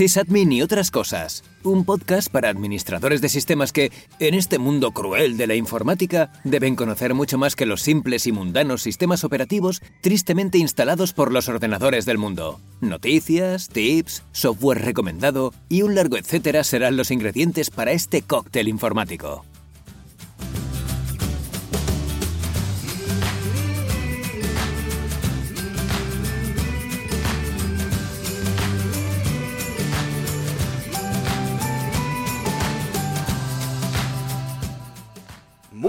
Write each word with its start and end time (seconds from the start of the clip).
Sysadmin 0.00 0.50
y 0.50 0.62
otras 0.62 0.90
cosas. 0.90 1.44
Un 1.62 1.84
podcast 1.84 2.32
para 2.32 2.48
administradores 2.48 3.20
de 3.20 3.28
sistemas 3.28 3.70
que, 3.70 3.92
en 4.18 4.32
este 4.32 4.58
mundo 4.58 4.92
cruel 4.92 5.36
de 5.36 5.46
la 5.46 5.56
informática, 5.56 6.32
deben 6.42 6.74
conocer 6.74 7.12
mucho 7.12 7.36
más 7.36 7.54
que 7.54 7.66
los 7.66 7.82
simples 7.82 8.26
y 8.26 8.32
mundanos 8.32 8.80
sistemas 8.80 9.24
operativos 9.24 9.82
tristemente 10.00 10.56
instalados 10.56 11.12
por 11.12 11.30
los 11.30 11.50
ordenadores 11.50 12.06
del 12.06 12.16
mundo. 12.16 12.62
Noticias, 12.80 13.68
tips, 13.68 14.22
software 14.32 14.82
recomendado 14.82 15.52
y 15.68 15.82
un 15.82 15.94
largo 15.94 16.16
etcétera 16.16 16.64
serán 16.64 16.96
los 16.96 17.10
ingredientes 17.10 17.68
para 17.68 17.92
este 17.92 18.22
cóctel 18.22 18.68
informático. 18.68 19.44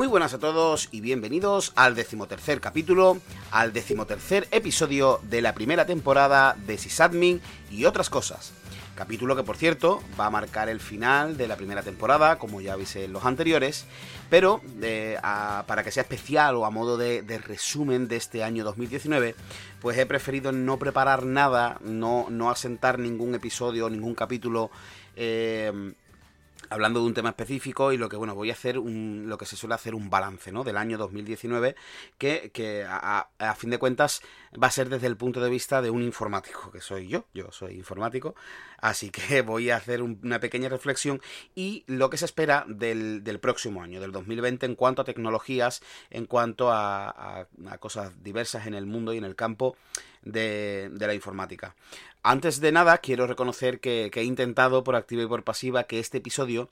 Muy 0.01 0.07
buenas 0.07 0.33
a 0.33 0.39
todos 0.39 0.89
y 0.91 0.99
bienvenidos 0.99 1.73
al 1.75 1.93
decimotercer 1.93 2.59
capítulo, 2.59 3.19
al 3.51 3.71
decimotercer 3.71 4.47
episodio 4.49 5.19
de 5.29 5.43
la 5.43 5.53
primera 5.53 5.85
temporada 5.85 6.57
de 6.65 6.79
Sysadmin 6.79 7.39
y 7.69 7.85
otras 7.85 8.09
cosas. 8.09 8.51
Capítulo 8.95 9.35
que 9.35 9.43
por 9.43 9.57
cierto 9.57 10.01
va 10.19 10.25
a 10.25 10.31
marcar 10.31 10.69
el 10.69 10.79
final 10.79 11.37
de 11.37 11.47
la 11.47 11.55
primera 11.55 11.83
temporada, 11.83 12.39
como 12.39 12.61
ya 12.61 12.73
avisé 12.73 13.03
en 13.05 13.13
los 13.13 13.25
anteriores, 13.25 13.85
pero 14.31 14.59
eh, 14.81 15.19
para 15.67 15.83
que 15.83 15.91
sea 15.91 16.01
especial 16.01 16.55
o 16.55 16.65
a 16.65 16.71
modo 16.71 16.97
de, 16.97 17.21
de 17.21 17.37
resumen 17.37 18.07
de 18.07 18.15
este 18.15 18.43
año 18.43 18.63
2019, 18.63 19.35
pues 19.81 19.99
he 19.99 20.07
preferido 20.07 20.51
no 20.51 20.79
preparar 20.79 21.27
nada, 21.27 21.77
no, 21.81 22.25
no 22.31 22.49
asentar 22.49 22.97
ningún 22.97 23.35
episodio, 23.35 23.87
ningún 23.87 24.15
capítulo. 24.15 24.71
eh, 25.15 25.93
hablando 26.71 27.01
de 27.01 27.05
un 27.05 27.13
tema 27.13 27.29
específico 27.29 27.91
y 27.91 27.97
lo 27.97 28.07
que 28.09 28.15
bueno 28.15 28.33
voy 28.33 28.49
a 28.49 28.53
hacer 28.53 28.79
un, 28.79 29.25
lo 29.27 29.37
que 29.37 29.45
se 29.45 29.55
suele 29.55 29.75
hacer 29.75 29.93
un 29.93 30.09
balance 30.09 30.51
¿no? 30.51 30.63
del 30.63 30.77
año 30.77 30.97
2019 30.97 31.75
que, 32.17 32.49
que 32.53 32.85
a, 32.87 33.27
fin 33.57 33.69
de 33.69 33.77
cuentas 33.77 34.21
va 34.61 34.67
a 34.67 34.71
ser 34.71 34.87
desde 34.89 35.07
el 35.07 35.17
punto 35.17 35.41
de 35.41 35.49
vista 35.49 35.81
de 35.81 35.89
un 35.89 36.01
informático 36.01 36.71
que 36.71 36.79
soy 36.81 37.07
yo 37.09 37.25
yo 37.33 37.51
soy 37.51 37.75
informático 37.75 38.35
así 38.77 39.09
que 39.11 39.41
voy 39.43 39.69
a 39.69 39.75
hacer 39.75 40.01
un- 40.01 40.19
una 40.23 40.39
pequeña 40.39 40.69
reflexión 40.69 41.21
y 41.55 41.83
lo 41.87 42.09
que 42.09 42.17
se 42.17 42.25
espera 42.25 42.65
del, 42.67 43.23
del 43.23 43.39
próximo 43.39 43.83
año 43.83 43.99
del 43.99 44.11
2020 44.13 44.65
en 44.65 44.75
cuanto 44.75 45.01
a 45.01 45.05
tecnologías 45.05 45.81
en 46.09 46.25
cuanto 46.25 46.71
a- 46.71 47.47
a 47.69 47.77
cosas 47.79 48.23
diversas 48.23 48.65
en 48.65 48.73
el 48.75 48.85
mundo 48.85 49.13
y 49.13 49.17
en 49.17 49.25
el 49.25 49.35
campo 49.35 49.75
de, 50.23 50.91
la 50.97 51.13
informática 51.13 51.75
antes 52.23 52.59
de 52.61 52.71
nada, 52.71 52.99
quiero 52.99 53.25
reconocer 53.25 53.79
que, 53.79 54.11
he 54.13 54.23
intentado 54.23 54.83
por 54.83 54.95
activa 54.95 55.23
y 55.23 55.27
por 55.27 55.43
pasiva 55.43 55.85
que 55.85 55.99
este 55.99 56.19
episodio 56.19 56.69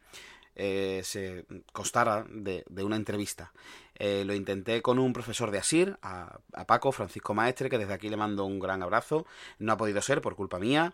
eh, 0.56 1.02
se 1.04 1.46
constara 1.74 2.26
de, 2.30 2.64
de 2.70 2.84
una 2.84 2.96
entrevista. 2.96 3.52
Eh, 3.96 4.24
lo 4.26 4.34
intenté 4.34 4.82
con 4.82 5.00
un 5.00 5.12
profesor 5.12 5.52
de 5.52 5.58
Asir, 5.58 5.98
a, 6.02 6.40
a 6.54 6.66
Paco, 6.66 6.92
Francisco 6.92 7.34
Maestre, 7.34 7.70
que 7.70 7.78
desde 7.78 7.94
aquí 7.94 8.10
le 8.10 8.18
mando 8.18 8.46
un 8.46 8.60
gran 8.60 8.84
abrazo. 8.84 9.26
No 9.58 9.74
ha 9.74 9.78
podido 9.78 10.02
ser 10.02 10.22
por 10.22 10.36
culpa 10.36 10.60
mía. 10.60 10.94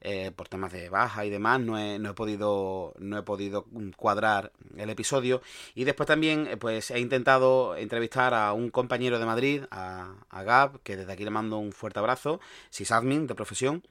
Eh, 0.00 0.30
por 0.34 0.48
temas 0.48 0.72
de 0.72 0.88
baja 0.88 1.24
y 1.24 1.30
demás, 1.30 1.60
no 1.60 1.76
he, 1.76 1.98
no 1.98 2.10
he 2.10 2.14
podido 2.14 2.94
no 2.98 3.18
he 3.18 3.22
podido 3.22 3.66
cuadrar 3.96 4.52
el 4.76 4.90
episodio. 4.90 5.42
Y 5.74 5.84
después 5.84 6.06
también, 6.06 6.46
eh, 6.46 6.56
pues 6.56 6.90
he 6.92 7.00
intentado 7.00 7.76
entrevistar 7.76 8.32
a 8.32 8.52
un 8.52 8.70
compañero 8.70 9.18
de 9.18 9.26
Madrid, 9.26 9.64
a, 9.70 10.14
a 10.30 10.42
Gab, 10.44 10.80
que 10.82 10.96
desde 10.96 11.12
aquí 11.12 11.24
le 11.24 11.30
mando 11.30 11.58
un 11.58 11.72
fuerte 11.72 11.98
abrazo, 11.98 12.40
sysadmin 12.70 13.26
de 13.26 13.34
profesión, 13.34 13.82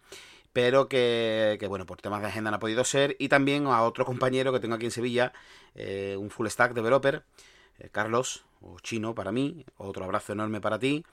pero 0.53 0.88
que, 0.88 1.57
bueno, 1.68 1.85
por 1.85 2.01
temas 2.01 2.22
de 2.22 2.28
agenda 2.28 2.51
no 2.51 2.57
ha 2.57 2.59
podido 2.59 2.84
ser. 2.85 3.16
Y 3.19 3.29
también 3.29 3.68
a 3.68 3.84
otro 3.84 4.06
compañero 4.06 4.53
que 4.53 4.59
tengo 4.59 4.75
aquí 4.75 4.85
en 4.85 4.91
Sevilla, 4.91 5.34
eh, 5.75 6.16
un 6.18 6.29
full 6.29 6.47
stack 6.47 6.74
developer, 6.74 7.24
Carlos, 7.91 8.44
o 8.62 8.79
chino 8.79 9.13
para 9.13 9.31
mí, 9.31 9.66
otro 9.78 10.06
abrazo 10.06 10.34
enorme 10.34 10.62
para 10.62 10.79
ti 10.79 11.06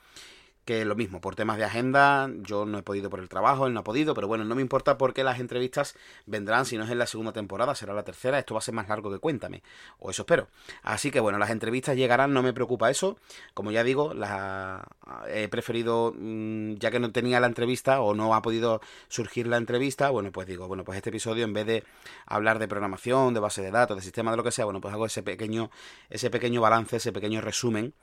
que 0.65 0.85
lo 0.85 0.95
mismo, 0.95 1.21
por 1.21 1.37
temas 1.37 1.59
de 1.59 1.65
agenda, 1.65 2.31
yo 2.43 2.65
no 2.65 2.79
he 2.79 2.83
podido 2.83 3.11
por 3.11 3.21
el 3.21 3.29
trabajo, 3.29 3.67
él 3.67 3.75
no 3.75 3.81
ha 3.81 3.85
podido, 3.85 4.15
pero 4.15 4.29
bueno, 4.29 4.45
no 4.45 4.55
me 4.55 4.63
importa 4.63 4.97
porque 4.97 5.23
las 5.23 5.39
entrevistas 5.39 5.95
vendrán, 6.27 6.65
si 6.65 6.79
no 6.79 6.85
es 6.85 6.91
en 6.91 6.99
la 6.99 7.07
segunda 7.07 7.33
temporada, 7.33 7.75
será 7.75 7.93
la 7.93 8.03
tercera, 8.03 8.39
esto 8.39 8.55
va 8.55 8.59
a 8.59 8.63
ser 8.63 8.75
más 8.75 8.89
largo 8.89 9.11
que 9.11 9.19
Cuéntame, 9.19 9.63
o 9.99 10.11
eso 10.11 10.23
espero. 10.23 10.49
Así 10.83 11.11
que 11.11 11.21
bueno, 11.21 11.39
las 11.39 11.51
entrevistas 11.51 11.97
llegarán, 11.97 12.33
no 12.33 12.43
me 12.43 12.53
preocupa 12.53 12.91
eso, 12.91 13.19
como 13.53 13.71
ya 13.71 13.85
digo, 13.85 14.15
la, 14.15 14.87
he 15.29 15.49
preferido, 15.49 16.15
mm, 16.17 16.75
ya 16.75 16.91
que 16.91 17.01
no 17.01 17.13
tenía 17.13 17.41
la 17.41 17.47
entrevista 17.47 18.01
o 18.01 18.15
no 18.15 18.35
ha 18.35 18.43
podido 18.43 18.81
surgir 19.09 19.47
la 19.47 19.57
entrevista, 19.59 20.11
bueno, 20.11 20.33
pues 20.33 20.47
digo, 20.47 20.67
bueno, 20.67 20.85
pues 20.85 20.97
este 20.97 21.11
episodio 21.11 21.45
en 21.45 21.53
vez 21.53 21.67
de 21.67 21.85
hablar 22.27 22.59
de 22.59 22.69
programación, 22.69 23.35
de 23.35 23.41
base 23.41 23.63
de 23.63 23.71
datos, 23.71 23.97
de 23.97 24.03
sistema, 24.03 24.31
de 24.31 24.37
lo 24.39 24.45
que 24.45 24.51
sea, 24.51 24.65
bueno, 24.65 24.81
pues 24.81 24.95
hago 24.95 25.07
ese 25.07 25.23
pequeño, 25.23 25.71
ese 26.11 26.31
pequeño 26.31 26.61
balance, 26.61 26.97
ese 26.97 27.13
pequeño 27.13 27.41
resumen 27.41 27.95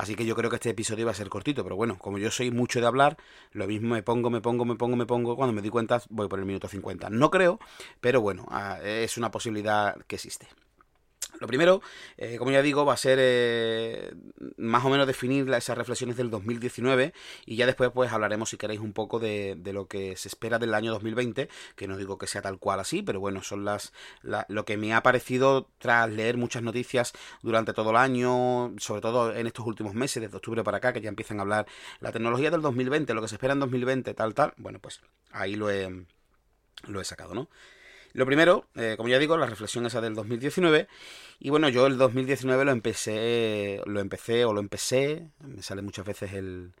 Así 0.00 0.14
que 0.14 0.24
yo 0.24 0.34
creo 0.34 0.48
que 0.48 0.56
este 0.56 0.70
episodio 0.70 1.04
va 1.04 1.12
a 1.12 1.14
ser 1.14 1.28
cortito, 1.28 1.62
pero 1.62 1.76
bueno, 1.76 1.98
como 1.98 2.16
yo 2.16 2.30
soy 2.30 2.50
mucho 2.50 2.80
de 2.80 2.86
hablar, 2.86 3.18
lo 3.52 3.66
mismo 3.66 3.90
me 3.90 4.02
pongo, 4.02 4.30
me 4.30 4.40
pongo, 4.40 4.64
me 4.64 4.74
pongo, 4.74 4.96
me 4.96 5.04
pongo, 5.04 5.36
cuando 5.36 5.52
me 5.52 5.60
di 5.60 5.68
cuenta 5.68 6.00
voy 6.08 6.26
por 6.26 6.38
el 6.38 6.46
minuto 6.46 6.68
50. 6.68 7.10
No 7.10 7.30
creo, 7.30 7.60
pero 8.00 8.22
bueno, 8.22 8.46
ah, 8.48 8.78
es 8.82 9.18
una 9.18 9.30
posibilidad 9.30 9.94
que 10.06 10.16
existe. 10.16 10.48
Lo 11.38 11.46
primero, 11.46 11.80
eh, 12.18 12.36
como 12.38 12.50
ya 12.50 12.62
digo, 12.62 12.84
va 12.84 12.94
a 12.94 12.96
ser 12.96 13.18
eh, 13.20 14.12
más 14.56 14.84
o 14.84 14.90
menos 14.90 15.06
definir 15.06 15.48
esas 15.52 15.76
reflexiones 15.78 16.16
del 16.16 16.30
2019 16.30 17.12
y 17.46 17.56
ya 17.56 17.66
después 17.66 17.90
pues 17.94 18.12
hablaremos 18.12 18.50
si 18.50 18.56
queréis 18.56 18.80
un 18.80 18.92
poco 18.92 19.18
de, 19.18 19.54
de 19.58 19.72
lo 19.72 19.86
que 19.86 20.16
se 20.16 20.28
espera 20.28 20.58
del 20.58 20.74
año 20.74 20.92
2020, 20.92 21.48
que 21.76 21.88
no 21.88 21.96
digo 21.96 22.18
que 22.18 22.26
sea 22.26 22.42
tal 22.42 22.58
cual 22.58 22.80
así, 22.80 23.02
pero 23.02 23.20
bueno, 23.20 23.42
son 23.42 23.64
las 23.64 23.92
la- 24.22 24.44
lo 24.48 24.64
que 24.64 24.76
me 24.76 24.92
ha 24.94 25.02
parecido 25.02 25.68
tras 25.78 26.10
leer 26.10 26.36
muchas 26.36 26.62
noticias 26.62 27.12
durante 27.42 27.72
todo 27.72 27.90
el 27.90 27.96
año, 27.96 28.74
sobre 28.78 29.00
todo 29.00 29.34
en 29.34 29.46
estos 29.46 29.66
últimos 29.66 29.94
meses, 29.94 30.22
desde 30.22 30.36
octubre 30.36 30.64
para 30.64 30.78
acá, 30.78 30.92
que 30.92 31.00
ya 31.00 31.08
empiezan 31.08 31.38
a 31.38 31.42
hablar 31.42 31.66
la 32.00 32.12
tecnología 32.12 32.50
del 32.50 32.62
2020, 32.62 33.14
lo 33.14 33.22
que 33.22 33.28
se 33.28 33.36
espera 33.36 33.52
en 33.54 33.60
2020, 33.60 34.14
tal, 34.14 34.34
tal, 34.34 34.52
bueno, 34.56 34.78
pues 34.80 35.00
ahí 35.32 35.54
lo 35.56 35.70
he, 35.70 36.04
lo 36.88 37.00
he 37.00 37.04
sacado, 37.04 37.34
¿no? 37.34 37.48
Lo 38.12 38.26
primero, 38.26 38.66
eh, 38.74 38.94
como 38.96 39.08
ya 39.08 39.18
digo, 39.18 39.36
la 39.36 39.46
reflexión 39.46 39.86
esa 39.86 40.00
del 40.00 40.14
2019. 40.14 40.88
Y 41.38 41.50
bueno, 41.50 41.68
yo 41.68 41.86
el 41.86 41.96
2019 41.96 42.64
lo 42.64 42.72
empecé, 42.72 43.80
lo 43.86 44.00
empecé 44.00 44.44
o 44.44 44.52
lo 44.52 44.60
empecé, 44.60 45.28
me 45.40 45.62
sale 45.62 45.82
muchas 45.82 46.04
veces 46.04 46.32
el, 46.32 46.72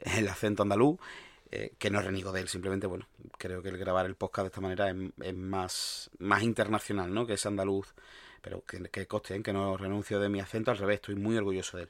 el 0.00 0.28
acento 0.28 0.62
andaluz, 0.62 0.98
eh, 1.50 1.74
que 1.78 1.90
no 1.90 2.00
reniego 2.00 2.32
de 2.32 2.40
él, 2.40 2.48
simplemente, 2.48 2.86
bueno, 2.86 3.06
creo 3.38 3.62
que 3.62 3.68
el 3.68 3.78
grabar 3.78 4.06
el 4.06 4.16
podcast 4.16 4.44
de 4.44 4.48
esta 4.48 4.60
manera 4.60 4.94
es, 5.22 5.34
más, 5.34 6.10
más 6.18 6.42
internacional, 6.42 7.12
¿no? 7.12 7.26
Que 7.26 7.34
es 7.34 7.46
andaluz, 7.46 7.94
pero 8.42 8.64
que, 8.64 8.82
que 8.90 9.06
coste, 9.06 9.36
¿eh? 9.36 9.42
que 9.42 9.52
no 9.52 9.76
renuncio 9.76 10.20
de 10.20 10.28
mi 10.28 10.40
acento, 10.40 10.70
al 10.70 10.78
revés, 10.78 10.96
estoy 10.96 11.14
muy 11.14 11.36
orgulloso 11.36 11.76
de 11.78 11.84
él. 11.84 11.88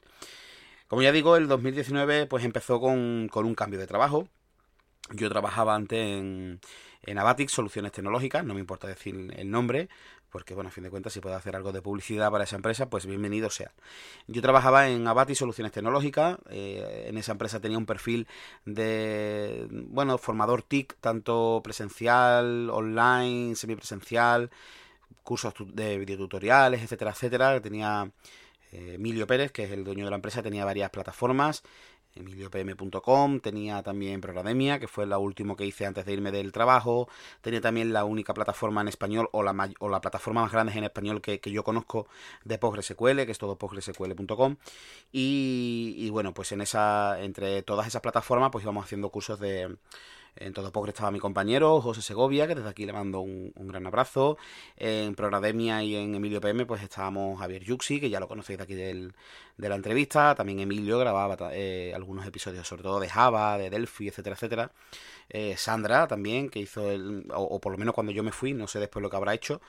Como 0.87 1.01
ya 1.01 1.11
digo, 1.11 1.35
el 1.35 1.47
2019 1.47 2.27
pues 2.27 2.45
empezó 2.45 2.79
con, 2.79 3.27
con 3.29 3.45
un 3.45 3.55
cambio 3.55 3.79
de 3.79 3.87
trabajo. 3.87 4.29
Yo 5.11 5.29
trabajaba 5.29 5.75
antes 5.75 5.99
en, 5.99 6.59
en 7.03 7.17
Avatix, 7.17 7.51
Soluciones 7.51 7.91
Tecnológicas, 7.91 8.43
no 8.43 8.53
me 8.53 8.59
importa 8.59 8.87
decir 8.87 9.33
el 9.35 9.49
nombre, 9.49 9.89
porque 10.29 10.53
bueno, 10.53 10.67
a 10.67 10.71
fin 10.71 10.83
de 10.83 10.89
cuentas, 10.89 11.13
si 11.13 11.21
puedo 11.21 11.35
hacer 11.35 11.55
algo 11.55 11.71
de 11.71 11.81
publicidad 11.81 12.29
para 12.31 12.43
esa 12.43 12.57
empresa, 12.57 12.89
pues 12.89 13.05
bienvenido 13.05 13.49
sea. 13.49 13.71
Yo 14.27 14.41
trabajaba 14.41 14.89
en 14.89 15.07
Avatix 15.07 15.39
Soluciones 15.39 15.71
Tecnológicas, 15.71 16.37
eh, 16.49 17.05
en 17.07 17.17
esa 17.17 17.31
empresa 17.31 17.59
tenía 17.59 17.77
un 17.77 17.85
perfil 17.85 18.27
de, 18.65 19.67
bueno, 19.69 20.17
formador 20.17 20.63
TIC, 20.63 20.97
tanto 20.99 21.61
presencial, 21.63 22.69
online, 22.69 23.55
semipresencial, 23.55 24.51
cursos 25.23 25.53
de 25.73 25.97
videotutoriales, 25.97 26.81
etcétera, 26.81 27.11
etcétera. 27.11 27.61
Tenía 27.61 28.11
eh, 28.71 28.93
Emilio 28.95 29.27
Pérez, 29.27 29.51
que 29.51 29.63
es 29.63 29.71
el 29.71 29.83
dueño 29.83 30.05
de 30.05 30.09
la 30.09 30.15
empresa, 30.17 30.43
tenía 30.43 30.65
varias 30.65 30.89
plataformas, 30.89 31.63
emiliopm.com, 32.17 33.39
tenía 33.39 33.81
también 33.83 34.21
Programemia, 34.21 34.79
que 34.79 34.87
fue 34.87 35.05
la 35.05 35.17
última 35.17 35.55
que 35.55 35.65
hice 35.65 35.85
antes 35.85 36.05
de 36.05 36.13
irme 36.13 36.31
del 36.31 36.51
trabajo, 36.51 37.07
tenía 37.41 37.61
también 37.61 37.93
la 37.93 38.05
única 38.05 38.33
plataforma 38.33 38.81
en 38.81 38.87
español 38.87 39.29
o 39.31 39.43
la, 39.43 40.01
plataforma 40.01 40.41
más 40.41 40.51
grande 40.51 40.73
en 40.73 40.83
español 40.83 41.21
que, 41.21 41.39
que 41.39 41.51
yo 41.51 41.63
conozco 41.63 42.07
de 42.43 42.57
PostgreSQL, 42.57 43.25
que 43.25 43.31
es 43.31 43.37
todo 43.37 43.57
postgresql.com, 43.57 44.57
y, 45.11 45.95
y 45.97 46.09
bueno, 46.09 46.33
pues 46.33 46.51
en 46.51 46.61
esa, 46.61 47.21
entre 47.21 47.61
todas 47.63 47.87
esas 47.87 48.01
plataformas, 48.01 48.51
pues 48.51 48.63
íbamos 48.63 48.85
haciendo 48.85 49.09
cursos 49.09 49.39
de... 49.39 49.77
En 50.39 50.53
todo 50.53 50.71
Postgre 50.71 50.91
estaba 50.91 51.11
mi 51.11 51.19
compañero 51.19 51.81
José 51.81 52.01
Segovia, 52.01 52.47
que 52.47 52.55
desde 52.55 52.69
aquí 52.69 52.85
le 52.85 52.93
mando 52.93 53.19
un, 53.21 53.51
un 53.55 53.67
gran 53.67 53.85
abrazo. 53.87 54.37
En 54.75 55.15
Programemia 55.15 55.83
y 55.83 55.95
en 55.95 56.15
Emilio 56.15 56.41
PM, 56.41 56.65
pues 56.65 56.83
estábamos 56.83 57.39
Javier 57.39 57.63
Yuxi, 57.63 57.99
que 57.99 58.09
ya 58.09 58.19
lo 58.19 58.27
conocéis 58.27 58.57
de 58.57 58.63
aquí 58.63 58.75
del, 58.75 59.13
de 59.57 59.69
la 59.69 59.75
entrevista. 59.75 60.35
También 60.35 60.59
Emilio 60.59 60.99
grababa 60.99 61.37
eh, 61.53 61.93
algunos 61.95 62.25
episodios, 62.25 62.67
sobre 62.67 62.83
todo 62.83 62.99
de 62.99 63.09
Java, 63.09 63.57
de 63.57 63.69
Delphi, 63.69 64.07
etcétera, 64.09 64.35
etcétera. 64.35 64.71
Eh, 65.29 65.55
Sandra 65.57 66.07
también, 66.07 66.49
que 66.49 66.59
hizo 66.59 66.89
el. 66.91 67.25
O, 67.33 67.41
o 67.43 67.59
por 67.59 67.71
lo 67.71 67.77
menos 67.77 67.93
cuando 67.93 68.11
yo 68.11 68.23
me 68.23 68.31
fui, 68.31 68.53
no 68.53 68.67
sé 68.67 68.79
después 68.79 69.01
lo 69.03 69.09
que 69.09 69.15
habrá 69.17 69.33
hecho. 69.33 69.61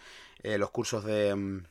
eh, 0.43 0.59
los 0.59 0.71
cursos 0.71 1.05
de. 1.05 1.35
mm, 1.35 1.65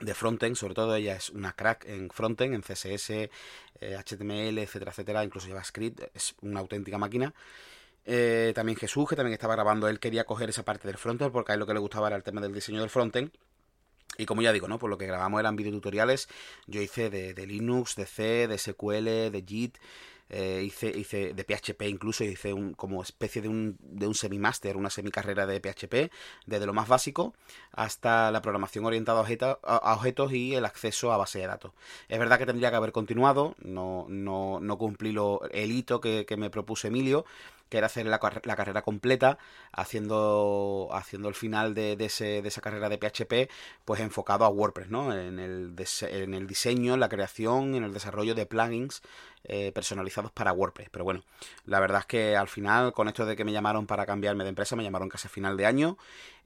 de 0.00 0.14
frontend, 0.14 0.56
sobre 0.56 0.74
todo 0.74 0.94
ella 0.94 1.14
es 1.16 1.28
una 1.30 1.52
crack 1.52 1.84
en 1.86 2.08
frontend, 2.10 2.54
en 2.54 2.62
CSS, 2.62 3.10
eh, 3.10 3.96
HTML, 3.96 4.58
etcétera, 4.58 4.92
etcétera, 4.92 5.24
incluso 5.24 5.48
JavaScript, 5.48 6.00
es 6.14 6.34
una 6.40 6.60
auténtica 6.60 6.96
máquina. 6.98 7.34
Eh, 8.04 8.52
también 8.54 8.76
Jesús, 8.76 9.08
que 9.08 9.16
también 9.16 9.34
estaba 9.34 9.54
grabando, 9.54 9.88
él 9.88 10.00
quería 10.00 10.24
coger 10.24 10.48
esa 10.48 10.64
parte 10.64 10.88
del 10.88 10.96
frontend 10.96 11.32
porque 11.32 11.52
a 11.52 11.54
él 11.54 11.60
lo 11.60 11.66
que 11.66 11.74
le 11.74 11.80
gustaba 11.80 12.08
era 12.08 12.16
el 12.16 12.22
tema 12.22 12.40
del 12.40 12.52
diseño 12.52 12.80
del 12.80 12.90
frontend. 12.90 13.30
Y 14.18 14.26
como 14.26 14.42
ya 14.42 14.52
digo, 14.52 14.68
¿no? 14.68 14.78
Por 14.78 14.90
lo 14.90 14.98
que 14.98 15.06
grabamos 15.06 15.40
eran 15.40 15.56
videotutoriales. 15.56 16.28
Yo 16.66 16.82
hice 16.82 17.10
de, 17.10 17.32
de 17.32 17.46
Linux, 17.46 17.96
de 17.96 18.06
C, 18.06 18.48
de 18.48 18.58
SQL, 18.58 19.30
de 19.30 19.44
JIT, 19.46 19.78
eh, 20.30 20.62
hice, 20.64 20.88
hice 20.88 21.34
de 21.34 21.44
PHP 21.44 21.82
incluso, 21.82 22.24
hice 22.24 22.52
un, 22.52 22.74
como 22.74 23.02
especie 23.02 23.42
de 23.42 23.48
un, 23.48 23.76
de 23.80 24.06
un 24.06 24.14
semimáster, 24.14 24.76
una 24.76 24.90
semicarrera 24.90 25.46
de 25.46 25.60
PHP, 25.60 26.12
desde 26.46 26.66
lo 26.66 26.72
más 26.72 26.88
básico 26.88 27.34
hasta 27.72 28.30
la 28.30 28.40
programación 28.40 28.84
orientada 28.84 29.20
a, 29.20 29.94
objetos 29.94 30.32
y 30.32 30.54
el 30.54 30.64
acceso 30.64 31.12
a 31.12 31.16
base 31.16 31.40
de 31.40 31.46
datos. 31.46 31.72
Es 32.08 32.18
verdad 32.18 32.38
que 32.38 32.46
tendría 32.46 32.70
que 32.70 32.76
haber 32.76 32.92
continuado, 32.92 33.56
no, 33.60 34.06
no, 34.08 34.60
no 34.60 34.78
cumplí 34.78 35.12
lo, 35.12 35.42
el 35.50 35.72
hito 35.72 36.00
que, 36.00 36.26
me 36.38 36.50
propuso 36.50 36.86
Emilio, 36.86 37.24
que 37.68 37.78
era 37.78 37.86
hacer 37.86 38.06
la, 38.06 38.18
carrera 38.18 38.82
completa, 38.82 39.38
haciendo, 39.72 40.88
haciendo 40.92 41.28
el 41.28 41.34
final 41.34 41.72
de, 41.74 41.96
ese, 42.00 42.42
de, 42.42 42.48
esa 42.48 42.60
carrera 42.60 42.88
de 42.88 42.98
PHP, 42.98 43.50
pues 43.84 44.00
enfocado 44.00 44.44
a 44.44 44.48
WordPress, 44.48 44.90
¿no? 44.90 45.12
En 45.12 45.38
el, 45.38 45.74
en 46.02 46.34
el 46.34 46.46
diseño, 46.48 46.94
en 46.94 47.00
la 47.00 47.08
creación, 47.08 47.76
en 47.76 47.84
el 47.84 47.92
desarrollo 47.92 48.34
de 48.34 48.46
plugins 48.46 49.02
eh, 49.44 49.72
personalizados 49.72 50.32
para 50.32 50.52
WordPress. 50.52 50.90
Pero 50.90 51.04
bueno, 51.04 51.22
la 51.64 51.80
verdad 51.80 52.00
es 52.00 52.06
que 52.06 52.36
al 52.36 52.48
final, 52.48 52.92
con 52.92 53.08
esto 53.08 53.24
de 53.26 53.36
que 53.36 53.44
me 53.44 53.52
llamaron 53.52 53.86
para 53.86 54.06
cambiarme 54.06 54.44
de 54.44 54.50
empresa, 54.50 54.76
me 54.76 54.82
llamaron 54.82 55.08
casi 55.08 55.28
a 55.28 55.30
final 55.30 55.56
de 55.56 55.66
año, 55.66 55.96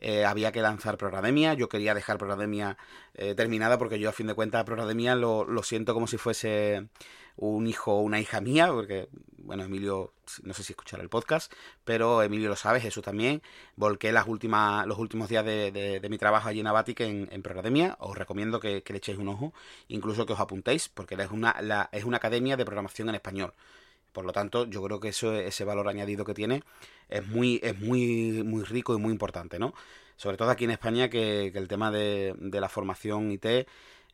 eh, 0.01 0.25
había 0.25 0.53
que 0.53 0.63
lanzar 0.63 0.97
Programemia, 0.97 1.55
yo 1.55 1.69
quería 1.69 1.95
dejar 1.95 2.19
Programemia 2.19 2.77
eh, 3.15 3.35
terminada 3.35 3.79
porque 3.79 3.99
yo 3.99 4.09
a 4.09 4.13
fin 4.13 4.27
de 4.27 4.35
cuentas 4.35 4.65
Programemia 4.65 5.15
lo, 5.15 5.45
lo 5.45 5.63
siento 5.63 5.95
como 5.95 6.07
si 6.07 6.19
fuese 6.19 6.89
un 7.37 7.67
hijo 7.67 7.95
o 7.95 8.01
una 8.01 8.21
hija 8.21 8.41
mía, 8.41 8.69
porque, 8.73 9.09
bueno, 9.39 9.65
Emilio, 9.65 10.13
no 10.43 10.55
sé 10.55 10.63
si 10.63 10.73
escuchará 10.73 11.03
el 11.03 11.09
podcast, 11.09 11.53
pero 11.85 12.23
Emilio 12.23 12.49
lo 12.49 12.57
sabe, 12.57 12.81
Jesús 12.81 13.03
también. 13.03 13.43
Volqué 13.77 14.13
las 14.13 14.27
últimas, 14.29 14.87
los 14.87 14.99
últimos 14.99 15.29
días 15.29 15.45
de, 15.45 16.07
mi 16.09 16.19
trabajo 16.19 16.49
allí 16.49 16.61
en 16.61 16.67
Abatic 16.67 17.01
en, 17.01 17.29
en. 17.31 17.95
Os 17.99 18.17
recomiendo 18.17 18.61
que, 18.61 18.83
le 18.87 18.97
echéis 18.97 19.19
un 19.19 19.29
ojo, 19.29 19.53
incluso 19.89 20.27
que 20.27 20.33
os 20.33 20.41
apuntéis, 20.41 20.89
porque 20.89 21.15
es 21.15 21.31
una, 21.31 21.89
es 21.93 22.05
una 22.05 22.19
academia 22.19 22.57
de 22.57 22.65
programación 22.65 23.09
en 23.09 23.17
español. 23.17 23.53
Por 24.13 24.25
lo 24.25 24.33
tanto, 24.33 24.67
yo 24.67 24.81
creo 24.83 25.01
que 25.01 25.09
eso, 25.09 25.35
ese 25.35 25.65
valor 25.65 25.89
añadido 25.89 26.25
que 26.25 26.35
tiene 26.35 26.63
es 27.09 27.27
muy, 27.27 27.61
es 27.65 27.79
muy, 27.81 28.45
muy 28.45 28.63
rico 28.63 28.95
y 28.95 28.99
muy 28.99 29.11
importante, 29.11 29.59
¿no? 29.59 29.75
Sobre 30.17 30.37
todo 30.37 30.51
aquí 30.51 30.65
en 30.65 30.71
España, 30.71 31.11
que, 31.11 31.49
el 31.49 31.67
tema 31.67 31.91
de, 31.91 32.35
de 32.39 32.61
la 32.61 32.69
formación 32.69 33.33
IT 33.33 33.67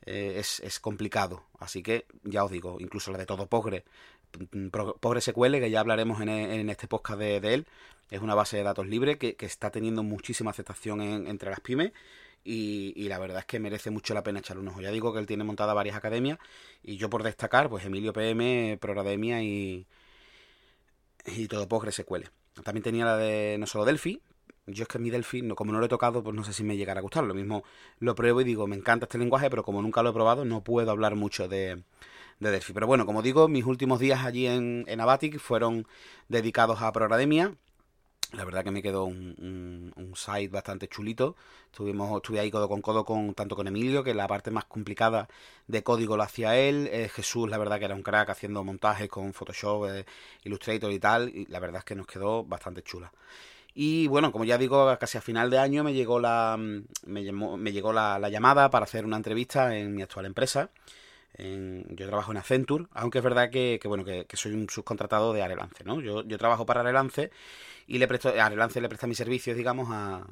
eh, 0.07 0.37
es, 0.39 0.81
complicado. 0.81 1.45
Así 1.59 1.83
que 1.83 2.07
ya 2.25 2.45
os 2.45 2.51
digo, 2.51 2.79
incluso 2.81 3.11
la 3.13 3.19
de 3.19 3.27
todo 3.27 3.47
Pogre, 3.47 3.85
Pogre 5.01 5.21
SQL, 5.21 5.59
que 5.59 5.71
ya 5.71 5.81
hablaremos 5.81 6.21
en, 6.21 6.71
este 6.71 6.89
podcast 6.89 7.19
de, 7.19 7.37
él, 7.37 7.67
es 8.11 8.21
una 8.21 8.35
base 8.35 8.57
de 8.57 8.63
datos 8.63 8.87
libre 8.87 9.19
que, 9.19 9.37
está 9.41 9.71
teniendo 9.71 10.03
muchísima 10.03 10.51
aceptación 10.51 11.01
entre 11.01 11.51
las 11.51 11.61
pymes. 11.61 11.93
Y, 12.43 13.09
la 13.09 13.19
verdad 13.19 13.41
es 13.41 13.45
que 13.45 13.61
merece 13.61 13.91
mucho 13.91 14.15
la 14.15 14.23
pena 14.23 14.39
echarle 14.41 14.63
un 14.63 14.69
ojo. 14.69 14.81
Ya 14.81 14.91
digo 14.91 15.13
que 15.13 15.19
él 15.19 15.27
tiene 15.27 15.45
montada 15.45 15.75
varias 15.75 15.97
academias 15.97 16.39
y 16.83 16.97
yo 16.97 17.11
por 17.11 17.23
destacar, 17.23 17.69
pues 17.69 17.85
Emilio 17.85 18.13
PM, 18.13 18.79
Prorademia 18.81 19.43
y, 19.43 19.87
y 21.27 21.49
todo 21.49 21.69
Pogre 21.69 21.93
SQL. 21.93 22.25
También 22.65 22.83
tenía 22.83 23.05
la 23.05 23.17
de 23.17 23.57
no 23.59 23.67
solo 23.67 23.85
Delphi, 23.85 24.23
yo 24.67 24.83
es 24.83 24.89
que 24.89 24.99
mi 24.99 25.11
Delphi, 25.11 25.47
como 25.51 25.73
no 25.73 25.79
lo 25.79 25.87
he 25.87 25.89
tocado, 25.89 26.23
pues 26.23 26.35
no 26.35 26.45
sé 26.45 26.53
si 26.53 26.65
me 26.65 26.77
llegará 26.77 27.01
a 27.01 27.03
gustar. 27.03 27.25
Lo 27.25 27.35
mismo 27.35 27.65
lo 27.99 28.15
pruebo 28.15 28.41
y 28.41 28.45
digo, 28.45 28.67
me 28.67 28.77
encanta 28.77 29.07
este 29.07 29.19
lenguaje, 29.19 29.51
pero 29.51 29.63
como 29.65 29.83
nunca 29.83 30.03
lo 30.03 30.11
he 30.11 30.13
probado, 30.13 30.45
no 30.45 30.63
puedo 30.63 30.91
hablar 30.91 31.17
mucho 31.17 31.49
de, 31.49 31.83
de 32.41 32.51
Delphi. 32.51 32.73
Pero 32.73 32.87
bueno, 32.87 33.07
como 33.07 33.23
digo, 33.23 33.49
mis 33.49 33.65
últimos 33.65 34.01
días 34.01 34.25
allí 34.25 34.47
en, 34.47 34.85
en 34.89 35.01
Abatic 35.01 35.39
fueron 35.39 35.87
dedicados 36.29 36.83
a 36.83 36.93
Programemia. 36.93 37.55
La 38.33 38.45
verdad 38.45 38.63
que 38.63 38.71
me 38.71 38.81
quedó 38.81 39.07
un, 39.07 39.93
un, 39.97 40.15
site 40.15 40.49
bastante 40.49 40.87
chulito. 40.87 41.35
Estuvimos, 41.67 42.15
estuve 42.17 42.39
ahí 42.39 42.49
codo 42.49 42.69
con 42.69 42.81
codo 42.81 43.05
con 43.05 43.35
tanto 43.35 43.57
con 43.57 43.67
Emilio, 43.67 44.05
que 44.05 44.15
la 44.15 44.29
parte 44.29 44.53
más 44.53 44.67
complicada 44.67 45.29
de 45.67 45.83
código 45.83 46.17
lo 46.17 46.23
hacía 46.23 46.57
él. 46.57 46.89
Eh, 46.93 47.09
Jesús, 47.09 47.51
la 47.51 47.59
verdad 47.59 47.81
que 47.81 47.87
era 47.87 47.95
un 47.97 48.05
crack 48.05 48.31
haciendo 48.31 48.63
montajes 48.63 49.09
con 49.09 49.33
Photoshop, 49.33 49.87
eh, 49.89 50.05
Illustrator 50.45 50.93
y 50.93 51.01
tal. 51.01 51.29
Y 51.31 51.47
la 51.47 51.59
verdad 51.59 51.79
es 51.81 51.85
que 51.85 51.97
nos 51.97 52.07
quedó 52.07 52.45
bastante 52.45 52.83
chula. 52.85 53.11
Y 53.75 54.09
bueno, 54.09 54.33
como 54.33 54.45
ya 54.45 54.59
digo, 54.59 54.97
casi 54.99 55.19
a 55.19 55.21
final 55.21 55.51
de 55.51 55.59
año 55.59 55.85
me 55.85 55.93
llegó 55.95 56.19
la, 56.19 56.57
mm, 56.59 56.85
me, 57.07 57.33
me 57.33 57.73
llegó 57.73 57.93
la, 57.93 58.19
llamada 58.29 58.71
para 58.71 58.85
hacer 58.85 59.05
una 59.05 59.17
entrevista 59.17 59.77
en 59.77 59.95
mi 59.95 60.03
actual 60.03 60.27
empresa. 60.27 60.71
yo 61.39 62.07
trabajo 62.07 62.33
en 62.33 62.39
Accenture, 62.39 62.87
aunque 62.93 63.19
es 63.19 63.25
verdad 63.25 63.51
que, 63.51 63.81
bueno, 63.85 64.05
que, 64.05 64.27
soy 64.35 64.53
un 64.53 64.69
subcontratado 64.69 65.33
de 65.33 65.43
Arelance, 65.43 65.85
¿no? 65.85 66.01
Yo, 66.01 66.25
trabajo 66.39 66.67
para 66.67 66.81
Arelance 66.81 67.31
y 67.87 67.99
le 67.99 68.09
presto, 68.09 68.29
Arelance 68.29 68.81
le 68.81 68.89
presta 68.89 69.07
mis 69.07 69.19
servicios, 69.19 69.57
digamos, 69.57 69.89
a, 69.91 70.27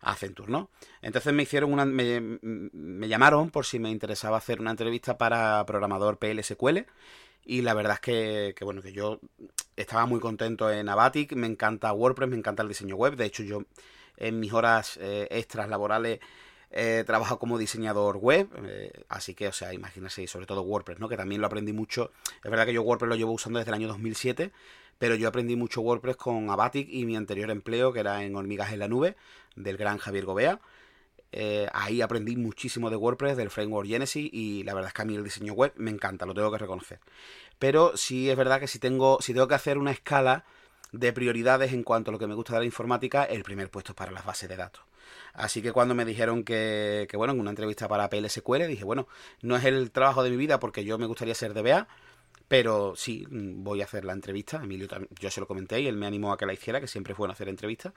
Accenture, 0.00 0.50
¿no? 0.50 0.70
Entonces 1.02 1.32
me 1.34 1.42
hicieron 1.42 1.72
una, 1.72 1.84
me, 1.84 3.08
llamaron 3.08 3.50
por 3.50 3.66
si 3.66 3.78
me 3.80 3.90
interesaba 3.90 4.38
hacer 4.38 4.60
una 4.60 4.70
entrevista 4.70 5.18
para 5.18 5.64
programador 5.66 6.18
PLSQL 6.18 6.86
y 7.44 7.62
la 7.62 7.74
verdad 7.74 7.94
es 7.94 8.00
que, 8.00 8.54
que, 8.56 8.64
bueno, 8.64 8.80
que 8.80 8.92
yo 8.92 9.20
estaba 9.82 10.06
muy 10.06 10.20
contento 10.20 10.70
en 10.70 10.88
Abatic, 10.88 11.34
me 11.34 11.46
encanta 11.46 11.92
WordPress, 11.92 12.28
me 12.28 12.36
encanta 12.36 12.62
el 12.62 12.68
diseño 12.68 12.96
web. 12.96 13.16
De 13.16 13.26
hecho, 13.26 13.42
yo 13.42 13.62
en 14.16 14.40
mis 14.40 14.52
horas 14.52 14.98
eh, 15.00 15.28
extras 15.30 15.68
laborales 15.68 16.18
eh, 16.70 17.04
trabajo 17.06 17.38
como 17.38 17.56
diseñador 17.56 18.16
web, 18.16 18.48
eh, 18.64 19.04
así 19.08 19.34
que, 19.34 19.48
o 19.48 19.52
sea, 19.52 19.72
imagínense, 19.72 20.26
sobre 20.26 20.46
todo 20.46 20.62
WordPress, 20.62 20.98
¿no? 20.98 21.08
Que 21.08 21.16
también 21.16 21.40
lo 21.40 21.46
aprendí 21.46 21.72
mucho. 21.72 22.10
Es 22.42 22.50
verdad 22.50 22.66
que 22.66 22.72
yo 22.72 22.82
WordPress 22.82 23.08
lo 23.08 23.16
llevo 23.16 23.32
usando 23.32 23.58
desde 23.60 23.70
el 23.70 23.74
año 23.76 23.88
2007, 23.88 24.50
pero 24.98 25.14
yo 25.14 25.28
aprendí 25.28 25.54
mucho 25.54 25.80
WordPress 25.80 26.16
con 26.16 26.50
Abatic 26.50 26.88
y 26.90 27.06
mi 27.06 27.16
anterior 27.16 27.50
empleo, 27.50 27.92
que 27.92 28.00
era 28.00 28.24
en 28.24 28.34
Hormigas 28.34 28.72
en 28.72 28.80
la 28.80 28.88
Nube, 28.88 29.16
del 29.54 29.76
gran 29.76 29.98
Javier 29.98 30.24
Gobea. 30.24 30.60
Eh, 31.30 31.68
ahí 31.74 32.00
aprendí 32.00 32.36
muchísimo 32.36 32.88
de 32.88 32.96
WordPress, 32.96 33.36
del 33.36 33.50
framework 33.50 33.86
Genesis 33.86 34.30
y 34.32 34.64
la 34.64 34.72
verdad 34.72 34.88
es 34.88 34.94
que 34.94 35.02
a 35.02 35.04
mí 35.04 35.14
el 35.14 35.24
diseño 35.24 35.52
web 35.52 35.72
me 35.76 35.90
encanta, 35.90 36.24
lo 36.24 36.34
tengo 36.34 36.50
que 36.50 36.58
reconocer. 36.58 37.00
Pero 37.58 37.96
sí 37.96 38.30
es 38.30 38.36
verdad 38.36 38.60
que 38.60 38.68
si 38.68 38.78
tengo, 38.78 39.18
si 39.20 39.32
tengo 39.32 39.48
que 39.48 39.54
hacer 39.54 39.78
una 39.78 39.90
escala 39.90 40.44
de 40.92 41.12
prioridades 41.12 41.72
en 41.72 41.82
cuanto 41.82 42.10
a 42.10 42.12
lo 42.12 42.18
que 42.18 42.26
me 42.26 42.34
gusta 42.34 42.54
de 42.54 42.60
la 42.60 42.66
informática, 42.66 43.24
el 43.24 43.42
primer 43.42 43.70
puesto 43.70 43.92
es 43.92 43.96
para 43.96 44.12
las 44.12 44.24
bases 44.24 44.48
de 44.48 44.56
datos. 44.56 44.82
Así 45.34 45.62
que 45.62 45.72
cuando 45.72 45.94
me 45.94 46.04
dijeron 46.04 46.44
que, 46.44 47.06
que 47.10 47.16
bueno, 47.16 47.32
en 47.32 47.40
una 47.40 47.50
entrevista 47.50 47.88
para 47.88 48.08
PLSQL, 48.08 48.66
dije, 48.66 48.84
bueno, 48.84 49.06
no 49.42 49.56
es 49.56 49.64
el 49.64 49.90
trabajo 49.90 50.22
de 50.22 50.30
mi 50.30 50.36
vida 50.36 50.58
porque 50.58 50.84
yo 50.84 50.98
me 50.98 51.06
gustaría 51.06 51.34
ser 51.34 51.54
DBA, 51.54 51.86
pero 52.48 52.94
sí, 52.96 53.26
mm, 53.28 53.62
voy 53.62 53.82
a 53.82 53.84
hacer 53.84 54.04
la 54.04 54.14
entrevista. 54.14 54.60
Emilio, 54.62 54.88
yo 55.20 55.30
se 55.30 55.40
lo 55.40 55.46
comenté 55.46 55.80
y 55.80 55.86
él 55.86 55.96
me 55.96 56.06
animó 56.06 56.32
a 56.32 56.38
que 56.38 56.46
la 56.46 56.54
hiciera, 56.54 56.80
que 56.80 56.88
siempre 56.88 57.14
fue 57.14 57.22
bueno 57.22 57.34
hacer 57.34 57.48
entrevistas. 57.48 57.92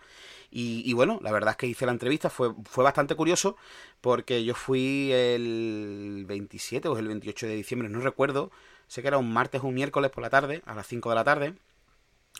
Y, 0.52 0.84
y, 0.86 0.94
bueno, 0.94 1.20
la 1.24 1.32
verdad 1.32 1.52
es 1.52 1.58
que 1.58 1.68
hice 1.68 1.86
la 1.86 1.94
entrevista, 1.94 2.30
fue, 2.30 2.54
fue 2.66 2.84
bastante 2.84 3.16
curioso, 3.16 3.56
porque 4.02 4.44
yo 4.44 4.54
fui 4.54 5.12
el 5.14 6.26
27 6.28 6.90
o 6.90 6.98
el 6.98 7.08
28 7.08 7.48
de 7.48 7.56
diciembre, 7.56 7.90
no 7.90 8.02
recuerdo, 8.02 8.52
sé 8.92 9.02
que 9.02 9.08
era 9.08 9.18
un 9.18 9.32
martes 9.32 9.62
o 9.64 9.68
un 9.68 9.74
miércoles 9.74 10.12
por 10.12 10.22
la 10.22 10.30
tarde, 10.30 10.62
a 10.66 10.76
las 10.76 10.86
5 10.86 11.08
de 11.08 11.16
la 11.16 11.24
tarde 11.24 11.54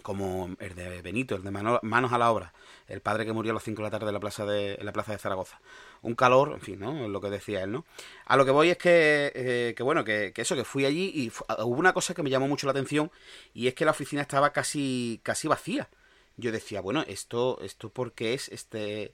como 0.04 0.50
el 0.60 0.76
de 0.76 1.02
Benito, 1.02 1.36
el 1.36 1.44
de 1.44 1.52
Manos 1.52 2.12
a 2.12 2.18
la 2.18 2.30
Obra, 2.30 2.54
el 2.88 3.00
padre 3.00 3.26
que 3.26 3.32
murió 3.32 3.52
a 3.52 3.54
las 3.54 3.64
5 3.64 3.78
de 3.78 3.84
la 3.84 3.90
tarde 3.90 4.08
en 4.08 4.14
la 4.14 4.20
plaza 4.20 4.46
de, 4.46 4.78
la 4.82 4.92
plaza 4.92 5.14
de 5.14 5.18
Zaragoza. 5.18 5.62
Un 6.02 6.14
calor, 6.14 6.52
en 6.54 6.60
fin, 6.60 6.80
¿no? 6.80 7.08
Lo 7.08 7.22
que 7.22 7.30
decía 7.30 7.64
él, 7.64 7.72
¿no? 7.72 7.86
A 8.26 8.36
lo 8.36 8.44
que 8.44 8.52
voy 8.52 8.70
es 8.70 8.78
que, 8.78 9.32
eh, 9.34 9.74
que 9.78 9.84
bueno, 9.84 10.04
que, 10.04 10.34
eso, 10.36 10.56
que 10.56 10.66
fui 10.66 10.86
allí 10.86 11.12
y 11.16 11.32
hubo 11.60 11.78
una 11.78 11.94
cosa 11.94 12.14
que 12.14 12.24
me 12.24 12.30
llamó 12.30 12.50
mucho 12.50 12.68
la 12.68 12.72
atención 12.72 13.12
y 13.54 13.68
es 13.68 13.74
que 13.74 13.86
la 13.86 13.92
oficina 13.92 14.22
estaba 14.22 14.52
casi, 14.52 15.22
casi 15.24 15.48
vacía. 15.48 15.88
Yo 16.36 16.52
decía, 16.52 16.82
bueno, 16.82 17.06
esto, 17.08 17.60
esto 17.62 17.90
porque 17.90 18.34
es 18.34 18.50
este 18.50 19.14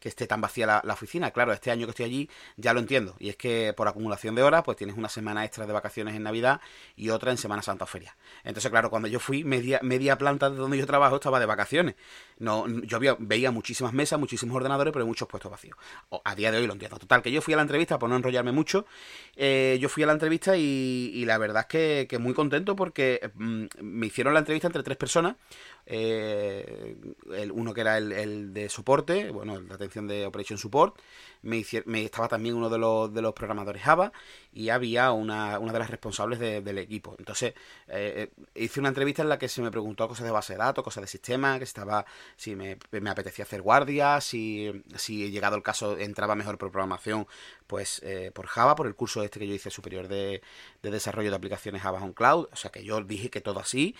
que 0.00 0.08
esté 0.08 0.26
tan 0.26 0.40
vacía 0.40 0.82
la, 0.82 0.92
oficina. 0.92 1.30
Claro, 1.30 1.52
este 1.52 1.70
año 1.70 1.86
que 1.86 1.90
estoy 1.90 2.06
allí 2.06 2.30
ya 2.56 2.72
lo 2.72 2.80
entiendo. 2.80 3.14
Y 3.18 3.28
es 3.28 3.36
que 3.36 3.74
por 3.76 3.86
acumulación 3.86 4.34
de 4.34 4.42
horas, 4.42 4.62
pues 4.64 4.76
tienes 4.76 4.96
una 4.96 5.08
semana 5.08 5.44
extra 5.44 5.66
de 5.66 5.72
vacaciones 5.72 6.16
en 6.16 6.22
Navidad 6.22 6.60
y 6.96 7.10
otra 7.10 7.30
en 7.30 7.36
Semana 7.36 7.62
Santa 7.62 7.84
o 7.84 7.86
Feria. 7.86 8.16
Entonces, 8.42 8.70
claro, 8.70 8.88
cuando 8.90 9.08
yo 9.08 9.20
fui, 9.20 9.44
media, 9.44 9.78
media 9.82 10.16
planta 10.16 10.48
de 10.48 10.56
donde 10.56 10.78
yo 10.78 10.86
trabajo 10.86 11.16
estaba 11.16 11.38
de 11.38 11.46
vacaciones. 11.46 11.94
No, 12.38 12.66
yo 12.66 12.98
veía 13.18 13.50
muchísimas 13.50 13.92
mesas, 13.92 14.18
muchísimos 14.18 14.56
ordenadores, 14.56 14.92
pero 14.92 15.06
muchos 15.06 15.28
puestos 15.28 15.50
vacíos. 15.50 15.76
a 16.24 16.34
día 16.34 16.50
de 16.50 16.58
hoy 16.58 16.66
lo 16.66 16.72
entiendo. 16.72 16.98
Total, 16.98 17.22
que 17.22 17.30
yo 17.30 17.42
fui 17.42 17.52
a 17.52 17.56
la 17.56 17.62
entrevista, 17.62 17.98
por 17.98 18.08
no 18.08 18.16
enrollarme 18.16 18.52
mucho, 18.52 18.86
eh, 19.36 19.76
yo 19.80 19.90
fui 19.90 20.02
a 20.02 20.06
la 20.06 20.14
entrevista 20.14 20.56
y, 20.56 21.24
la 21.26 21.36
verdad 21.36 21.66
es 21.68 22.06
que, 22.06 22.18
muy 22.18 22.32
contento 22.32 22.74
porque 22.74 23.30
mm, 23.34 23.64
me 23.82 24.06
hicieron 24.06 24.32
la 24.32 24.40
entrevista 24.40 24.68
entre 24.68 24.82
tres 24.82 24.96
personas. 24.96 25.36
Eh, 25.92 26.94
uno 27.52 27.74
que 27.74 27.80
era 27.80 27.98
el, 27.98 28.54
de 28.54 28.68
soporte, 28.68 29.32
bueno, 29.32 29.60
la 29.60 29.74
atención 29.74 30.06
de 30.06 30.24
Operation 30.24 30.56
Support, 30.56 30.96
me, 31.42 31.64
me 31.86 32.04
estaba 32.04 32.28
también 32.28 32.54
uno 32.54 32.70
de 32.70 32.78
los, 32.78 33.12
de 33.12 33.20
los 33.20 33.32
programadores 33.32 33.82
Java 33.82 34.12
y 34.52 34.68
había 34.68 35.10
una, 35.10 35.58
una 35.58 35.72
de 35.72 35.78
las 35.80 35.90
responsables 35.90 36.38
del 36.38 36.78
equipo. 36.78 37.16
Entonces, 37.18 37.54
eh, 37.88 38.30
eh, 38.36 38.44
hice 38.54 38.78
una 38.78 38.90
entrevista 38.90 39.22
en 39.22 39.30
la 39.30 39.38
que 39.40 39.48
se 39.48 39.62
me 39.62 39.70
preguntó 39.72 40.06
cosas 40.06 40.26
de 40.26 40.30
base 40.30 40.52
de 40.52 40.60
datos, 40.60 40.84
cosas 40.84 41.02
de 41.02 41.08
sistema, 41.08 41.58
que 41.58 41.64
estaba, 41.64 42.06
si 42.36 42.54
me, 42.54 42.78
me 42.92 43.10
apetecía 43.10 43.44
hacer 43.44 43.60
guardias, 43.60 44.22
si, 44.22 44.84
si 44.94 45.28
llegado 45.32 45.56
el 45.56 45.62
caso 45.64 45.98
entraba 45.98 46.36
mejor 46.36 46.56
por 46.56 46.70
programación, 46.70 47.26
pues 47.66 48.00
eh, 48.04 48.30
por 48.32 48.46
Java, 48.46 48.76
por 48.76 48.86
el 48.86 48.94
curso 48.94 49.24
este 49.24 49.40
que 49.40 49.48
yo 49.48 49.54
hice 49.54 49.70
superior 49.70 50.06
de, 50.06 50.40
de 50.82 50.90
desarrollo 50.92 51.30
de 51.30 51.36
aplicaciones 51.36 51.82
Java 51.82 52.00
on 52.00 52.12
Cloud. 52.12 52.48
O 52.52 52.56
sea 52.56 52.70
que 52.70 52.84
yo 52.84 53.02
dije 53.02 53.28
que 53.28 53.40
todo 53.40 53.58
así. 53.58 53.96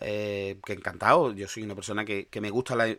Eh, 0.00 0.58
que 0.64 0.72
encantado. 0.72 1.32
Yo 1.32 1.48
soy 1.48 1.62
una 1.62 1.74
persona 1.74 2.04
que, 2.04 2.26
que, 2.26 2.40
me 2.40 2.50
gusta, 2.50 2.74
la, 2.74 2.94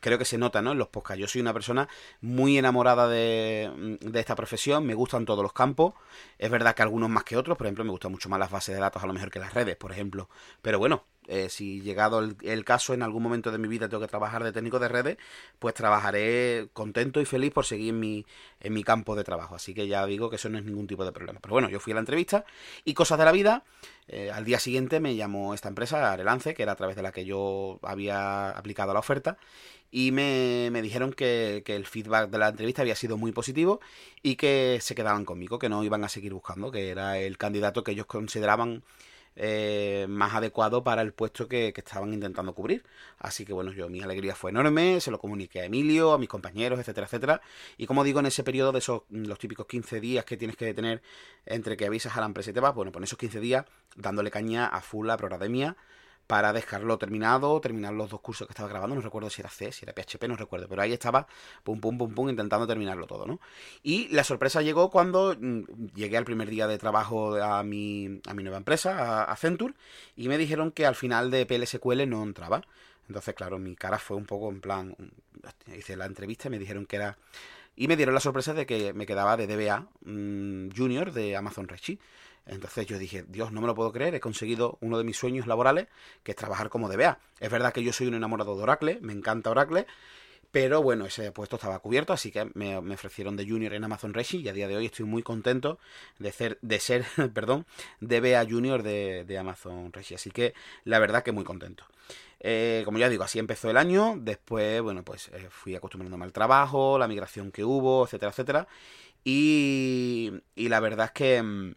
creo 0.00 0.18
que 0.18 0.24
se 0.24 0.38
nota 0.38 0.62
¿no? 0.62 0.72
en 0.72 0.78
los 0.78 0.88
podcasts. 0.88 1.20
Yo 1.20 1.28
soy 1.28 1.40
una 1.40 1.52
persona 1.52 1.88
muy 2.20 2.58
enamorada 2.58 3.08
de, 3.08 3.98
de, 4.00 4.20
esta 4.20 4.34
profesión, 4.36 4.86
me 4.86 4.94
gustan 4.94 5.24
todos 5.24 5.42
los 5.42 5.52
campos. 5.52 5.94
Es 6.38 6.50
verdad 6.50 6.74
que 6.74 6.82
algunos 6.82 7.10
más 7.10 7.24
que 7.24 7.36
otros, 7.36 7.56
por 7.56 7.66
ejemplo, 7.66 7.84
me 7.84 7.90
gustan 7.90 8.12
mucho 8.12 8.28
más 8.28 8.38
las 8.38 8.50
bases 8.50 8.74
de 8.74 8.80
datos 8.80 9.02
a 9.02 9.06
lo 9.06 9.12
mejor 9.12 9.30
que 9.30 9.38
las 9.38 9.54
redes, 9.54 9.76
por 9.76 9.92
ejemplo. 9.92 10.28
Pero 10.62 10.78
bueno, 10.78 11.04
eh, 11.28 11.50
si 11.50 11.82
llegado 11.82 12.20
el, 12.20 12.64
caso 12.64 12.94
en 12.94 13.02
algún 13.02 13.22
momento 13.22 13.52
de 13.52 13.58
mi 13.58 13.68
vida 13.68 13.88
tengo 13.88 14.00
que 14.00 14.08
trabajar 14.08 14.42
de 14.42 14.50
técnico 14.50 14.78
de 14.78 14.88
redes, 14.88 15.18
pues 15.58 15.74
trabajaré 15.74 16.68
contento 16.72 17.20
y 17.20 17.26
feliz 17.26 17.52
por 17.52 17.66
seguir 17.66 17.90
en 17.90 18.00
mi, 18.00 18.26
en 18.60 18.72
mi 18.72 18.82
campo 18.82 19.14
de 19.14 19.24
trabajo. 19.24 19.54
Así 19.54 19.74
que 19.74 19.86
ya 19.86 20.06
digo 20.06 20.30
que 20.30 20.36
eso 20.36 20.48
no 20.48 20.56
es 20.56 20.64
ningún 20.64 20.86
tipo 20.86 21.04
de 21.04 21.12
problema. 21.12 21.38
Pero 21.42 21.52
bueno, 21.52 21.68
yo 21.68 21.80
fui 21.80 21.92
a 21.92 21.94
la 21.94 22.00
entrevista 22.00 22.46
y 22.84 22.94
cosas 22.94 23.18
de 23.18 23.26
la 23.26 23.32
vida. 23.32 23.62
Eh, 24.08 24.30
al 24.32 24.46
día 24.46 24.58
siguiente 24.58 25.00
me 25.00 25.16
llamó 25.16 25.52
esta 25.52 25.68
empresa, 25.68 26.10
Arelance, 26.10 26.54
que 26.54 26.62
era 26.62 26.72
a 26.72 26.76
través 26.76 26.96
de 26.96 27.02
la 27.02 27.12
que 27.12 27.26
yo 27.26 27.78
había 27.82 28.50
aplicado 28.50 28.94
la 28.94 29.00
oferta. 29.00 29.36
Y 29.90 30.12
me, 30.12 30.70
me 30.72 30.80
dijeron 30.80 31.12
que, 31.12 31.62
que, 31.64 31.76
el 31.76 31.86
feedback 31.86 32.30
de 32.30 32.38
la 32.38 32.48
entrevista 32.48 32.82
había 32.82 32.94
sido 32.96 33.16
muy 33.16 33.32
positivo 33.32 33.80
y 34.22 34.36
que 34.36 34.78
se 34.82 34.94
quedaban 34.94 35.24
conmigo, 35.24 35.58
que 35.58 35.68
no 35.68 35.82
iban 35.82 36.04
a 36.04 36.10
seguir 36.10 36.34
buscando, 36.34 36.70
que 36.70 36.90
era 36.90 37.18
el 37.18 37.38
candidato 37.38 37.84
que 37.84 37.92
ellos 37.92 38.04
consideraban 38.04 38.82
eh, 39.40 40.06
más 40.08 40.34
adecuado 40.34 40.82
para 40.82 41.00
el 41.00 41.12
puesto 41.12 41.46
que, 41.46 41.68
estaban 41.68 42.12
intentando 42.12 42.54
cubrir. 42.54 42.84
Así 43.18 43.44
que 43.44 43.52
bueno, 43.52 43.72
yo 43.72 43.88
mi 43.88 44.02
alegría 44.02 44.34
fue 44.34 44.50
enorme, 44.50 45.00
se 45.00 45.12
lo 45.12 45.20
comuniqué 45.20 45.60
a 45.60 45.64
Emilio, 45.66 46.12
a 46.12 46.18
mis 46.18 46.28
compañeros, 46.28 46.80
etcétera, 46.80 47.06
etcétera. 47.06 47.40
Y 47.76 47.86
como 47.86 48.02
digo, 48.02 48.18
en 48.18 48.26
ese 48.26 48.42
periodo 48.42 48.72
de 48.72 48.80
esos 48.80 49.02
los 49.10 49.38
típicos 49.38 49.66
15 49.66 50.00
días 50.00 50.24
que 50.24 50.36
tienes 50.36 50.56
que 50.56 50.74
tener 50.74 51.02
entre 51.46 51.76
que 51.76 51.86
avisas 51.86 52.16
a 52.16 52.20
la 52.20 52.26
empresa 52.26 52.50
y 52.50 52.52
te 52.52 52.60
vas, 52.60 52.74
bueno, 52.74 52.90
pues 52.90 53.04
esos 53.04 53.18
15 53.18 53.38
días 53.38 53.64
dándole 53.94 54.30
caña 54.32 54.66
a 54.66 54.80
full 54.80 55.08
a 55.08 55.16
Prorademia 55.16 55.76
para 56.28 56.52
dejarlo 56.52 56.98
terminado, 56.98 57.58
terminar 57.58 57.94
los 57.94 58.10
dos 58.10 58.20
cursos 58.20 58.46
que 58.46 58.52
estaba 58.52 58.68
grabando, 58.68 58.94
no 58.94 59.00
recuerdo 59.00 59.30
si 59.30 59.40
era 59.40 59.48
C, 59.48 59.72
si 59.72 59.86
era 59.86 59.94
PHP, 59.94 60.28
no 60.28 60.36
recuerdo, 60.36 60.68
pero 60.68 60.82
ahí 60.82 60.92
estaba, 60.92 61.26
pum, 61.64 61.80
pum, 61.80 61.96
pum, 61.96 62.14
pum, 62.14 62.28
intentando 62.28 62.66
terminarlo 62.66 63.06
todo, 63.06 63.24
¿no? 63.24 63.40
Y 63.82 64.08
la 64.08 64.22
sorpresa 64.24 64.60
llegó 64.60 64.90
cuando 64.90 65.34
mm, 65.40 65.62
llegué 65.94 66.18
al 66.18 66.26
primer 66.26 66.50
día 66.50 66.66
de 66.66 66.76
trabajo 66.76 67.36
a 67.42 67.62
mi, 67.62 68.20
a 68.26 68.34
mi 68.34 68.42
nueva 68.42 68.58
empresa, 68.58 69.24
a, 69.24 69.36
Centur, 69.36 69.74
y 70.16 70.28
me 70.28 70.36
dijeron 70.36 70.70
que 70.70 70.84
al 70.84 70.94
final 70.94 71.30
de 71.30 71.46
PLSQL 71.46 72.06
no 72.06 72.22
entraba. 72.22 72.62
Entonces, 73.08 73.34
claro, 73.34 73.58
mi 73.58 73.74
cara 73.74 73.98
fue 73.98 74.18
un 74.18 74.26
poco 74.26 74.50
en 74.50 74.60
plan, 74.60 74.94
hice 75.74 75.96
la 75.96 76.04
entrevista 76.04 76.48
y 76.48 76.50
me 76.50 76.58
dijeron 76.58 76.84
que 76.84 76.96
era... 76.96 77.16
Y 77.74 77.88
me 77.88 77.96
dieron 77.96 78.14
la 78.14 78.20
sorpresa 78.20 78.52
de 78.52 78.66
que 78.66 78.92
me 78.92 79.06
quedaba 79.06 79.38
de 79.38 79.46
DBA 79.46 79.86
mmm, 80.04 80.68
Junior 80.76 81.10
de 81.12 81.36
Amazon 81.36 81.68
Redshift. 81.68 82.02
Entonces 82.48 82.86
yo 82.86 82.98
dije, 82.98 83.24
Dios, 83.28 83.52
no 83.52 83.60
me 83.60 83.66
lo 83.66 83.74
puedo 83.74 83.92
creer, 83.92 84.14
he 84.14 84.20
conseguido 84.20 84.78
uno 84.80 84.98
de 84.98 85.04
mis 85.04 85.16
sueños 85.16 85.46
laborales, 85.46 85.88
que 86.22 86.32
es 86.32 86.36
trabajar 86.36 86.68
como 86.68 86.88
DBA. 86.88 87.20
Es 87.40 87.50
verdad 87.50 87.72
que 87.72 87.82
yo 87.82 87.92
soy 87.92 88.06
un 88.06 88.14
enamorado 88.14 88.56
de 88.56 88.62
Oracle, 88.62 88.98
me 89.02 89.12
encanta 89.12 89.50
Oracle, 89.50 89.86
pero 90.50 90.82
bueno, 90.82 91.04
ese 91.04 91.30
puesto 91.30 91.56
estaba 91.56 91.78
cubierto, 91.78 92.14
así 92.14 92.30
que 92.32 92.50
me, 92.54 92.80
me 92.80 92.94
ofrecieron 92.94 93.36
de 93.36 93.46
junior 93.46 93.74
en 93.74 93.84
Amazon 93.84 94.14
Redshift 94.14 94.44
y 94.44 94.48
a 94.48 94.54
día 94.54 94.66
de 94.66 94.76
hoy 94.76 94.86
estoy 94.86 95.04
muy 95.04 95.22
contento 95.22 95.78
de 96.18 96.32
ser, 96.32 96.58
de 96.62 96.80
ser 96.80 97.04
perdón, 97.34 97.66
DBA 98.00 98.44
junior 98.48 98.82
de, 98.82 99.24
de 99.26 99.38
Amazon 99.38 99.92
Redshift. 99.92 100.20
Así 100.20 100.30
que 100.30 100.54
la 100.84 100.98
verdad 100.98 101.22
que 101.22 101.32
muy 101.32 101.44
contento. 101.44 101.84
Eh, 102.40 102.82
como 102.84 102.98
ya 102.98 103.08
digo, 103.08 103.24
así 103.24 103.38
empezó 103.38 103.68
el 103.68 103.76
año. 103.76 104.14
Después, 104.18 104.80
bueno, 104.80 105.04
pues 105.04 105.28
eh, 105.34 105.48
fui 105.50 105.74
acostumbrándome 105.74 106.24
al 106.24 106.32
trabajo, 106.32 106.98
la 106.98 107.08
migración 107.08 107.50
que 107.50 107.64
hubo, 107.64 108.04
etcétera, 108.04 108.30
etcétera. 108.30 108.68
Y, 109.24 110.32
y 110.54 110.68
la 110.68 110.80
verdad 110.80 111.06
es 111.06 111.12
que 111.12 111.74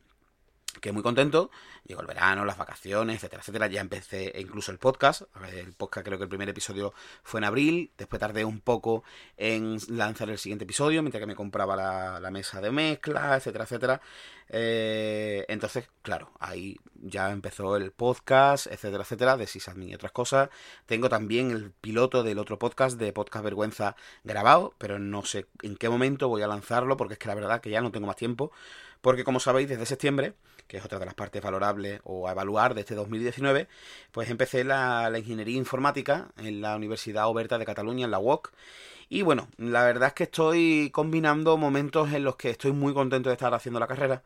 que 0.81 0.91
muy 0.91 1.03
contento. 1.03 1.51
Llegó 1.85 2.01
el 2.01 2.07
verano, 2.07 2.43
las 2.43 2.57
vacaciones, 2.57 3.17
etcétera, 3.17 3.41
etcétera. 3.41 3.67
Ya 3.67 3.81
empecé 3.81 4.33
incluso 4.37 4.71
el 4.71 4.79
podcast. 4.79 5.23
El 5.53 5.73
podcast 5.73 6.05
creo 6.05 6.17
que 6.17 6.23
el 6.23 6.29
primer 6.29 6.49
episodio 6.49 6.93
fue 7.23 7.39
en 7.39 7.45
abril. 7.45 7.91
Después 7.97 8.19
tardé 8.19 8.43
un 8.43 8.59
poco 8.59 9.03
en 9.37 9.77
lanzar 9.89 10.29
el 10.29 10.37
siguiente 10.39 10.65
episodio, 10.65 11.01
mientras 11.03 11.21
que 11.21 11.27
me 11.27 11.35
compraba 11.35 11.75
la, 12.19 12.31
mesa 12.31 12.61
de 12.61 12.71
mezcla, 12.71 13.35
etcétera, 13.35 13.65
etcétera. 13.65 14.01
Eh, 14.49 15.45
entonces, 15.47 15.87
claro, 16.01 16.31
ahí 16.39 16.77
ya 16.95 17.31
empezó 17.31 17.75
el 17.77 17.91
podcast, 17.91 18.67
etcétera, 18.67 19.03
etcétera, 19.03 19.37
de 19.37 19.47
Sysadmin 19.47 19.89
y 19.89 19.95
otras 19.95 20.11
cosas. 20.11 20.49
Tengo 20.85 21.09
también 21.09 21.51
el 21.51 21.71
piloto 21.71 22.23
del 22.23 22.39
otro 22.39 22.57
podcast, 22.57 22.97
de 22.97 23.13
Podcast 23.13 23.43
Vergüenza, 23.43 23.95
grabado, 24.23 24.73
pero 24.77 24.97
no 24.97 25.23
sé 25.25 25.45
en 25.61 25.75
qué 25.77 25.89
momento 25.89 26.27
voy 26.27 26.41
a 26.41 26.47
lanzarlo, 26.47 26.97
porque 26.97 27.13
es 27.13 27.19
que 27.19 27.27
la 27.27 27.35
verdad 27.35 27.61
que 27.61 27.69
ya 27.69 27.81
no 27.81 27.91
tengo 27.91 28.07
más 28.07 28.15
tiempo. 28.15 28.51
Porque 29.01 29.23
como 29.23 29.39
sabéis, 29.39 29.67
desde 29.69 29.85
septiembre 29.85 30.35
que 30.67 30.77
es 30.77 30.85
otra 30.85 30.99
de 30.99 31.05
las 31.05 31.13
partes 31.13 31.41
valorables 31.41 32.01
o 32.03 32.27
a 32.27 32.31
evaluar 32.31 32.73
de 32.73 32.81
este 32.81 32.95
2019, 32.95 33.67
pues 34.11 34.29
empecé 34.29 34.63
la, 34.63 35.09
la 35.09 35.19
ingeniería 35.19 35.57
informática 35.57 36.29
en 36.37 36.61
la 36.61 36.75
Universidad 36.75 37.27
Oberta 37.27 37.57
de 37.57 37.65
Cataluña, 37.65 38.05
en 38.05 38.11
la 38.11 38.19
UOC. 38.19 38.51
Y 39.09 39.23
bueno, 39.23 39.49
la 39.57 39.83
verdad 39.83 40.09
es 40.09 40.13
que 40.13 40.23
estoy 40.23 40.89
combinando 40.91 41.57
momentos 41.57 42.13
en 42.13 42.23
los 42.23 42.35
que 42.37 42.49
estoy 42.49 42.71
muy 42.71 42.93
contento 42.93 43.29
de 43.29 43.33
estar 43.33 43.53
haciendo 43.53 43.79
la 43.79 43.87
carrera 43.87 44.23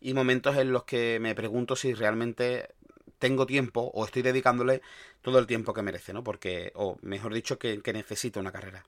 y 0.00 0.14
momentos 0.14 0.56
en 0.56 0.72
los 0.72 0.84
que 0.84 1.18
me 1.20 1.34
pregunto 1.34 1.76
si 1.76 1.94
realmente 1.94 2.70
tengo 3.18 3.46
tiempo 3.46 3.90
o 3.94 4.04
estoy 4.04 4.22
dedicándole 4.22 4.82
todo 5.22 5.38
el 5.38 5.46
tiempo 5.46 5.72
que 5.72 5.82
merece, 5.82 6.12
¿no? 6.12 6.22
Porque, 6.22 6.72
o 6.74 6.98
mejor 7.02 7.34
dicho, 7.34 7.58
que, 7.58 7.80
que 7.82 7.92
necesito 7.92 8.40
una 8.40 8.52
carrera. 8.52 8.84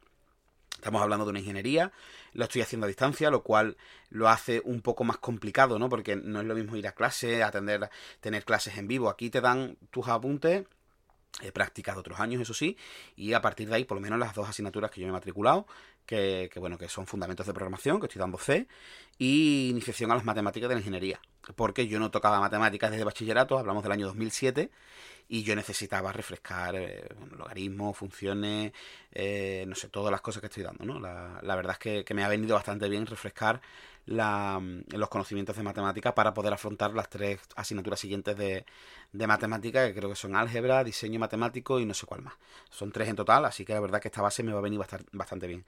Estamos 0.79 1.03
hablando 1.03 1.25
de 1.25 1.31
una 1.31 1.41
ingeniería, 1.41 1.91
lo 2.35 2.45
estoy 2.45 2.63
haciendo 2.63 2.85
a 2.85 2.89
distancia, 2.89 3.31
lo 3.31 3.43
cual 3.43 3.77
lo 4.11 4.29
hace 4.29 4.63
un 4.65 4.81
poco 4.81 5.03
más 5.03 5.19
complicado, 5.19 5.77
¿no? 5.77 5.89
Porque 5.89 6.15
no 6.15 6.41
es 6.41 6.47
lo 6.47 6.55
mismo 6.55 6.77
ir 6.77 6.87
a 6.87 6.93
clase, 6.93 7.43
atender, 7.43 7.91
tener 8.21 8.45
clases 8.45 8.79
en 8.79 8.87
vivo. 8.87 9.11
Aquí 9.11 9.29
te 9.29 9.41
dan 9.41 9.77
tus 9.91 10.07
apuntes, 10.07 10.67
he 11.43 11.51
practicado 11.51 11.99
otros 11.99 12.21
años, 12.21 12.41
eso 12.41 12.55
sí, 12.55 12.77
y 13.17 13.33
a 13.33 13.43
partir 13.43 13.69
de 13.69 13.75
ahí, 13.75 13.85
por 13.85 13.97
lo 13.97 14.01
menos 14.01 14.21
las 14.21 14.35
dos 14.35 14.49
asignaturas 14.49 14.93
que 14.93 15.01
yo 15.01 15.07
me 15.09 15.11
he 15.11 15.13
matriculado, 15.13 15.67
que, 16.07 16.49
que, 16.53 16.61
bueno, 16.61 16.79
que 16.79 16.89
son 16.89 17.09
fundamentos 17.09 17.45
de 17.45 17.53
programación, 17.53 17.99
que 17.99 18.07
estoy 18.07 18.21
dando 18.21 18.39
C, 18.39 18.69
y 19.19 19.69
iniciación 19.71 20.13
a 20.13 20.15
las 20.15 20.25
matemáticas 20.25 20.69
de 20.69 20.77
la 20.77 20.81
ingeniería. 20.81 21.21
Porque 21.57 21.89
yo 21.89 21.99
no 21.99 22.13
tocaba 22.13 22.39
matemáticas 22.39 22.93
desde 22.93 23.05
bachillerato, 23.05 23.59
hablamos 23.59 23.83
del 23.83 23.93
año 23.93 24.07
2007, 24.07 24.71
y 25.29 25.43
yo 25.43 25.55
necesitaba 25.55 26.13
refrescar 26.13 26.75
eh, 26.77 27.07
logaritmos, 27.37 27.97
funciones, 27.97 28.73
eh, 29.13 29.65
no 29.69 29.75
sé, 29.75 29.89
todas 29.89 30.11
las 30.11 30.23
cosas 30.23 30.41
que 30.41 30.47
estoy 30.47 30.63
dando, 30.63 30.85
¿no? 30.85 30.99
La, 30.99 31.39
la 31.43 31.57
verdad 31.57 31.73
es 31.73 31.79
que, 31.79 32.05
que, 32.05 32.15
me 32.15 32.25
ha 32.25 32.29
venido 32.29 32.55
bastante 32.55 32.89
bien 32.89 33.07
refrescar 33.07 33.61
la, 34.07 34.61
los 34.89 35.09
conocimientos 35.11 35.55
de 35.57 35.63
matemática 35.63 36.15
para 36.15 36.33
poder 36.33 36.55
afrontar 36.55 36.95
las 36.95 37.11
tres 37.11 37.41
asignaturas 37.57 38.01
siguientes 38.01 38.37
de, 38.39 38.65
de 39.13 39.27
matemática, 39.27 39.87
que 39.87 39.95
creo 39.95 40.09
que 40.09 40.17
son 40.17 40.35
álgebra, 40.35 40.83
diseño 40.83 41.21
matemático 41.21 41.79
y 41.79 41.85
no 41.85 41.93
sé 41.93 42.07
cuál 42.07 42.23
más. 42.23 42.35
Son 42.71 42.91
tres 42.91 43.09
en 43.09 43.17
total, 43.17 43.45
así 43.45 43.67
que 43.67 43.75
la 43.75 43.81
verdad 43.81 44.01
que 44.01 44.09
esta 44.09 44.23
base 44.23 44.43
me 44.43 44.53
va 44.53 44.61
a 44.61 44.63
venir 44.63 44.81
bastante 45.13 45.47
bien. 45.47 45.65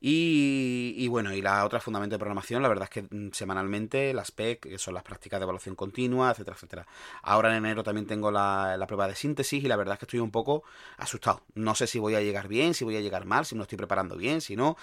Y, 0.00 0.94
y, 0.96 1.08
bueno, 1.08 1.32
y 1.32 1.40
la 1.40 1.64
otra 1.64 1.80
fundamento 1.80 2.14
de 2.14 2.18
programación, 2.18 2.62
la 2.62 2.68
verdad 2.68 2.84
es 2.84 2.90
que 2.90 3.02
mm, 3.02 3.32
semanalmente 3.32 4.12
las 4.12 4.30
PEC, 4.30 4.60
que 4.60 4.78
son 4.78 4.94
las 4.94 5.02
prácticas 5.02 5.40
de 5.40 5.44
evaluación 5.44 5.74
continua, 5.74 6.30
etcétera, 6.30 6.54
etcétera. 6.54 6.86
Ahora 7.22 7.50
en 7.50 7.64
enero 7.64 7.82
también 7.82 8.06
tengo 8.06 8.30
la, 8.30 8.76
la, 8.76 8.86
prueba 8.86 9.08
de 9.08 9.14
síntesis 9.14 9.64
y 9.64 9.68
la 9.68 9.76
verdad 9.76 9.94
es 9.94 10.00
que 10.00 10.04
estoy 10.04 10.20
un 10.20 10.30
poco 10.30 10.64
asustado. 10.98 11.42
No 11.54 11.74
sé 11.74 11.86
si 11.86 11.98
voy 11.98 12.14
a 12.14 12.20
llegar 12.20 12.46
bien, 12.46 12.74
si 12.74 12.84
voy 12.84 12.96
a 12.96 13.00
llegar 13.00 13.24
mal, 13.24 13.46
si 13.46 13.54
me 13.54 13.60
lo 13.60 13.62
estoy 13.62 13.78
preparando 13.78 14.16
bien, 14.16 14.40
si 14.40 14.54
no, 14.54 14.76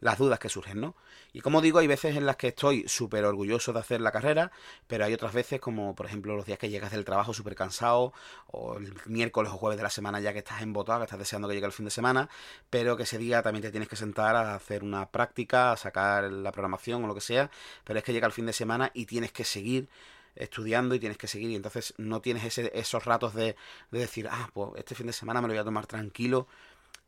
las 0.00 0.18
dudas 0.18 0.38
que 0.38 0.48
surgen, 0.48 0.80
¿no? 0.80 0.94
Y 1.32 1.40
como 1.40 1.60
digo, 1.60 1.78
hay 1.78 1.86
veces 1.86 2.16
en 2.16 2.26
las 2.26 2.36
que 2.36 2.48
estoy 2.48 2.88
súper 2.88 3.24
orgulloso 3.24 3.72
de 3.72 3.80
hacer 3.80 4.00
la 4.00 4.12
carrera, 4.12 4.50
pero 4.86 5.04
hay 5.04 5.12
otras 5.12 5.32
veces 5.32 5.60
como 5.60 5.94
por 5.94 6.06
ejemplo 6.06 6.36
los 6.36 6.46
días 6.46 6.58
que 6.58 6.70
llegas 6.70 6.92
del 6.92 7.04
trabajo 7.04 7.34
súper 7.34 7.54
cansado, 7.54 8.12
o 8.46 8.78
el 8.78 8.94
miércoles 9.06 9.52
o 9.52 9.56
jueves 9.56 9.76
de 9.76 9.82
la 9.82 9.90
semana 9.90 10.20
ya 10.20 10.32
que 10.32 10.38
estás 10.38 10.62
embotado, 10.62 11.00
que 11.00 11.04
estás 11.04 11.18
deseando 11.18 11.48
que 11.48 11.54
llegue 11.54 11.66
el 11.66 11.72
fin 11.72 11.84
de 11.84 11.90
semana, 11.90 12.28
pero 12.70 12.96
que 12.96 13.02
ese 13.02 13.18
día 13.18 13.42
también 13.42 13.62
te 13.62 13.70
tienes 13.70 13.88
que 13.88 13.96
sentar 13.96 14.36
a 14.36 14.54
hacer 14.54 14.84
una 14.84 15.10
práctica, 15.10 15.72
a 15.72 15.76
sacar 15.76 16.24
la 16.30 16.52
programación 16.52 17.04
o 17.04 17.06
lo 17.06 17.14
que 17.14 17.20
sea, 17.20 17.50
pero 17.84 17.98
es 17.98 18.04
que 18.04 18.12
llega 18.12 18.26
el 18.26 18.32
fin 18.32 18.46
de 18.46 18.52
semana 18.52 18.90
y 18.94 19.06
tienes 19.06 19.32
que 19.32 19.44
seguir 19.44 19.88
estudiando 20.38 20.94
y 20.94 21.00
tienes 21.00 21.18
que 21.18 21.26
seguir 21.26 21.50
y 21.50 21.56
entonces 21.56 21.94
no 21.98 22.20
tienes 22.20 22.44
ese, 22.44 22.70
esos 22.74 23.04
ratos 23.04 23.34
de, 23.34 23.56
de, 23.90 23.98
decir, 23.98 24.28
ah, 24.30 24.48
pues 24.52 24.70
este 24.76 24.94
fin 24.94 25.06
de 25.06 25.12
semana 25.12 25.40
me 25.40 25.48
lo 25.48 25.54
voy 25.54 25.60
a 25.60 25.64
tomar 25.64 25.86
tranquilo. 25.86 26.46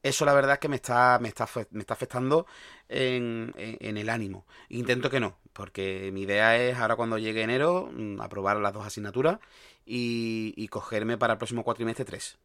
Eso 0.02 0.25
la 0.25 0.33
verdad 0.33 0.54
es 0.54 0.59
que 0.59 0.69
me 0.69 0.76
está, 0.76 1.19
me 1.21 1.28
está, 1.28 1.47
me 1.71 1.80
está 1.80 1.95
afectando 1.95 2.47
en, 2.88 3.52
en, 3.57 3.97
el 3.97 4.09
ánimo. 4.09 4.47
Intento 4.69 5.11
que 5.11 5.21
no, 5.21 5.38
porque 5.52 6.11
mi 6.12 6.23
idea 6.23 6.57
es 6.57 6.78
ahora 6.78 6.97
cuando 6.97 7.19
llegue 7.19 7.42
enero 7.42 7.90
aprobar 8.21 8.57
las 8.57 8.73
dos 8.73 8.87
asignaturas 8.87 9.38
y, 9.85 10.54
y 10.57 10.69
cogerme 10.69 11.19
para 11.19 11.35
el 11.35 11.38
próximo 11.38 11.64
cuatrimestre 11.64 12.04
tres 12.04 12.38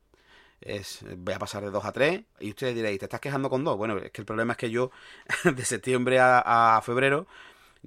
es, 0.61 1.05
voy 1.17 1.33
a 1.33 1.39
pasar 1.39 1.63
de 1.63 1.69
2 1.69 1.85
a 1.85 1.91
3 1.91 2.21
y 2.39 2.49
ustedes 2.49 2.75
diréis, 2.75 2.99
¿te 2.99 3.05
estás 3.05 3.19
quejando 3.19 3.49
con 3.49 3.63
2? 3.63 3.77
Bueno, 3.77 3.97
es 3.97 4.11
que 4.11 4.21
el 4.21 4.25
problema 4.25 4.53
es 4.53 4.57
que 4.57 4.69
yo 4.69 4.91
de 5.43 5.65
septiembre 5.65 6.19
a 6.19 6.81
febrero 6.83 7.27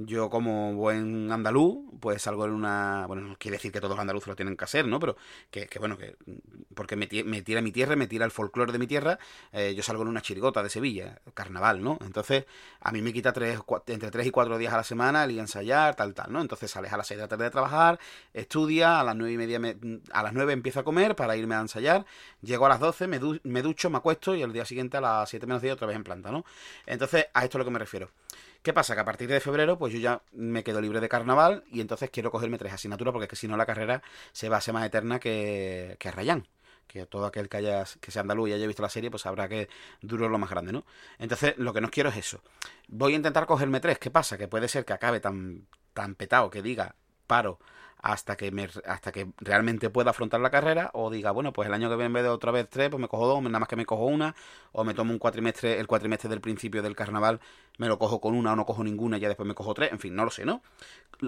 Yo 0.00 0.30
como 0.30 0.74
buen 0.74 1.32
andaluz, 1.32 1.78
pues 1.98 2.22
salgo 2.22 2.44
en 2.44 2.52
una... 2.52 3.04
Bueno, 3.08 3.22
no 3.22 3.36
quiere 3.36 3.56
decir 3.56 3.72
que 3.72 3.80
todos 3.80 3.96
los 3.96 4.00
andaluces 4.00 4.28
lo 4.28 4.36
tienen 4.36 4.56
que 4.56 4.64
hacer, 4.64 4.86
¿no? 4.86 5.00
Pero 5.00 5.16
que, 5.50 5.66
que 5.66 5.80
bueno, 5.80 5.98
que 5.98 6.16
porque 6.78 6.94
me, 6.94 7.08
tira 7.08 7.60
mi 7.60 7.72
tierra, 7.72 7.96
me 7.96 8.06
tira 8.06 8.24
el 8.24 8.30
folclore 8.30 8.70
de 8.70 8.78
mi 8.78 8.86
tierra, 8.86 9.18
eh, 9.50 9.74
yo 9.74 9.82
salgo 9.82 10.02
en 10.02 10.08
una 10.08 10.22
chirigota 10.22 10.62
de 10.62 10.70
Sevilla, 10.70 11.20
carnaval, 11.34 11.82
¿no? 11.82 11.98
Entonces, 12.02 12.44
a 12.80 12.92
mí 12.92 13.02
me 13.02 13.12
quita 13.12 13.32
tres, 13.32 13.58
entre 13.88 14.12
tres 14.12 14.28
y 14.28 14.30
cuatro 14.30 14.56
días 14.56 14.72
a 14.72 14.76
la 14.76 14.84
semana 14.84 15.24
el 15.24 15.32
ir 15.32 15.40
a 15.40 15.42
ensayar, 15.42 15.96
tal, 15.96 16.14
tal, 16.14 16.32
¿no? 16.32 16.40
Entonces 16.40 16.70
sales 16.70 16.92
a 16.92 16.96
las 16.96 17.08
seis 17.08 17.18
de 17.18 17.24
la 17.24 17.28
tarde 17.28 17.42
de 17.42 17.50
trabajar, 17.50 17.98
estudia, 18.32 19.00
a 19.00 19.02
las 19.02 19.16
nueve 19.16 19.32
y 19.32 19.36
media, 19.36 19.60
a 20.12 20.22
las 20.22 20.32
nueve 20.32 20.52
empiezo 20.52 20.78
a 20.78 20.84
comer 20.84 21.16
para 21.16 21.36
irme 21.36 21.56
a 21.56 21.60
ensayar, 21.60 22.06
llego 22.40 22.66
a 22.66 22.68
las 22.68 22.78
doce, 22.78 23.08
me, 23.08 23.18
me 23.42 23.62
ducho, 23.62 23.90
me 23.90 23.98
acuesto 23.98 24.36
y 24.36 24.42
el 24.42 24.52
día 24.52 24.64
siguiente 24.64 24.98
a 24.98 25.00
las 25.00 25.28
siete 25.28 25.46
menos 25.46 25.60
diez 25.60 25.74
otra 25.74 25.88
vez 25.88 25.96
en 25.96 26.04
planta, 26.04 26.30
¿no? 26.30 26.44
Entonces, 26.86 27.26
a 27.34 27.42
esto 27.42 27.56
es 27.56 27.56
a 27.56 27.58
lo 27.58 27.64
que 27.64 27.70
me 27.72 27.80
refiero. 27.80 28.10
¿Qué 28.62 28.72
pasa? 28.72 28.94
Que 28.94 29.00
a 29.00 29.04
partir 29.04 29.28
de 29.28 29.40
febrero, 29.40 29.78
pues 29.78 29.92
yo 29.92 29.98
ya 29.98 30.22
me 30.32 30.64
quedo 30.64 30.80
libre 30.80 31.00
de 31.00 31.08
carnaval 31.08 31.64
y 31.70 31.80
entonces 31.80 32.10
quiero 32.10 32.30
cogerme 32.30 32.58
tres 32.58 32.72
asignaturas 32.72 33.12
porque 33.12 33.24
es 33.24 33.30
que 33.30 33.36
si 33.36 33.48
no 33.48 33.56
la 33.56 33.66
carrera 33.66 34.02
se 34.32 34.48
va 34.48 34.56
a 34.58 34.60
ser 34.60 34.74
más 34.74 34.84
eterna 34.84 35.18
que, 35.18 35.96
que 35.98 36.10
Rayán 36.10 36.46
que 36.88 37.06
todo 37.06 37.26
aquel 37.26 37.48
que 37.48 37.58
haya 37.58 37.84
que 38.00 38.10
sea 38.10 38.22
andaluz 38.22 38.48
y 38.48 38.54
haya 38.54 38.66
visto 38.66 38.82
la 38.82 38.88
serie, 38.88 39.10
pues 39.10 39.22
sabrá 39.22 39.48
que 39.48 39.68
duro 40.00 40.28
lo 40.28 40.38
más 40.38 40.50
grande, 40.50 40.72
¿no? 40.72 40.84
Entonces, 41.18 41.54
lo 41.58 41.72
que 41.72 41.80
no 41.80 41.90
quiero 41.90 42.08
es 42.08 42.16
eso. 42.16 42.40
Voy 42.88 43.12
a 43.12 43.16
intentar 43.16 43.46
cogerme 43.46 43.78
tres. 43.80 43.98
¿Qué 43.98 44.10
pasa? 44.10 44.38
Que 44.38 44.48
puede 44.48 44.68
ser 44.68 44.84
que 44.84 44.94
acabe 44.94 45.20
tan, 45.20 45.68
tan 45.92 46.14
petado 46.14 46.50
que 46.50 46.62
diga 46.62 46.96
paro 47.26 47.60
hasta 48.00 48.36
que 48.36 48.50
me, 48.50 48.68
hasta 48.86 49.12
que 49.12 49.28
realmente 49.38 49.90
pueda 49.90 50.10
afrontar 50.10 50.40
la 50.40 50.50
carrera 50.50 50.90
o 50.94 51.10
diga, 51.10 51.30
bueno, 51.30 51.52
pues 51.52 51.66
el 51.68 51.74
año 51.74 51.88
que 51.88 51.96
viene 51.96 52.06
en 52.06 52.12
vez 52.12 52.22
de 52.22 52.28
otra 52.28 52.52
vez 52.52 52.68
tres, 52.68 52.90
pues 52.90 53.00
me 53.00 53.08
cojo 53.08 53.26
dos, 53.26 53.42
nada 53.42 53.58
más 53.58 53.68
que 53.68 53.76
me 53.76 53.86
cojo 53.86 54.06
una, 54.06 54.34
o 54.72 54.84
me 54.84 54.94
tomo 54.94 55.12
un 55.12 55.18
cuatrimestre, 55.18 55.78
el 55.80 55.86
cuatrimestre 55.86 56.30
del 56.30 56.40
principio 56.40 56.82
del 56.82 56.94
carnaval, 56.94 57.40
me 57.78 57.88
lo 57.88 57.98
cojo 57.98 58.20
con 58.20 58.34
una 58.34 58.52
o 58.52 58.56
no 58.56 58.66
cojo 58.66 58.84
ninguna 58.84 59.18
ya 59.18 59.28
después 59.28 59.46
me 59.46 59.54
cojo 59.54 59.74
tres, 59.74 59.92
en 59.92 59.98
fin, 59.98 60.14
no 60.14 60.24
lo 60.24 60.30
sé, 60.30 60.44
¿no? 60.44 60.62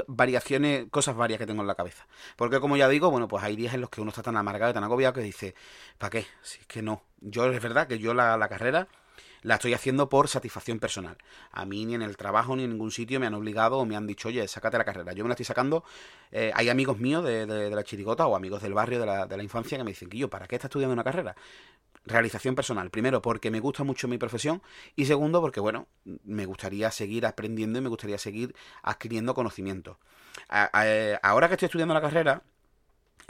Variaciones, 0.06 0.86
cosas 0.90 1.16
varias 1.16 1.38
que 1.38 1.46
tengo 1.46 1.62
en 1.62 1.66
la 1.66 1.74
cabeza. 1.74 2.06
Porque 2.36 2.60
como 2.60 2.76
ya 2.76 2.88
digo, 2.88 3.10
bueno, 3.10 3.28
pues 3.28 3.42
hay 3.42 3.56
días 3.56 3.74
en 3.74 3.80
los 3.80 3.90
que 3.90 4.00
uno 4.00 4.10
está 4.10 4.22
tan 4.22 4.36
amargado 4.36 4.70
y 4.70 4.74
tan 4.74 4.84
agobiado 4.84 5.14
que 5.14 5.22
dice, 5.22 5.54
¿para 5.98 6.10
qué? 6.10 6.26
Si 6.42 6.60
es 6.60 6.66
que 6.66 6.82
no. 6.82 7.02
Yo 7.20 7.46
es 7.46 7.62
verdad 7.62 7.86
que 7.86 7.98
yo 7.98 8.14
la, 8.14 8.36
la 8.36 8.48
carrera 8.48 8.88
la 9.42 9.54
estoy 9.54 9.74
haciendo 9.74 10.08
por 10.08 10.28
satisfacción 10.28 10.78
personal. 10.78 11.16
A 11.52 11.64
mí 11.64 11.86
ni 11.86 11.94
en 11.94 12.02
el 12.02 12.16
trabajo 12.16 12.56
ni 12.56 12.64
en 12.64 12.70
ningún 12.70 12.90
sitio 12.90 13.20
me 13.20 13.26
han 13.26 13.34
obligado 13.34 13.78
o 13.78 13.86
me 13.86 13.96
han 13.96 14.06
dicho, 14.06 14.28
oye, 14.28 14.46
sácate 14.48 14.78
la 14.78 14.84
carrera. 14.84 15.12
Yo 15.12 15.24
me 15.24 15.28
la 15.28 15.34
estoy 15.34 15.46
sacando. 15.46 15.84
Eh, 16.30 16.52
hay 16.54 16.68
amigos 16.68 16.98
míos 16.98 17.24
de, 17.24 17.70
la 17.70 17.84
chirigota 17.84 18.26
o 18.26 18.36
amigos 18.36 18.62
del 18.62 18.74
barrio 18.74 19.00
de 19.00 19.06
la, 19.06 19.26
de 19.26 19.36
la 19.36 19.42
infancia 19.42 19.78
que 19.78 19.84
me 19.84 19.90
dicen, 19.90 20.10
yo, 20.10 20.28
¿para 20.28 20.46
qué 20.46 20.56
estás 20.56 20.68
estudiando 20.68 20.92
una 20.92 21.04
carrera? 21.04 21.34
realización 22.04 22.54
personal. 22.54 22.90
Primero, 22.90 23.22
porque 23.22 23.50
me 23.50 23.60
gusta 23.60 23.84
mucho 23.84 24.08
mi 24.08 24.18
profesión 24.18 24.62
y 24.96 25.06
segundo, 25.06 25.40
porque, 25.40 25.60
bueno, 25.60 25.86
me 26.24 26.46
gustaría 26.46 26.90
seguir 26.90 27.26
aprendiendo 27.26 27.78
y 27.78 27.82
me 27.82 27.88
gustaría 27.88 28.18
seguir 28.18 28.54
adquiriendo 28.82 29.34
conocimiento. 29.34 29.98
ahora 31.22 31.48
que 31.48 31.54
estoy 31.54 31.66
estudiando 31.66 31.94
la 31.94 32.00
carrera, 32.00 32.42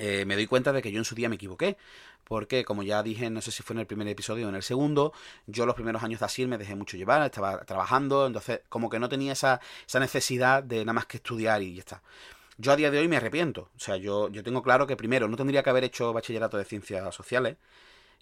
eh, 0.01 0.25
me 0.25 0.35
doy 0.35 0.47
cuenta 0.47 0.73
de 0.73 0.81
que 0.81 0.91
yo 0.91 0.99
en 0.99 1.05
su 1.05 1.15
día 1.15 1.29
me 1.29 1.37
equivoqué. 1.37 1.77
Porque, 2.25 2.65
como 2.65 2.85
ya 2.85 3.03
dije, 3.03 3.29
no 3.29 3.41
sé 3.41 3.51
si 3.51 3.63
fue 3.65 3.75
en 3.75 3.81
el 3.81 3.87
primer 3.87 4.07
episodio 4.07 4.47
o 4.47 4.49
en 4.51 4.55
el 4.55 4.63
segundo, 4.63 5.13
yo 5.47 5.67
los 5.67 5.75
primeros 5.75 6.03
años 6.05 6.21
de 6.21 6.27
Asir 6.27 6.47
me 6.47 6.59
dejé 6.59 6.77
mucho 6.77 6.97
llevar, 6.97 7.23
estaba 7.25 7.65
trabajando, 7.65 8.27
entonces 8.27 8.61
como 8.69 8.89
que 8.89 9.01
no 9.01 9.09
tenía 9.09 9.33
esa, 9.33 9.61
esa 9.85 9.99
necesidad 9.99 10.63
de 10.63 10.85
nada 10.85 10.93
más 10.93 11.07
que 11.07 11.17
estudiar 11.17 11.61
y 11.61 11.75
ya 11.75 11.81
está. 11.81 12.03
Yo 12.57 12.73
a 12.73 12.77
día 12.77 12.91
de 12.91 12.99
hoy 12.99 13.09
me 13.09 13.17
arrepiento. 13.17 13.71
O 13.75 13.81
sea, 13.81 13.97
yo, 13.97 14.29
yo 14.31 14.45
tengo 14.45 14.63
claro 14.63 14.87
que 14.87 14.97
primero 14.97 15.27
no 15.29 15.37
tendría 15.37 15.63
que 15.63 15.71
haber 15.71 15.83
hecho 15.85 16.13
bachillerato 16.13 16.57
de 16.57 16.65
ciencias 16.65 17.15
sociales. 17.15 17.57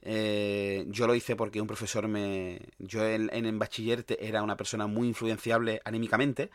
Eh, 0.03 0.87
yo 0.89 1.07
lo 1.07 1.15
hice 1.15 1.37
porque 1.37 1.61
un 1.61 1.67
profesor 1.67 2.09
me. 2.09 2.61
Yo 2.79 3.05
en, 3.07 3.29
en 3.33 3.59
bachiller 3.59 4.07
era 4.21 4.43
una 4.43 4.57
persona 4.57 4.87
muy 4.87 5.09
influenciable 5.09 5.83
anímicamente. 5.85 6.51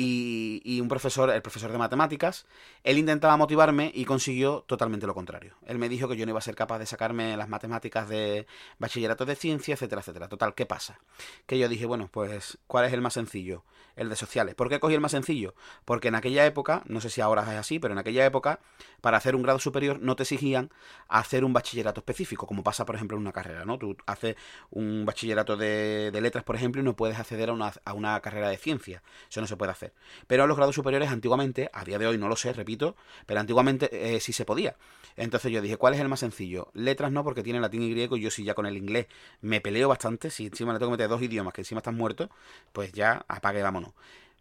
Y, 0.00 0.80
un 0.80 0.86
profesor, 0.86 1.28
el 1.28 1.42
profesor 1.42 1.72
de 1.72 1.78
matemáticas, 1.78 2.46
él 2.84 2.98
intentaba 2.98 3.36
motivarme 3.36 3.90
y 3.92 4.04
consiguió 4.04 4.62
totalmente 4.68 5.08
lo 5.08 5.14
contrario. 5.14 5.54
Él 5.66 5.78
me 5.78 5.88
dijo 5.88 6.06
que 6.06 6.16
yo 6.16 6.24
no 6.24 6.30
iba 6.30 6.38
a 6.38 6.42
ser 6.42 6.54
capaz 6.54 6.78
de 6.78 6.86
sacarme 6.86 7.36
las 7.36 7.48
matemáticas 7.48 8.08
de 8.08 8.46
bachillerato 8.78 9.26
de 9.26 9.34
ciencia, 9.34 9.74
etcétera, 9.74 10.00
etcétera. 10.00 10.28
Total, 10.28 10.54
¿qué 10.54 10.66
pasa? 10.66 11.00
Que 11.46 11.58
yo 11.58 11.68
dije, 11.68 11.84
bueno, 11.84 12.08
pues, 12.12 12.58
¿cuál 12.68 12.84
es 12.84 12.92
el 12.92 13.00
más 13.00 13.14
sencillo? 13.14 13.64
El 13.96 14.08
de 14.08 14.14
sociales. 14.14 14.54
¿Por 14.54 14.68
qué 14.68 14.78
cogí 14.78 14.94
el 14.94 15.00
más 15.00 15.10
sencillo? 15.10 15.56
Porque 15.84 16.06
en 16.06 16.14
aquella 16.14 16.46
época, 16.46 16.84
no 16.86 17.00
sé 17.00 17.10
si 17.10 17.20
ahora 17.20 17.42
es 17.42 17.58
así, 17.58 17.80
pero 17.80 17.92
en 17.92 17.98
aquella 17.98 18.24
época, 18.24 18.60
para 19.00 19.16
hacer 19.16 19.34
un 19.34 19.42
grado 19.42 19.58
superior 19.58 19.98
no 20.00 20.14
te 20.14 20.22
exigían 20.22 20.70
hacer 21.08 21.44
un 21.44 21.52
bachillerato 21.52 22.02
específico, 22.02 22.46
como 22.46 22.62
pasa, 22.62 22.86
por 22.86 22.94
ejemplo, 22.94 23.16
en 23.16 23.22
una 23.22 23.32
carrera, 23.32 23.64
¿no? 23.64 23.76
Tú 23.78 23.96
haces 24.06 24.36
un 24.70 25.04
bachillerato 25.04 25.56
de, 25.56 26.16
letras, 26.22 26.44
por 26.44 26.54
ejemplo, 26.54 26.80
y 26.80 26.84
no 26.84 26.94
puedes 26.94 27.18
acceder 27.18 27.50
a 27.50 27.52
una, 27.52 27.72
a 27.84 27.92
una 27.94 28.20
carrera 28.20 28.48
de 28.48 28.58
ciencia. 28.58 29.02
Eso 29.28 29.40
no 29.40 29.48
se 29.48 29.56
puede 29.56 29.72
hacer. 29.72 29.87
Pero 30.26 30.44
a 30.44 30.46
los 30.46 30.56
grados 30.56 30.74
superiores 30.74 31.10
antiguamente, 31.10 31.70
a 31.72 31.84
día 31.84 31.98
de 31.98 32.06
hoy 32.06 32.18
no 32.18 32.28
lo 32.28 32.36
sé, 32.36 32.52
repito, 32.52 32.96
pero 33.26 33.40
antiguamente 33.40 33.88
eh, 33.92 34.20
sí 34.20 34.32
se 34.32 34.44
podía. 34.44 34.76
Entonces 35.16 35.50
yo 35.50 35.60
dije, 35.60 35.76
¿cuál 35.76 35.94
es 35.94 36.00
el 36.00 36.08
más 36.08 36.20
sencillo? 36.20 36.70
Letras 36.74 37.10
no, 37.12 37.24
porque 37.24 37.42
tiene 37.42 37.60
latín 37.60 37.82
y 37.82 37.90
griego, 37.90 38.16
y 38.16 38.20
yo 38.20 38.30
si 38.30 38.44
ya 38.44 38.54
con 38.54 38.66
el 38.66 38.76
inglés 38.76 39.06
me 39.40 39.60
peleo 39.60 39.88
bastante, 39.88 40.30
si 40.30 40.46
encima 40.46 40.72
le 40.72 40.78
tengo 40.78 40.90
que 40.90 40.98
meter 40.98 41.08
dos 41.08 41.22
idiomas 41.22 41.52
que 41.52 41.62
encima 41.62 41.80
están 41.80 41.96
muertos, 41.96 42.28
pues 42.72 42.92
ya 42.92 43.24
apague, 43.28 43.62
vámonos. 43.62 43.92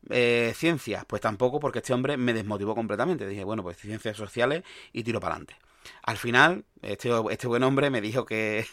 Eh, 0.10 0.54
ciencias, 0.56 1.06
pues 1.06 1.22
tampoco, 1.22 1.60
porque 1.60 1.80
este 1.80 1.94
hombre 1.94 2.18
me 2.18 2.34
desmotivó 2.34 2.76
completamente. 2.76 3.28
Dije, 3.28 3.44
bueno, 3.44 3.64
pues 3.64 3.78
ciencias 3.78 4.16
sociales 4.16 4.64
y 4.94 5.04
tiro 5.04 5.20
para 5.20 5.36
adelante. 5.36 5.67
Al 6.04 6.18
final, 6.18 6.66
este, 6.82 7.10
este 7.32 7.48
buen 7.48 7.64
hombre 7.64 7.90
me 7.90 8.02
dijo 8.02 8.26
que, 8.26 8.66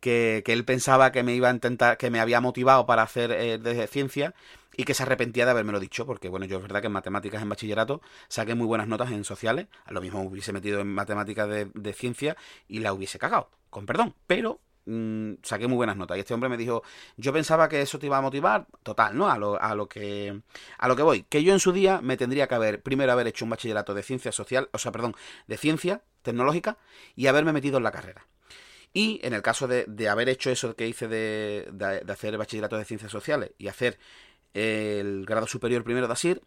que, 0.00 0.42
él 0.46 0.64
pensaba 0.64 1.12
que 1.12 1.22
me 1.22 1.34
iba 1.34 1.48
a 1.48 1.52
intentar, 1.52 1.96
que 1.96 2.10
me 2.10 2.20
había 2.20 2.40
motivado 2.40 2.86
para 2.86 3.02
hacer 3.02 3.32
eh, 3.32 3.58
de 3.58 3.86
ciencia 3.86 4.34
y 4.76 4.84
que 4.84 4.94
se 4.94 5.02
arrepentía 5.02 5.44
de 5.44 5.52
habérmelo 5.52 5.80
dicho, 5.80 6.06
porque 6.06 6.28
bueno, 6.28 6.44
yo 6.46 6.56
es 6.56 6.62
verdad 6.62 6.80
que 6.80 6.88
en 6.88 6.92
matemáticas 6.92 7.42
en 7.42 7.48
bachillerato 7.48 8.02
saqué 8.28 8.54
muy 8.54 8.66
buenas 8.66 8.88
notas 8.88 9.10
en 9.10 9.24
sociales, 9.24 9.68
a 9.84 9.92
lo 9.92 10.00
mismo 10.00 10.22
hubiese 10.22 10.52
metido 10.52 10.80
en 10.80 10.88
matemáticas 10.92 11.48
de, 11.48 11.70
de 11.72 11.92
ciencia 11.92 12.36
y 12.68 12.80
la 12.80 12.92
hubiese 12.92 13.18
cagado, 13.18 13.50
con 13.70 13.86
perdón, 13.86 14.14
pero 14.26 14.60
mm, 14.86 15.34
saqué 15.42 15.66
muy 15.66 15.76
buenas 15.76 15.96
notas. 15.96 16.16
Y 16.16 16.20
este 16.20 16.34
hombre 16.34 16.48
me 16.48 16.56
dijo, 16.56 16.82
yo 17.16 17.32
pensaba 17.32 17.68
que 17.68 17.82
eso 17.82 17.98
te 17.98 18.06
iba 18.06 18.18
a 18.18 18.20
motivar, 18.20 18.66
total, 18.82 19.16
¿no? 19.16 19.28
A 19.28 19.38
lo, 19.38 19.60
a 19.60 19.74
lo 19.74 19.88
que 19.88 20.40
a 20.78 20.88
lo 20.88 20.96
que 20.96 21.02
voy, 21.02 21.22
que 21.24 21.42
yo 21.42 21.52
en 21.52 21.60
su 21.60 21.72
día 21.72 22.00
me 22.00 22.16
tendría 22.16 22.46
que 22.48 22.54
haber, 22.54 22.82
primero 22.82 23.12
haber 23.12 23.26
hecho 23.26 23.44
un 23.44 23.50
bachillerato 23.50 23.94
de 23.94 24.02
ciencia 24.02 24.32
social, 24.32 24.68
o 24.72 24.78
sea, 24.78 24.92
perdón, 24.92 25.14
de 25.46 25.56
ciencia 25.56 26.02
tecnológica 26.22 26.78
y 27.14 27.26
haberme 27.26 27.52
metido 27.52 27.76
en 27.78 27.84
la 27.84 27.92
carrera. 27.92 28.26
Y 28.92 29.20
en 29.22 29.34
el 29.34 29.42
caso 29.42 29.68
de, 29.68 29.84
de 29.86 30.08
haber 30.08 30.28
hecho 30.28 30.50
eso 30.50 30.74
que 30.74 30.88
hice 30.88 31.06
de, 31.06 31.68
de, 31.72 32.00
de 32.00 32.12
hacer 32.12 32.32
el 32.32 32.38
bachillerato 32.38 32.78
de 32.78 32.84
ciencias 32.84 33.12
sociales 33.12 33.52
y 33.58 33.68
hacer 33.68 33.98
el 34.54 35.26
grado 35.26 35.46
superior 35.46 35.84
primero 35.84 36.06
de 36.06 36.14
ASIR, 36.14 36.42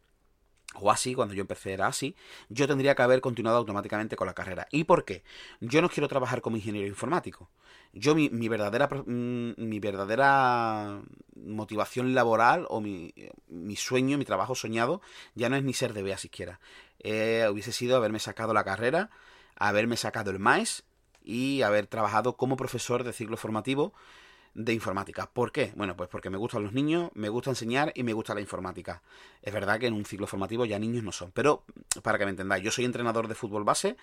o 0.81 0.91
así, 0.91 1.13
cuando 1.13 1.33
yo 1.33 1.41
empecé 1.41 1.73
era 1.73 1.87
así, 1.87 2.15
yo 2.49 2.67
tendría 2.67 2.95
que 2.95 3.01
haber 3.01 3.21
continuado 3.21 3.57
automáticamente 3.57 4.15
con 4.15 4.27
la 4.27 4.33
carrera. 4.33 4.67
¿Y 4.71 4.83
por 4.85 5.05
qué? 5.05 5.23
Yo 5.59 5.81
no 5.81 5.89
quiero 5.89 6.07
trabajar 6.07 6.41
como 6.41 6.57
ingeniero 6.57 6.87
informático. 6.87 7.49
Yo 7.93 8.15
mi, 8.15 8.29
mi 8.29 8.47
verdadera 8.47 8.87
mm, 8.87 9.53
mi 9.57 9.79
verdadera 9.79 11.01
motivación 11.35 12.13
laboral 12.13 12.65
o 12.69 12.81
mi, 12.81 13.13
mi, 13.47 13.75
sueño, 13.75 14.17
mi 14.17 14.25
trabajo 14.25 14.55
soñado, 14.55 15.01
ya 15.35 15.49
no 15.49 15.55
es 15.55 15.63
ni 15.63 15.73
ser 15.73 15.93
de 15.93 16.03
BEA 16.03 16.17
siquiera. 16.17 16.59
Eh, 16.99 17.47
hubiese 17.51 17.71
sido 17.71 17.95
haberme 17.95 18.19
sacado 18.19 18.53
la 18.53 18.63
carrera, 18.63 19.09
haberme 19.55 19.97
sacado 19.97 20.31
el 20.31 20.39
MAES 20.39 20.83
y 21.23 21.61
haber 21.61 21.87
trabajado 21.87 22.35
como 22.37 22.57
profesor 22.57 23.03
de 23.03 23.13
ciclo 23.13 23.37
formativo 23.37 23.93
de 24.59 24.73
informática. 24.73 25.29
¿Por 25.31 25.53
qué? 25.53 25.71
Bueno, 25.77 25.95
pues 25.95 26.09
porque 26.09 26.29
me 26.29 26.37
gustan 26.37 26.63
los 26.63 26.73
niños, 26.73 27.11
me 27.13 27.29
gusta 27.29 27.49
enseñar 27.49 27.93
y 27.95 28.03
me 28.03 28.11
gusta 28.11 28.35
la 28.35 28.41
informática. 28.41 29.01
Es 29.41 29.53
verdad 29.53 29.79
que 29.79 29.87
en 29.87 29.93
un 29.93 30.03
ciclo 30.03 30.27
formativo 30.27 30.65
ya 30.65 30.77
niños 30.77 31.01
no 31.01 31.13
son, 31.13 31.31
pero 31.31 31.63
para 32.03 32.17
que 32.17 32.25
me 32.25 32.31
entendáis, 32.31 32.61
yo 32.61 32.69
soy 32.69 32.83
entrenador 32.83 33.29
de 33.29 33.35
fútbol 33.35 33.63
base 33.63 33.95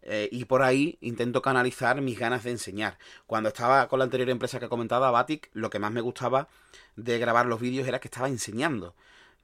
eh, 0.00 0.26
y 0.32 0.46
por 0.46 0.62
ahí 0.62 0.96
intento 1.02 1.42
canalizar 1.42 2.00
mis 2.00 2.18
ganas 2.18 2.42
de 2.42 2.52
enseñar. 2.52 2.96
Cuando 3.26 3.50
estaba 3.50 3.86
con 3.88 3.98
la 3.98 4.06
anterior 4.06 4.30
empresa 4.30 4.58
que 4.58 4.70
comentaba, 4.70 5.10
Batic, 5.10 5.50
lo 5.52 5.68
que 5.68 5.78
más 5.78 5.92
me 5.92 6.00
gustaba 6.00 6.48
de 6.96 7.18
grabar 7.18 7.44
los 7.44 7.60
vídeos 7.60 7.86
era 7.86 8.00
que 8.00 8.08
estaba 8.08 8.28
enseñando 8.28 8.94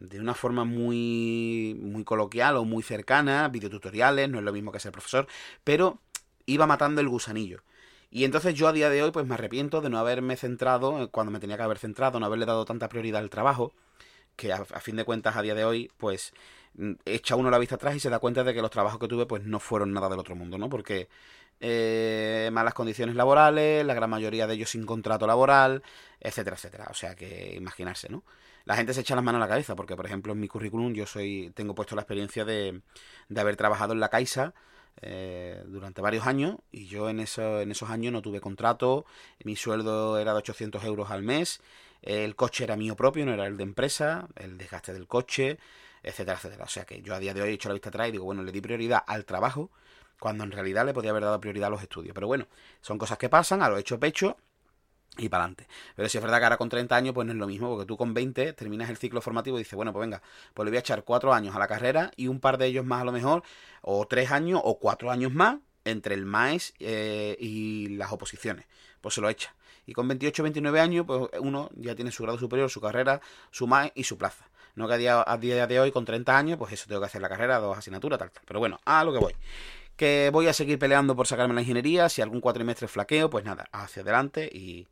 de 0.00 0.18
una 0.18 0.32
forma 0.32 0.64
muy, 0.64 1.78
muy 1.78 2.04
coloquial 2.04 2.56
o 2.56 2.64
muy 2.64 2.82
cercana, 2.82 3.48
videotutoriales, 3.48 4.30
no 4.30 4.38
es 4.38 4.44
lo 4.44 4.52
mismo 4.52 4.72
que 4.72 4.80
ser 4.80 4.92
profesor, 4.92 5.26
pero 5.62 5.98
iba 6.46 6.66
matando 6.66 7.02
el 7.02 7.08
gusanillo. 7.08 7.62
Y 8.14 8.24
entonces 8.24 8.54
yo 8.54 8.68
a 8.68 8.72
día 8.72 8.90
de 8.90 9.02
hoy 9.02 9.10
pues 9.10 9.26
me 9.26 9.34
arrepiento 9.34 9.80
de 9.80 9.90
no 9.90 9.98
haberme 9.98 10.36
centrado, 10.36 11.02
eh, 11.02 11.08
cuando 11.08 11.32
me 11.32 11.40
tenía 11.40 11.56
que 11.56 11.64
haber 11.64 11.78
centrado, 11.78 12.20
no 12.20 12.26
haberle 12.26 12.46
dado 12.46 12.64
tanta 12.64 12.88
prioridad 12.88 13.20
al 13.20 13.28
trabajo, 13.28 13.72
que 14.36 14.52
a, 14.52 14.64
fin 14.64 14.94
de 14.94 15.04
cuentas 15.04 15.34
a 15.34 15.42
día 15.42 15.56
de 15.56 15.64
hoy 15.64 15.90
pues 15.96 16.32
mm, 16.74 16.92
echa 17.06 17.34
uno 17.34 17.50
la 17.50 17.58
vista 17.58 17.74
atrás 17.74 17.96
y 17.96 18.00
se 18.00 18.10
da 18.10 18.20
cuenta 18.20 18.44
de 18.44 18.54
que 18.54 18.62
los 18.62 18.70
trabajos 18.70 19.00
que 19.00 19.08
tuve 19.08 19.26
pues 19.26 19.42
no 19.42 19.58
fueron 19.58 19.92
nada 19.92 20.08
del 20.08 20.20
otro 20.20 20.36
mundo, 20.36 20.58
¿no? 20.58 20.68
Porque 20.68 21.08
eh, 21.58 22.50
malas 22.52 22.74
condiciones 22.74 23.16
laborales, 23.16 23.84
la 23.84 23.94
gran 23.94 24.10
mayoría 24.10 24.46
de 24.46 24.54
ellos 24.54 24.70
sin 24.70 24.86
contrato 24.86 25.26
laboral, 25.26 25.82
etcétera, 26.20 26.54
etcétera. 26.54 26.86
O 26.90 26.94
sea 26.94 27.16
que 27.16 27.56
imaginarse, 27.56 28.08
¿no? 28.08 28.22
La 28.64 28.76
gente 28.76 28.94
se 28.94 29.00
echa 29.00 29.16
las 29.16 29.24
manos 29.24 29.40
a 29.40 29.44
la 29.46 29.48
cabeza 29.48 29.74
porque, 29.74 29.96
por 29.96 30.06
ejemplo, 30.06 30.32
en 30.34 30.38
mi 30.38 30.46
currículum 30.46 30.94
yo 30.94 31.06
soy 31.06 31.50
tengo 31.56 31.74
puesto 31.74 31.96
la 31.96 32.02
experiencia 32.02 32.44
de, 32.44 32.80
de 33.28 33.40
haber 33.40 33.56
trabajado 33.56 33.92
en 33.92 33.98
la 33.98 34.08
Caixa 34.08 34.54
eh, 35.06 35.62
durante 35.66 36.00
varios 36.00 36.26
años 36.26 36.56
y 36.72 36.86
yo 36.86 37.10
en, 37.10 37.20
en 37.20 37.70
esos 37.70 37.90
años 37.90 38.12
no 38.12 38.22
tuve 38.22 38.40
contrato, 38.40 39.04
mi 39.44 39.54
sueldo 39.54 40.18
era 40.18 40.32
de 40.32 40.38
800 40.38 40.82
euros 40.84 41.10
al 41.10 41.22
mes, 41.22 41.60
el 42.00 42.34
coche 42.34 42.64
era 42.64 42.76
mío 42.76 42.96
propio, 42.96 43.26
no 43.26 43.34
era 43.34 43.46
el 43.46 43.58
de 43.58 43.64
empresa, 43.64 44.28
el 44.36 44.56
desgaste 44.56 44.94
del 44.94 45.06
coche, 45.06 45.58
etcétera, 46.02 46.38
etcétera. 46.38 46.64
O 46.64 46.68
sea 46.68 46.84
que 46.84 47.02
yo 47.02 47.14
a 47.14 47.18
día 47.18 47.34
de 47.34 47.42
hoy 47.42 47.50
he 47.50 47.52
hecho 47.52 47.68
la 47.68 47.74
vista 47.74 47.90
atrás 47.90 48.08
y 48.08 48.12
digo, 48.12 48.24
bueno, 48.24 48.42
le 48.42 48.50
di 48.50 48.62
prioridad 48.62 49.02
al 49.06 49.26
trabajo 49.26 49.70
cuando 50.18 50.44
en 50.44 50.52
realidad 50.52 50.86
le 50.86 50.94
podía 50.94 51.10
haber 51.10 51.24
dado 51.24 51.40
prioridad 51.40 51.66
a 51.66 51.70
los 51.70 51.82
estudios. 51.82 52.14
Pero 52.14 52.26
bueno, 52.26 52.46
son 52.80 52.96
cosas 52.96 53.18
que 53.18 53.28
pasan, 53.28 53.62
a 53.62 53.68
lo 53.68 53.76
hecho 53.76 54.00
pecho 54.00 54.38
y 55.18 55.28
para 55.28 55.44
adelante. 55.44 55.66
Pero 55.94 56.08
si 56.08 56.18
es 56.18 56.22
verdad 56.22 56.38
que 56.38 56.44
ahora 56.44 56.56
con 56.56 56.68
30 56.68 56.96
años, 56.96 57.14
pues 57.14 57.26
no 57.26 57.32
es 57.32 57.38
lo 57.38 57.46
mismo, 57.46 57.70
porque 57.70 57.86
tú 57.86 57.96
con 57.96 58.14
20 58.14 58.52
terminas 58.54 58.90
el 58.90 58.96
ciclo 58.96 59.20
formativo 59.20 59.58
y 59.58 59.60
dices, 59.60 59.74
bueno, 59.74 59.92
pues 59.92 60.02
venga, 60.02 60.22
pues 60.52 60.64
le 60.64 60.70
voy 60.70 60.76
a 60.76 60.80
echar 60.80 61.04
4 61.04 61.32
años 61.32 61.54
a 61.54 61.58
la 61.58 61.68
carrera 61.68 62.10
y 62.16 62.28
un 62.28 62.40
par 62.40 62.58
de 62.58 62.66
ellos 62.66 62.84
más 62.84 63.02
a 63.02 63.04
lo 63.04 63.12
mejor, 63.12 63.42
o 63.82 64.06
3 64.06 64.30
años 64.32 64.60
o 64.64 64.78
4 64.78 65.10
años 65.10 65.32
más 65.32 65.58
entre 65.84 66.14
el 66.14 66.24
MAES 66.24 66.74
eh, 66.80 67.36
y 67.38 67.88
las 67.96 68.12
oposiciones. 68.12 68.66
Pues 69.00 69.14
se 69.14 69.20
lo 69.20 69.28
echa. 69.28 69.54
Y 69.86 69.92
con 69.92 70.08
28 70.08 70.42
29 70.42 70.80
años, 70.80 71.06
pues 71.06 71.28
uno 71.40 71.70
ya 71.76 71.94
tiene 71.94 72.10
su 72.10 72.22
grado 72.22 72.38
superior, 72.38 72.70
su 72.70 72.80
carrera, 72.80 73.20
su 73.50 73.66
MAES 73.66 73.92
y 73.94 74.04
su 74.04 74.16
plaza. 74.16 74.46
No 74.76 74.88
que 74.88 74.94
a 74.94 74.96
día, 74.96 75.24
a 75.24 75.36
día 75.38 75.66
de 75.66 75.78
hoy, 75.78 75.92
con 75.92 76.04
30 76.04 76.36
años, 76.36 76.58
pues 76.58 76.72
eso 76.72 76.86
tengo 76.88 77.00
que 77.00 77.06
hacer 77.06 77.22
la 77.22 77.28
carrera, 77.28 77.58
dos 77.58 77.78
asignaturas, 77.78 78.18
tal, 78.18 78.30
tal. 78.30 78.42
Pero 78.44 78.58
bueno, 78.58 78.80
a 78.84 79.04
lo 79.04 79.12
que 79.12 79.18
voy 79.18 79.34
que 79.96 80.30
voy 80.32 80.48
a 80.48 80.52
seguir 80.52 80.78
peleando 80.78 81.14
por 81.16 81.26
sacarme 81.26 81.54
la 81.54 81.60
ingeniería, 81.60 82.08
si 82.08 82.22
algún 82.22 82.40
cuatrimestre 82.40 82.88
flaqueo, 82.88 83.30
pues 83.30 83.44
nada, 83.44 83.68
hacia 83.72 84.02
adelante 84.02 84.48
y, 84.52 84.86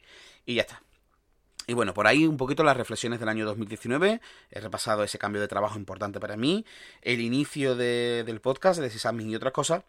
y 0.46 0.54
ya 0.54 0.62
está. 0.62 0.82
Y 1.66 1.74
bueno, 1.74 1.94
por 1.94 2.06
ahí 2.06 2.26
un 2.26 2.36
poquito 2.36 2.64
las 2.64 2.76
reflexiones 2.76 3.20
del 3.20 3.28
año 3.28 3.44
2019. 3.44 4.20
He 4.50 4.60
repasado 4.60 5.04
ese 5.04 5.18
cambio 5.18 5.40
de 5.40 5.48
trabajo 5.48 5.78
importante 5.78 6.18
para 6.18 6.36
mí, 6.36 6.64
el 7.02 7.20
inicio 7.20 7.76
del 7.76 8.40
podcast, 8.40 8.80
de 8.80 8.90
Sysadmin 8.90 9.30
y 9.30 9.36
otras 9.36 9.52
cosas. 9.52 9.84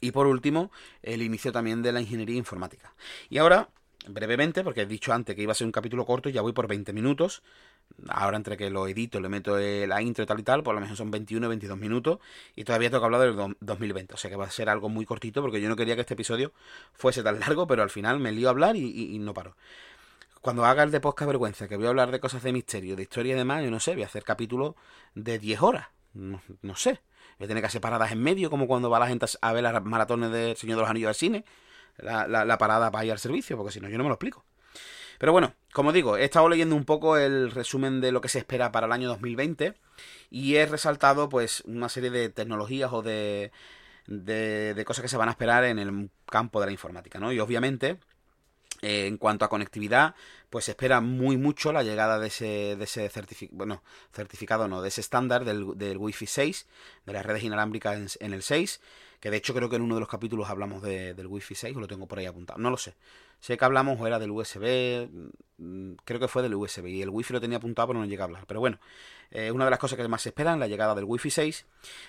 Y 0.00 0.10
por 0.10 0.26
último, 0.26 0.70
el 1.02 1.22
inicio 1.22 1.52
también 1.52 1.82
de 1.82 1.92
la 1.92 2.00
ingeniería 2.00 2.36
informática. 2.36 2.94
Y 3.28 3.38
ahora, 3.38 3.68
brevemente, 4.08 4.62
porque 4.64 4.82
he 4.82 4.86
dicho 4.86 5.12
antes 5.12 5.34
que 5.34 5.42
iba 5.42 5.52
a 5.52 5.54
ser 5.54 5.66
un 5.66 5.72
capítulo 5.72 6.04
corto, 6.04 6.28
ya 6.28 6.42
voy 6.42 6.52
por 6.52 6.66
20 6.66 6.92
minutos. 6.92 7.42
Ahora 8.08 8.36
entre 8.36 8.56
que 8.56 8.70
lo 8.70 8.86
edito, 8.88 9.20
le 9.20 9.28
meto 9.28 9.58
la 9.58 10.02
intro 10.02 10.24
y 10.24 10.26
tal 10.26 10.40
y 10.40 10.42
tal, 10.42 10.62
por 10.62 10.74
lo 10.74 10.80
menos 10.80 10.98
son 10.98 11.10
21 11.10 11.48
22 11.48 11.78
minutos. 11.78 12.18
Y 12.54 12.64
todavía 12.64 12.90
tengo 12.90 13.00
que 13.00 13.04
hablar 13.06 13.20
del 13.20 13.56
2020. 13.60 14.14
O 14.14 14.16
sea 14.16 14.30
que 14.30 14.36
va 14.36 14.46
a 14.46 14.50
ser 14.50 14.68
algo 14.68 14.88
muy 14.88 15.04
cortito 15.04 15.40
porque 15.42 15.60
yo 15.60 15.68
no 15.68 15.76
quería 15.76 15.94
que 15.94 16.02
este 16.02 16.14
episodio 16.14 16.52
fuese 16.92 17.22
tan 17.22 17.40
largo, 17.40 17.66
pero 17.66 17.82
al 17.82 17.90
final 17.90 18.18
me 18.18 18.32
lío 18.32 18.48
a 18.48 18.50
hablar 18.50 18.76
y, 18.76 19.18
no 19.18 19.34
paro. 19.34 19.56
Cuando 20.40 20.64
haga 20.64 20.82
el 20.82 20.90
de 20.90 21.00
podcast 21.00 21.26
vergüenza, 21.26 21.66
que 21.66 21.76
voy 21.76 21.86
a 21.86 21.88
hablar 21.88 22.10
de 22.10 22.20
cosas 22.20 22.42
de 22.42 22.52
misterio, 22.52 22.94
de 22.94 23.02
historia 23.02 23.34
y 23.34 23.36
demás, 23.36 23.64
yo 23.64 23.70
no 23.70 23.80
sé, 23.80 23.94
voy 23.94 24.04
a 24.04 24.06
hacer 24.06 24.22
capítulos 24.22 24.74
de 25.14 25.38
10 25.38 25.62
horas. 25.62 25.88
No, 26.14 26.76
sé. 26.76 27.00
Voy 27.38 27.44
a 27.44 27.48
tener 27.48 27.62
que 27.62 27.66
hacer 27.66 27.80
paradas 27.80 28.12
en 28.12 28.22
medio, 28.22 28.48
como 28.48 28.66
cuando 28.66 28.88
va 28.88 28.98
la 28.98 29.08
gente 29.08 29.26
a 29.40 29.52
ver 29.52 29.62
las 29.62 29.84
maratones 29.84 30.30
del 30.30 30.56
Señor 30.56 30.76
de 30.76 30.82
los 30.82 30.90
Anillos 30.90 31.08
al 31.08 31.14
cine. 31.14 31.44
La, 31.98 32.26
la 32.26 32.58
parada 32.58 32.90
para 32.90 33.04
ir 33.04 33.12
al 33.12 33.18
servicio, 33.18 33.56
porque 33.56 33.72
si 33.72 33.80
no, 33.80 33.88
yo 33.88 33.96
no 33.96 34.04
me 34.04 34.08
lo 34.08 34.14
explico. 34.14 34.44
Pero 35.18 35.32
bueno, 35.32 35.54
como 35.72 35.92
digo, 35.92 36.16
he 36.16 36.24
estado 36.24 36.48
leyendo 36.48 36.76
un 36.76 36.84
poco 36.84 37.16
el 37.16 37.50
resumen 37.50 38.00
de 38.00 38.12
lo 38.12 38.20
que 38.20 38.28
se 38.28 38.38
espera 38.38 38.72
para 38.72 38.86
el 38.86 38.92
año 38.92 39.08
2020 39.08 39.74
y 40.30 40.56
he 40.56 40.66
resaltado 40.66 41.28
pues 41.28 41.62
una 41.66 41.88
serie 41.88 42.10
de 42.10 42.28
tecnologías 42.28 42.92
o 42.92 43.02
de, 43.02 43.50
de, 44.06 44.84
cosas 44.86 45.02
que 45.02 45.08
se 45.08 45.16
van 45.16 45.28
a 45.28 45.32
esperar 45.32 45.64
en 45.64 45.78
el 45.78 46.10
campo 46.26 46.60
de 46.60 46.66
la 46.66 46.72
informática, 46.72 47.18
¿no? 47.18 47.32
Y 47.32 47.40
obviamente 47.40 47.98
eh, 48.82 49.06
en 49.06 49.16
cuanto 49.16 49.44
a 49.44 49.48
conectividad, 49.48 50.14
pues 50.50 50.68
espera 50.68 51.00
muy 51.00 51.36
mucho 51.36 51.72
la 51.72 51.82
llegada 51.82 52.18
de 52.18 52.28
ese, 52.28 52.76
de 52.76 52.84
ese 52.84 53.08
certificado, 53.08 53.56
bueno, 53.56 53.82
certificado 54.12 54.68
no, 54.68 54.82
de 54.82 54.88
ese 54.88 55.00
estándar 55.00 55.44
del, 55.44 55.76
del 55.76 55.98
Wi-Fi 55.98 56.26
6, 56.26 56.66
de 57.04 57.12
las 57.12 57.26
redes 57.26 57.42
inalámbricas 57.42 58.16
en, 58.20 58.32
el 58.32 58.42
6, 58.42 58.80
que 59.20 59.30
de 59.30 59.36
hecho 59.36 59.54
creo 59.54 59.68
que 59.68 59.76
en 59.76 59.82
uno 59.82 59.96
de 59.96 60.00
los 60.00 60.08
capítulos 60.08 60.48
hablamos 60.48 60.82
del 60.82 61.26
Wi-Fi 61.26 61.54
6, 61.54 61.76
o 61.76 61.80
lo 61.80 61.88
tengo 61.88 62.06
por 62.06 62.18
ahí 62.18 62.26
apuntado, 62.26 62.58
no 62.58 62.70
lo 62.70 62.76
sé. 62.76 62.94
Sé 63.40 63.58
que 63.58 63.64
hablamos 63.64 64.00
o 64.00 64.06
era 64.06 64.18
del 64.18 64.30
USB, 64.30 65.08
mm, 65.58 65.92
creo 66.04 66.20
que 66.20 66.28
fue 66.28 66.42
del 66.42 66.54
USB, 66.54 66.86
y 66.86 67.02
el 67.02 67.10
Wi-Fi 67.10 67.34
lo 67.34 67.40
tenía 67.40 67.58
apuntado 67.58 67.88
pero 67.88 68.00
no 68.00 68.06
llega 68.06 68.24
a 68.24 68.26
hablar. 68.26 68.44
Pero 68.46 68.60
bueno, 68.60 68.78
eh, 69.30 69.50
una 69.50 69.64
de 69.64 69.70
las 69.70 69.78
cosas 69.78 69.98
que 69.98 70.08
más 70.08 70.22
se 70.22 70.30
esperan, 70.30 70.58
la 70.58 70.66
llegada 70.68 70.94
del 70.94 71.04
Wi-Fi 71.04 71.30
6. 71.30 71.66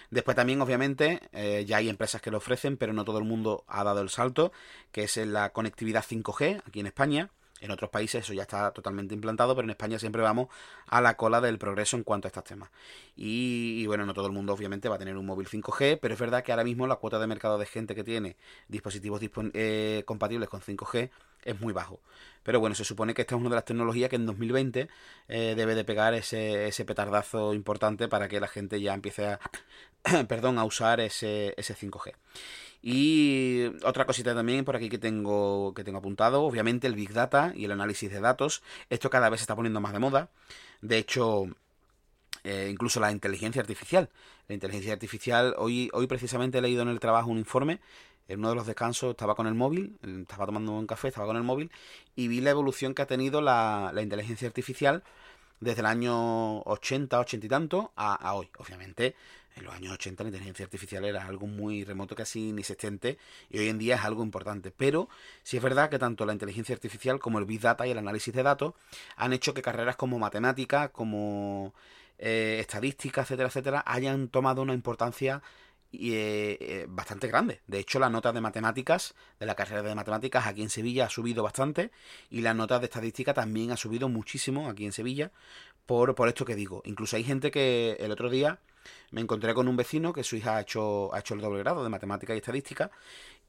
Después 0.10 0.36
también, 0.36 0.62
obviamente, 0.62 1.22
eh, 1.34 1.66
ya 1.68 1.78
hay 1.78 1.90
empresas 1.90 2.22
que 2.22 2.32
lo 2.32 2.38
ofrecen, 2.38 2.78
pero 2.78 2.94
no 2.94 3.04
todo 3.04 3.18
el 3.18 3.26
mundo 3.26 3.66
ha 3.68 3.84
dado 3.84 4.02
el 4.02 4.10
salto, 4.10 4.52
que 4.92 5.04
es 5.04 5.18
la 5.18 5.52
conectividad 5.52 6.04
5G 6.04 6.62
aquí 6.66 6.80
en 6.80 6.88
España. 6.88 7.32
En 7.62 7.72
otros 7.72 7.90
países 7.90 8.24
eso 8.24 8.34
ya 8.34 8.44
está 8.44 8.72
totalmente 8.72 9.16
implantado, 9.16 9.56
pero 9.56 9.66
en 9.66 9.72
España 9.72 9.98
siempre 10.00 10.22
vamos 10.22 10.48
a 10.88 11.02
la 11.02 11.18
cola 11.18 11.42
del 11.42 11.58
progreso 11.58 11.98
en 11.98 12.04
cuanto 12.04 12.28
a 12.28 12.30
estos 12.30 12.44
temas. 12.44 12.70
Y, 13.16 13.86
bueno, 13.88 14.06
no 14.06 14.14
todo 14.14 14.28
el 14.28 14.34
mundo 14.34 14.54
obviamente 14.54 14.90
va 14.90 14.96
a 14.96 15.00
tener 15.00 15.18
un 15.18 15.26
móvil 15.26 15.48
5G, 15.48 16.00
pero 16.00 16.14
es 16.14 16.20
verdad 16.20 16.44
que 16.44 16.52
ahora 16.52 16.64
mismo 16.64 16.88
la 16.88 16.98
cuota 16.98 17.20
de 17.20 17.28
mercado 17.28 17.58
de 17.58 17.66
gente 17.66 17.96
que 17.96 18.04
tiene 18.04 18.38
dispositivos 18.68 19.22
eh, 19.54 20.04
compatibles 20.06 20.50
con 20.50 20.62
5G 20.62 21.10
es 21.44 21.60
muy 21.60 21.74
bajo. 21.74 22.00
Pero 22.44 22.60
bueno, 22.60 22.76
se 22.76 22.84
supone 22.84 23.14
que 23.14 23.22
esta 23.22 23.36
es 23.36 23.42
una 23.42 23.50
de 23.50 23.56
las 23.56 23.66
tecnologías 23.66 24.10
que 24.10 24.16
en 24.18 24.26
2020 24.26 24.88
eh, 25.28 25.54
debe 25.56 25.76
de 25.76 25.84
pegar 25.84 26.14
ese, 26.14 26.86
petardazo 26.86 27.54
importante 27.54 28.08
para 28.08 28.28
que 28.28 28.40
la 28.40 28.48
gente 28.48 28.80
ya 28.82 28.94
empiece 28.94 29.28
a, 29.28 29.40
perdón, 30.28 30.60
a 30.60 30.66
usar 30.66 31.00
ese 31.00 31.56
5G. 31.58 32.14
Y 32.90 33.66
otra 33.84 34.06
cosita 34.06 34.34
también 34.34 34.64
por 34.64 34.78
aquí 34.78 34.88
que 34.88 34.98
tengo, 34.98 35.74
que 35.74 35.84
tengo 35.84 35.98
apuntado, 35.98 36.44
obviamente 36.44 36.88
el 36.88 36.96
Big 36.96 37.12
Data 37.12 37.52
y 37.54 37.66
el 37.66 37.74
análisis 37.74 38.10
de 38.10 38.22
datos. 38.22 38.64
Esto 38.90 39.10
cada 39.10 39.30
vez 39.30 39.42
se 39.42 39.44
está 39.44 39.58
poniendo 39.58 39.82
más 39.82 39.92
de 39.92 40.00
moda. 40.00 40.30
De 40.82 40.98
hecho, 40.98 41.48
eh, 42.46 42.70
incluso 42.72 43.02
la 43.02 43.12
inteligencia 43.12 43.62
artificial. 43.62 44.10
La 44.48 44.54
inteligencia 44.54 44.94
artificial, 44.94 45.54
hoy, 45.58 45.90
hoy 45.92 46.08
precisamente 46.08 46.60
he 46.60 46.62
leído 46.62 46.82
en 46.82 46.88
el 46.88 47.02
trabajo 47.02 47.30
un 47.30 47.40
informe 47.40 47.82
en 48.30 48.40
uno 48.40 48.50
de 48.50 48.56
los 48.56 48.68
descansos 48.68 49.12
estaba 49.12 49.36
con 49.36 49.48
el 49.48 49.54
móvil, 49.54 49.98
estaba 50.22 50.46
tomando 50.46 50.74
un 50.74 50.88
café, 50.88 51.10
estaba 51.10 51.28
con 51.28 51.38
el 51.38 51.44
móvil 51.44 51.72
y 52.16 52.28
vi 52.28 52.42
la 52.42 52.52
evolución 52.52 52.94
que 52.94 53.02
ha 53.02 53.08
tenido 53.08 53.42
la, 53.42 53.92
inteligencia 54.02 54.48
artificial 54.48 55.04
desde 55.60 55.80
el 55.82 55.88
año 55.88 56.60
80, 56.62 57.20
80 57.20 57.46
y 57.46 57.50
tanto 57.50 57.92
a, 57.96 58.34
hoy. 58.34 58.50
Obviamente, 58.58 59.16
en 59.58 59.66
los 59.66 59.74
años 59.74 59.94
80 59.94 60.24
la 60.24 60.30
inteligencia 60.30 60.66
artificial 60.66 61.06
era 61.06 61.26
algo 61.26 61.48
muy 61.48 61.84
remoto, 61.84 62.16
casi 62.16 62.50
inexistente, 62.50 63.18
y 63.50 63.60
hoy 63.60 63.70
en 63.70 63.78
día 63.78 63.96
es 63.96 64.06
algo 64.06 64.24
importante. 64.24 64.72
Pero 64.72 65.10
sí 65.44 65.58
es 65.58 65.64
verdad 65.64 65.90
que 65.90 66.00
tanto 66.00 66.26
la 66.26 66.34
inteligencia 66.34 66.76
artificial 66.76 67.20
como 67.20 67.40
el 67.40 67.46
Big 67.46 67.62
Data 67.62 67.86
y 67.88 67.92
el 67.92 67.98
análisis 67.98 68.34
de 68.34 68.44
datos 68.44 68.74
han 69.16 69.34
hecho 69.34 69.54
que 69.54 69.62
carreras 69.62 69.96
como 69.96 70.20
matemática, 70.20 70.90
como 70.90 71.74
eh, 72.18 72.58
estadística, 72.60 73.22
etcétera, 73.22 73.50
etcétera, 73.50 73.84
hayan 73.86 74.30
tomado 74.30 74.62
una 74.62 74.74
importancia 74.74 75.42
y, 75.92 76.14
eh, 76.14 76.58
eh, 76.60 76.86
bastante 76.90 77.28
grande. 77.28 77.62
De 77.68 77.80
hecho, 77.80 78.00
la 78.00 78.10
nota 78.10 78.32
de 78.34 78.42
matemáticas, 78.42 79.16
de 79.40 79.46
la 79.46 79.56
carrera 79.56 79.82
de 79.82 79.96
matemáticas 79.96 80.46
aquí 80.48 80.62
en 80.62 80.70
Sevilla 80.70 81.06
ha 81.06 81.10
subido 81.10 81.44
bastante 81.44 81.92
y 82.30 82.42
la 82.42 82.54
nota 82.54 82.80
de 82.80 82.86
estadística 82.86 83.34
también 83.34 83.72
ha 83.72 83.78
subido 83.78 84.10
muchísimo 84.10 84.70
aquí 84.70 84.86
en 84.86 84.92
Sevilla 84.92 85.32
por, 85.86 86.16
por 86.16 86.28
esto 86.28 86.46
que 86.46 86.56
digo. 86.56 86.82
Incluso 86.86 87.16
hay 87.16 87.24
gente 87.24 87.52
que 87.52 87.98
el 88.00 88.12
otro 88.12 88.30
día 88.30 88.60
me 89.12 89.22
encontré 89.22 89.54
con 89.54 89.68
un 89.68 89.78
vecino 89.78 90.14
que 90.14 90.24
su 90.24 90.36
hija 90.36 90.58
ha 90.58 90.62
hecho, 90.62 91.14
ha 91.14 91.20
hecho 91.20 91.34
el 91.34 91.42
doble 91.42 91.60
grado 91.60 91.84
de 91.84 91.90
matemática 91.90 92.34
y 92.34 92.38
estadística 92.38 92.92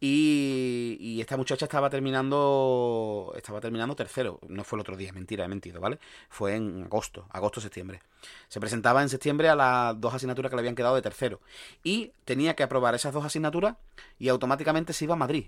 y, 0.01 1.18
esta 1.20 1.37
muchacha 1.37 1.64
estaba 1.64 1.90
terminando 1.90 3.33
estaba 3.37 3.61
terminando 3.61 3.96
tercero. 3.96 4.38
No 4.48 4.62
fue 4.62 4.77
el 4.77 4.81
otro 4.83 4.96
día, 4.96 5.12
mentira, 5.12 5.44
he 5.44 5.48
mentido, 5.48 5.81
¿vale? 5.81 5.98
Fue 6.29 6.55
en 6.55 6.85
agosto, 6.85 7.27
agosto-septiembre. 7.31 8.01
Se 8.48 8.61
presentaba 8.61 9.03
en 9.03 9.09
septiembre 9.09 9.48
a 9.48 9.57
las 9.57 10.01
dos 10.01 10.14
asignaturas 10.14 10.51
que 10.51 10.57
le 10.57 10.61
habían 10.61 10.77
quedado 10.77 10.94
de 10.94 11.03
tercero. 11.03 11.40
Y 11.83 12.12
tenía 12.24 12.55
que 12.55 12.62
aprobar 12.62 12.94
esas 12.94 13.12
dos 13.12 13.24
asignaturas 13.24 13.77
y 14.18 14.29
automáticamente 14.29 14.92
se 14.92 15.05
iba 15.05 15.14
a 15.14 15.18
Madrid 15.18 15.46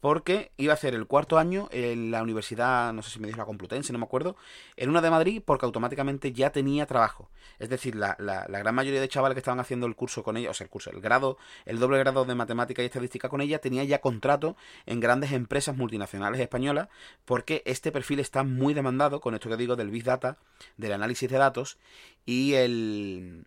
porque 0.00 0.52
iba 0.56 0.72
a 0.72 0.74
hacer 0.74 0.94
el 0.94 1.06
cuarto 1.06 1.38
año 1.38 1.68
en 1.70 2.10
la 2.10 2.22
universidad, 2.22 2.92
no 2.92 3.02
sé 3.02 3.10
si 3.10 3.20
me 3.20 3.26
dijo 3.26 3.38
la 3.38 3.44
Complutense, 3.44 3.92
no 3.92 3.98
me 3.98 4.06
acuerdo, 4.06 4.36
en 4.76 4.88
una 4.88 5.00
de 5.02 5.10
Madrid 5.10 5.42
porque 5.44 5.66
automáticamente 5.66 6.32
ya 6.32 6.50
tenía 6.50 6.86
trabajo. 6.86 7.28
Es 7.58 7.68
decir, 7.68 7.94
la, 7.94 8.16
la, 8.18 8.46
gran 8.46 8.74
mayoría 8.74 9.00
de 9.00 9.08
chavales 9.08 9.34
que 9.34 9.40
estaban 9.40 9.60
haciendo 9.60 9.86
el 9.86 9.94
curso 9.94 10.22
con 10.22 10.36
ella, 10.36 10.50
o 10.50 10.54
sea, 10.54 10.64
el 10.64 10.70
curso, 10.70 10.90
el 10.90 11.00
grado, 11.00 11.36
el 11.66 11.78
doble 11.78 11.98
grado 11.98 12.24
de 12.24 12.34
matemática 12.34 12.82
y 12.82 12.86
estadística 12.86 13.28
con 13.28 13.42
ella, 13.42 13.58
tenía 13.60 13.84
ya 13.84 14.00
contrato 14.00 14.56
en 14.86 15.00
grandes 15.00 15.32
empresas 15.32 15.76
multinacionales 15.76 16.40
españolas 16.40 16.88
porque 17.26 17.62
este 17.66 17.92
perfil 17.92 18.20
está 18.20 18.42
muy 18.42 18.72
demandado 18.72 19.20
con 19.20 19.34
esto 19.34 19.50
que 19.50 19.56
digo 19.56 19.76
del 19.76 19.90
Big 19.90 20.04
Data, 20.04 20.38
del 20.76 20.92
análisis 20.92 21.28
de 21.30 21.36
datos 21.36 21.78
y 22.24 22.54
el 22.54 23.46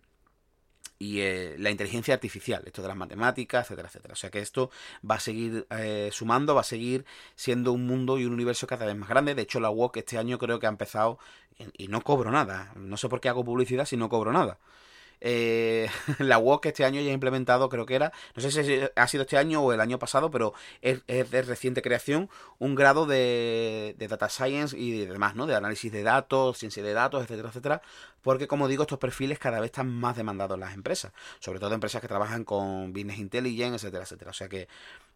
y 1.04 1.20
eh, 1.20 1.56
la 1.58 1.70
inteligencia 1.70 2.14
artificial, 2.14 2.62
esto 2.64 2.80
de 2.80 2.88
las 2.88 2.96
matemáticas, 2.96 3.66
etcétera, 3.66 3.88
etcétera. 3.88 4.12
O 4.14 4.16
sea 4.16 4.30
que 4.30 4.38
esto 4.38 4.70
va 5.08 5.16
a 5.16 5.20
seguir 5.20 5.66
eh, 5.70 6.08
sumando, 6.10 6.54
va 6.54 6.62
a 6.62 6.64
seguir 6.64 7.04
siendo 7.36 7.72
un 7.72 7.86
mundo 7.86 8.18
y 8.18 8.24
un 8.24 8.32
universo 8.32 8.66
cada 8.66 8.86
vez 8.86 8.96
más 8.96 9.10
grande. 9.10 9.34
De 9.34 9.42
hecho, 9.42 9.60
la 9.60 9.68
WOC 9.68 9.98
este 9.98 10.16
año 10.16 10.38
creo 10.38 10.58
que 10.58 10.66
ha 10.66 10.70
empezado 10.70 11.18
y, 11.76 11.88
no 11.88 12.00
cobro 12.00 12.30
nada. 12.30 12.72
No 12.76 12.96
sé 12.96 13.10
por 13.10 13.20
qué 13.20 13.28
hago 13.28 13.44
publicidad 13.44 13.84
si 13.84 13.98
no 13.98 14.08
cobro 14.08 14.32
nada. 14.32 14.58
eh, 15.20 15.90
la 16.20 16.38
WOC 16.38 16.66
este 16.66 16.86
año 16.86 17.02
ya 17.02 17.10
ha 17.10 17.14
implementado, 17.14 17.68
creo 17.68 17.84
que 17.84 17.96
era, 17.96 18.10
no 18.34 18.40
sé 18.42 18.50
si 18.64 18.80
ha 18.96 19.06
sido 19.06 19.22
este 19.24 19.36
año 19.36 19.60
o 19.62 19.72
el 19.74 19.80
año 19.80 19.98
pasado, 19.98 20.30
pero 20.30 20.54
es, 20.80 21.06
de 21.06 21.42
reciente 21.42 21.82
creación, 21.82 22.30
un 22.58 22.74
grado 22.74 23.04
de, 23.04 23.94
de, 23.98 24.08
data 24.08 24.30
science 24.30 24.76
y 24.76 25.04
demás, 25.04 25.34
¿no? 25.34 25.46
De 25.46 25.54
análisis 25.54 25.92
de 25.92 26.02
datos, 26.02 26.58
ciencia 26.58 26.82
de 26.82 26.94
datos, 26.94 27.22
etcétera, 27.24 27.50
etcétera, 27.50 27.82
porque 28.24 28.48
como 28.48 28.66
digo, 28.66 28.82
estos 28.82 28.98
perfiles 28.98 29.38
cada 29.38 29.60
vez 29.60 29.66
están 29.66 29.94
más 29.94 30.16
demandados 30.16 30.56
en 30.56 30.60
las 30.60 30.74
empresas, 30.74 31.12
sobre 31.38 31.60
todo 31.60 31.74
empresas 31.74 32.00
que 32.00 32.08
trabajan 32.08 32.42
con 32.42 32.92
business 32.92 33.18
intelligence, 33.18 33.76
etcétera, 33.76 34.02
etcétera. 34.02 34.30
O 34.32 34.34
sea 34.34 34.48
que 34.48 34.66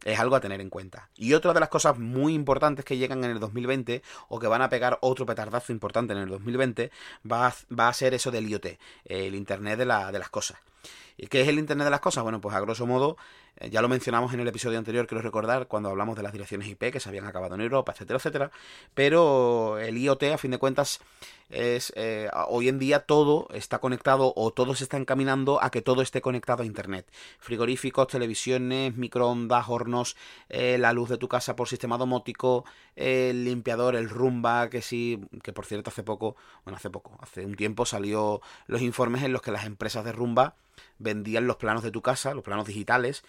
es 0.04 0.20
algo 0.20 0.36
a 0.36 0.40
tener 0.40 0.60
en 0.60 0.70
cuenta. 0.70 1.08
Y 1.16 1.32
otra 1.32 1.52
de 1.52 1.60
las 1.60 1.70
cosas 1.70 1.98
muy 1.98 2.34
importantes 2.34 2.84
que 2.84 2.96
llegan 2.96 3.24
en 3.24 3.30
el 3.30 3.40
2020 3.40 4.02
o 4.28 4.38
que 4.38 4.46
van 4.46 4.62
a 4.62 4.68
pegar 4.68 4.98
otro 5.00 5.26
petardazo 5.26 5.72
importante 5.72 6.12
en 6.12 6.20
el 6.20 6.28
2020 6.28 6.92
va 7.30 7.48
a, 7.48 7.54
va 7.76 7.88
a 7.88 7.92
ser 7.94 8.14
eso 8.14 8.30
del 8.30 8.48
IoT, 8.48 8.66
el 9.06 9.34
Internet 9.34 9.78
de, 9.78 9.86
la, 9.86 10.12
de 10.12 10.18
las 10.18 10.28
cosas. 10.28 10.58
¿Y 11.20 11.26
qué 11.26 11.40
es 11.40 11.48
el 11.48 11.58
Internet 11.58 11.84
de 11.84 11.90
las 11.90 11.98
cosas? 11.98 12.22
Bueno, 12.22 12.40
pues 12.40 12.54
a 12.54 12.60
grosso 12.60 12.86
modo, 12.86 13.16
eh, 13.56 13.70
ya 13.70 13.82
lo 13.82 13.88
mencionamos 13.88 14.32
en 14.34 14.38
el 14.38 14.46
episodio 14.46 14.78
anterior, 14.78 15.08
quiero 15.08 15.20
recordar, 15.20 15.66
cuando 15.66 15.88
hablamos 15.88 16.16
de 16.16 16.22
las 16.22 16.32
direcciones 16.32 16.68
IP 16.68 16.92
que 16.92 17.00
se 17.00 17.08
habían 17.08 17.26
acabado 17.26 17.56
en 17.56 17.60
Europa, 17.60 17.90
etcétera, 17.90 18.18
etcétera. 18.18 18.50
Pero 18.94 19.78
el 19.80 19.98
IoT, 19.98 20.22
a 20.32 20.38
fin 20.38 20.52
de 20.52 20.58
cuentas, 20.58 21.00
es 21.50 21.92
eh, 21.96 22.30
hoy 22.46 22.68
en 22.68 22.78
día 22.78 23.00
todo 23.00 23.48
está 23.52 23.80
conectado 23.80 24.32
o 24.36 24.52
todo 24.52 24.76
se 24.76 24.84
está 24.84 24.96
encaminando 24.96 25.60
a 25.60 25.70
que 25.70 25.82
todo 25.82 26.02
esté 26.02 26.20
conectado 26.20 26.62
a 26.62 26.66
Internet. 26.66 27.10
Frigoríficos, 27.40 28.06
televisiones, 28.06 28.96
microondas, 28.96 29.68
hornos, 29.68 30.16
eh, 30.48 30.78
la 30.78 30.92
luz 30.92 31.08
de 31.08 31.18
tu 31.18 31.26
casa 31.26 31.56
por 31.56 31.66
sistema 31.66 31.98
domótico, 31.98 32.64
el 32.94 33.44
limpiador, 33.44 33.96
el 33.96 34.08
rumba, 34.08 34.70
que 34.70 34.82
sí, 34.82 35.20
que 35.42 35.52
por 35.52 35.66
cierto 35.66 35.90
hace 35.90 36.04
poco, 36.04 36.36
bueno, 36.64 36.76
hace 36.76 36.90
poco, 36.90 37.18
hace 37.20 37.44
un 37.44 37.56
tiempo 37.56 37.86
salió 37.86 38.40
los 38.68 38.82
informes 38.82 39.24
en 39.24 39.32
los 39.32 39.42
que 39.42 39.50
las 39.50 39.66
empresas 39.66 40.04
de 40.04 40.12
rumba 40.12 40.54
vendían 40.98 41.46
los 41.46 41.56
planos 41.56 41.82
de 41.82 41.90
tu 41.90 42.02
casa, 42.02 42.34
los 42.34 42.44
planos 42.44 42.66
digitales. 42.66 43.22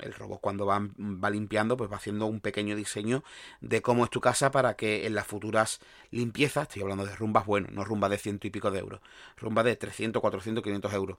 El 0.00 0.14
robot 0.14 0.40
cuando 0.40 0.66
va, 0.66 0.80
va, 0.80 1.30
limpiando, 1.30 1.76
pues 1.76 1.90
va 1.90 1.96
haciendo 1.96 2.26
un 2.26 2.40
pequeño 2.40 2.76
diseño 2.76 3.24
de 3.60 3.82
cómo 3.82 4.04
es 4.04 4.10
tu 4.10 4.20
casa 4.20 4.50
para 4.50 4.74
que 4.74 5.06
en 5.06 5.14
las 5.14 5.26
futuras 5.26 5.80
limpiezas, 6.10 6.68
estoy 6.68 6.82
hablando 6.82 7.06
de 7.06 7.14
rumbas, 7.16 7.46
bueno, 7.46 7.68
no 7.72 7.84
rumbas 7.84 8.10
de 8.10 8.18
ciento 8.18 8.46
y 8.46 8.50
pico 8.50 8.70
de 8.70 8.78
euros, 8.80 9.00
rumbas 9.36 9.64
de 9.64 9.76
300, 9.76 10.20
400, 10.20 10.62
500 10.62 10.92
euros. 10.92 11.18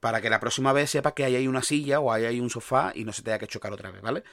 Para 0.00 0.22
que 0.22 0.30
la 0.30 0.40
próxima 0.40 0.72
vez 0.72 0.90
sepas 0.90 1.12
que 1.12 1.24
hay 1.24 1.36
ahí 1.36 1.46
una 1.46 1.62
silla 1.62 2.00
o 2.00 2.10
hay 2.10 2.24
ahí 2.24 2.40
un 2.40 2.48
sofá 2.48 2.92
y 2.94 3.04
no 3.04 3.12
se 3.12 3.22
tenga 3.22 3.38
que 3.38 3.46
chocar 3.46 3.70
otra 3.72 3.90
vez, 3.90 4.00
¿vale? 4.00 4.24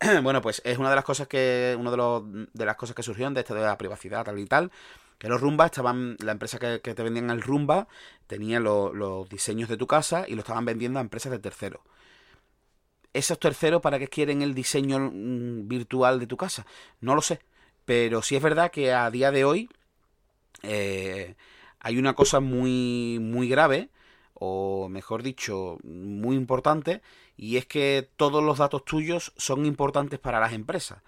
bueno, 0.22 0.40
pues 0.42 0.60
es 0.64 0.78
una 0.78 0.90
de 0.90 0.96
las 0.96 1.04
cosas 1.04 1.28
que, 1.28 1.76
una 1.78 1.90
de, 1.90 1.96
los, 1.96 2.22
de 2.52 2.64
las 2.64 2.76
cosas 2.76 2.96
que 2.96 3.02
surgieron 3.02 3.34
de 3.34 3.40
esto 3.40 3.54
de 3.54 3.62
la 3.62 3.78
privacidad 3.78 4.24
tal 4.24 4.38
y 4.38 4.46
tal, 4.46 4.70
los 5.28 5.40
Rumba 5.40 5.66
estaban, 5.66 6.16
la 6.20 6.32
empresa 6.32 6.58
que, 6.58 6.78
te 6.78 7.02
vendían 7.02 7.30
el 7.30 7.42
Rumba 7.42 7.88
tenía 8.26 8.60
los 8.60 9.28
diseños 9.28 9.68
de 9.68 9.76
tu 9.76 9.86
casa 9.86 10.24
y 10.28 10.34
lo 10.34 10.40
estaban 10.40 10.64
vendiendo 10.64 10.98
a 10.98 11.02
empresas 11.02 11.32
de 11.32 11.38
terceros. 11.38 11.80
¿Esos 13.12 13.38
terceros 13.38 13.80
para 13.80 13.98
qué 13.98 14.08
quieren 14.08 14.42
el 14.42 14.54
diseño 14.54 14.98
mm, 14.98 15.68
virtual 15.68 16.18
de 16.18 16.26
tu 16.26 16.36
casa? 16.36 16.66
No 17.00 17.14
lo 17.14 17.22
sé. 17.22 17.40
Pero 17.84 18.22
sí 18.22 18.36
es 18.36 18.42
verdad 18.42 18.70
que 18.70 18.92
a 18.92 19.10
día 19.10 19.30
de 19.30 19.44
hoy 19.44 19.68
eh, 20.62 21.36
hay 21.80 21.98
una 21.98 22.14
cosa 22.14 22.40
muy, 22.40 23.18
muy 23.20 23.48
grave, 23.48 23.90
o 24.34 24.88
mejor 24.88 25.22
dicho, 25.22 25.78
muy 25.84 26.36
importante, 26.36 27.02
y 27.36 27.56
es 27.56 27.66
que 27.66 28.08
todos 28.16 28.42
los 28.42 28.58
datos 28.58 28.84
tuyos 28.84 29.32
son 29.36 29.64
importantes 29.66 30.18
para 30.18 30.40
las 30.40 30.52
empresas 30.52 31.02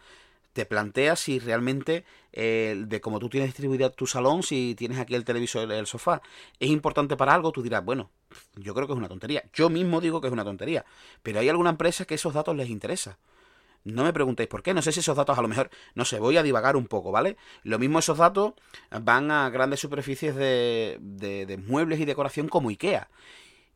te 0.56 0.64
planteas 0.64 1.20
si 1.20 1.38
realmente 1.38 2.06
eh, 2.32 2.82
de 2.86 3.00
cómo 3.02 3.18
tú 3.18 3.28
tienes 3.28 3.50
distribuido 3.50 3.92
tu 3.92 4.06
salón, 4.06 4.42
si 4.42 4.74
tienes 4.74 4.98
aquí 4.98 5.14
el 5.14 5.22
televisor, 5.22 5.70
el 5.70 5.86
sofá, 5.86 6.22
es 6.58 6.70
importante 6.70 7.14
para 7.14 7.34
algo, 7.34 7.52
tú 7.52 7.62
dirás, 7.62 7.84
bueno, 7.84 8.10
yo 8.54 8.72
creo 8.72 8.86
que 8.86 8.94
es 8.94 8.98
una 8.98 9.06
tontería. 9.06 9.44
Yo 9.52 9.68
mismo 9.68 10.00
digo 10.00 10.22
que 10.22 10.28
es 10.28 10.32
una 10.32 10.44
tontería. 10.44 10.86
Pero 11.22 11.40
hay 11.40 11.50
alguna 11.50 11.68
empresa 11.68 12.06
que 12.06 12.14
esos 12.14 12.32
datos 12.32 12.56
les 12.56 12.70
interesa. 12.70 13.18
No 13.84 14.02
me 14.02 14.14
preguntéis 14.14 14.48
por 14.48 14.62
qué, 14.62 14.72
no 14.72 14.80
sé 14.80 14.92
si 14.92 15.00
esos 15.00 15.14
datos 15.14 15.38
a 15.38 15.42
lo 15.42 15.48
mejor, 15.48 15.68
no 15.94 16.06
sé, 16.06 16.18
voy 16.18 16.38
a 16.38 16.42
divagar 16.42 16.74
un 16.74 16.86
poco, 16.86 17.12
¿vale? 17.12 17.36
Lo 17.62 17.78
mismo 17.78 17.98
esos 17.98 18.16
datos 18.16 18.54
van 19.02 19.30
a 19.30 19.50
grandes 19.50 19.80
superficies 19.80 20.34
de, 20.34 20.98
de 21.00 21.56
muebles 21.58 22.00
y 22.00 22.06
decoración 22.06 22.48
como 22.48 22.70
IKEA. 22.70 23.10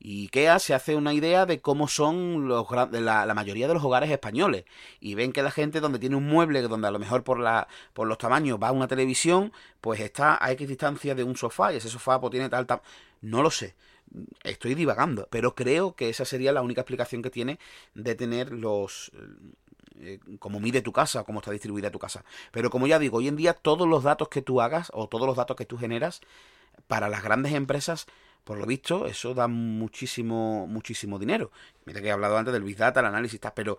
Y 0.03 0.23
IKEA 0.23 0.59
se 0.59 0.73
hace 0.73 0.97
una 0.97 1.13
idea 1.13 1.45
de 1.45 1.61
cómo 1.61 1.87
son 1.87 2.49
los, 2.49 2.67
la, 2.71 3.27
la, 3.27 3.35
mayoría 3.35 3.69
de 3.69 3.75
los 3.75 3.85
hogares 3.85 4.11
españoles. 4.11 4.65
Y 4.99 5.15
ven 5.15 5.31
que 5.31 5.43
la 5.43 5.51
gente 5.51 5.81
donde 5.81 5.99
tiene 5.99 6.17
un 6.17 6.27
mueble, 6.27 6.63
donde 6.63 6.89
a 6.89 6.91
lo 6.91 6.99
mejor 6.99 7.23
por, 7.23 7.39
la, 7.39 7.69
por 7.93 8.09
los 8.09 8.17
tamaños 8.17 8.59
va 8.61 8.73
una 8.73 8.89
televisión, 8.89 9.53
pues 9.83 10.01
está 10.01 10.43
a 10.43 10.53
X 10.53 10.67
distancia 10.67 11.15
de 11.15 11.23
un 11.23 11.37
sofá 11.37 11.75
y 11.75 11.77
ese 11.77 11.91
sofá 11.91 12.19
pues, 12.19 12.31
tiene 12.31 12.49
tal, 12.49 12.67
tal... 12.67 12.81
No 13.21 13.43
lo 13.43 13.51
sé. 13.51 13.75
Estoy 14.43 14.75
divagando, 14.75 15.29
pero 15.31 15.55
creo 15.55 15.95
que 15.95 16.09
esa 16.09 16.25
sería 16.25 16.53
la 16.53 16.63
única 16.63 16.81
explicación 16.81 17.21
que 17.21 17.31
tiene 17.31 17.59
de 17.95 18.15
tener 18.15 18.53
los... 18.53 19.13
Eh, 20.01 20.19
cómo 20.39 20.61
mide 20.61 20.81
tu 20.81 20.93
casa, 20.93 21.25
cómo 21.25 21.41
está 21.41 21.51
distribuida 21.51 21.91
tu 21.91 21.99
casa. 21.99 22.25
Pero 22.53 22.71
como 22.71 22.87
ya 22.87 22.99
digo, 22.99 23.19
hoy 23.19 23.29
en 23.29 23.37
día 23.37 23.53
todos 23.53 23.87
los 23.87 24.03
datos 24.03 24.29
que 24.29 24.41
tú 24.41 24.63
hagas 24.63 24.91
o 24.95 25.09
todos 25.09 25.27
los 25.27 25.37
datos 25.37 25.59
que 25.59 25.67
tú 25.67 25.77
generas 25.77 26.23
para 26.87 27.11
las 27.11 27.23
grandes 27.23 27.53
empresas 27.53 28.07
por 28.45 28.59
lo 28.59 28.67
visto, 28.67 29.07
eso 29.07 29.35
da 29.35 29.49
muchísimo, 29.49 30.67
muchísimo 30.67 31.19
dinero. 31.19 31.51
Mira 31.85 32.01
que 32.01 32.09
he 32.09 32.13
hablado 32.13 32.37
antes 32.37 32.53
del 32.53 32.63
Big 32.63 32.77
Data, 32.77 33.01
el 33.01 33.07
análisis, 33.07 33.41
pero 33.55 33.79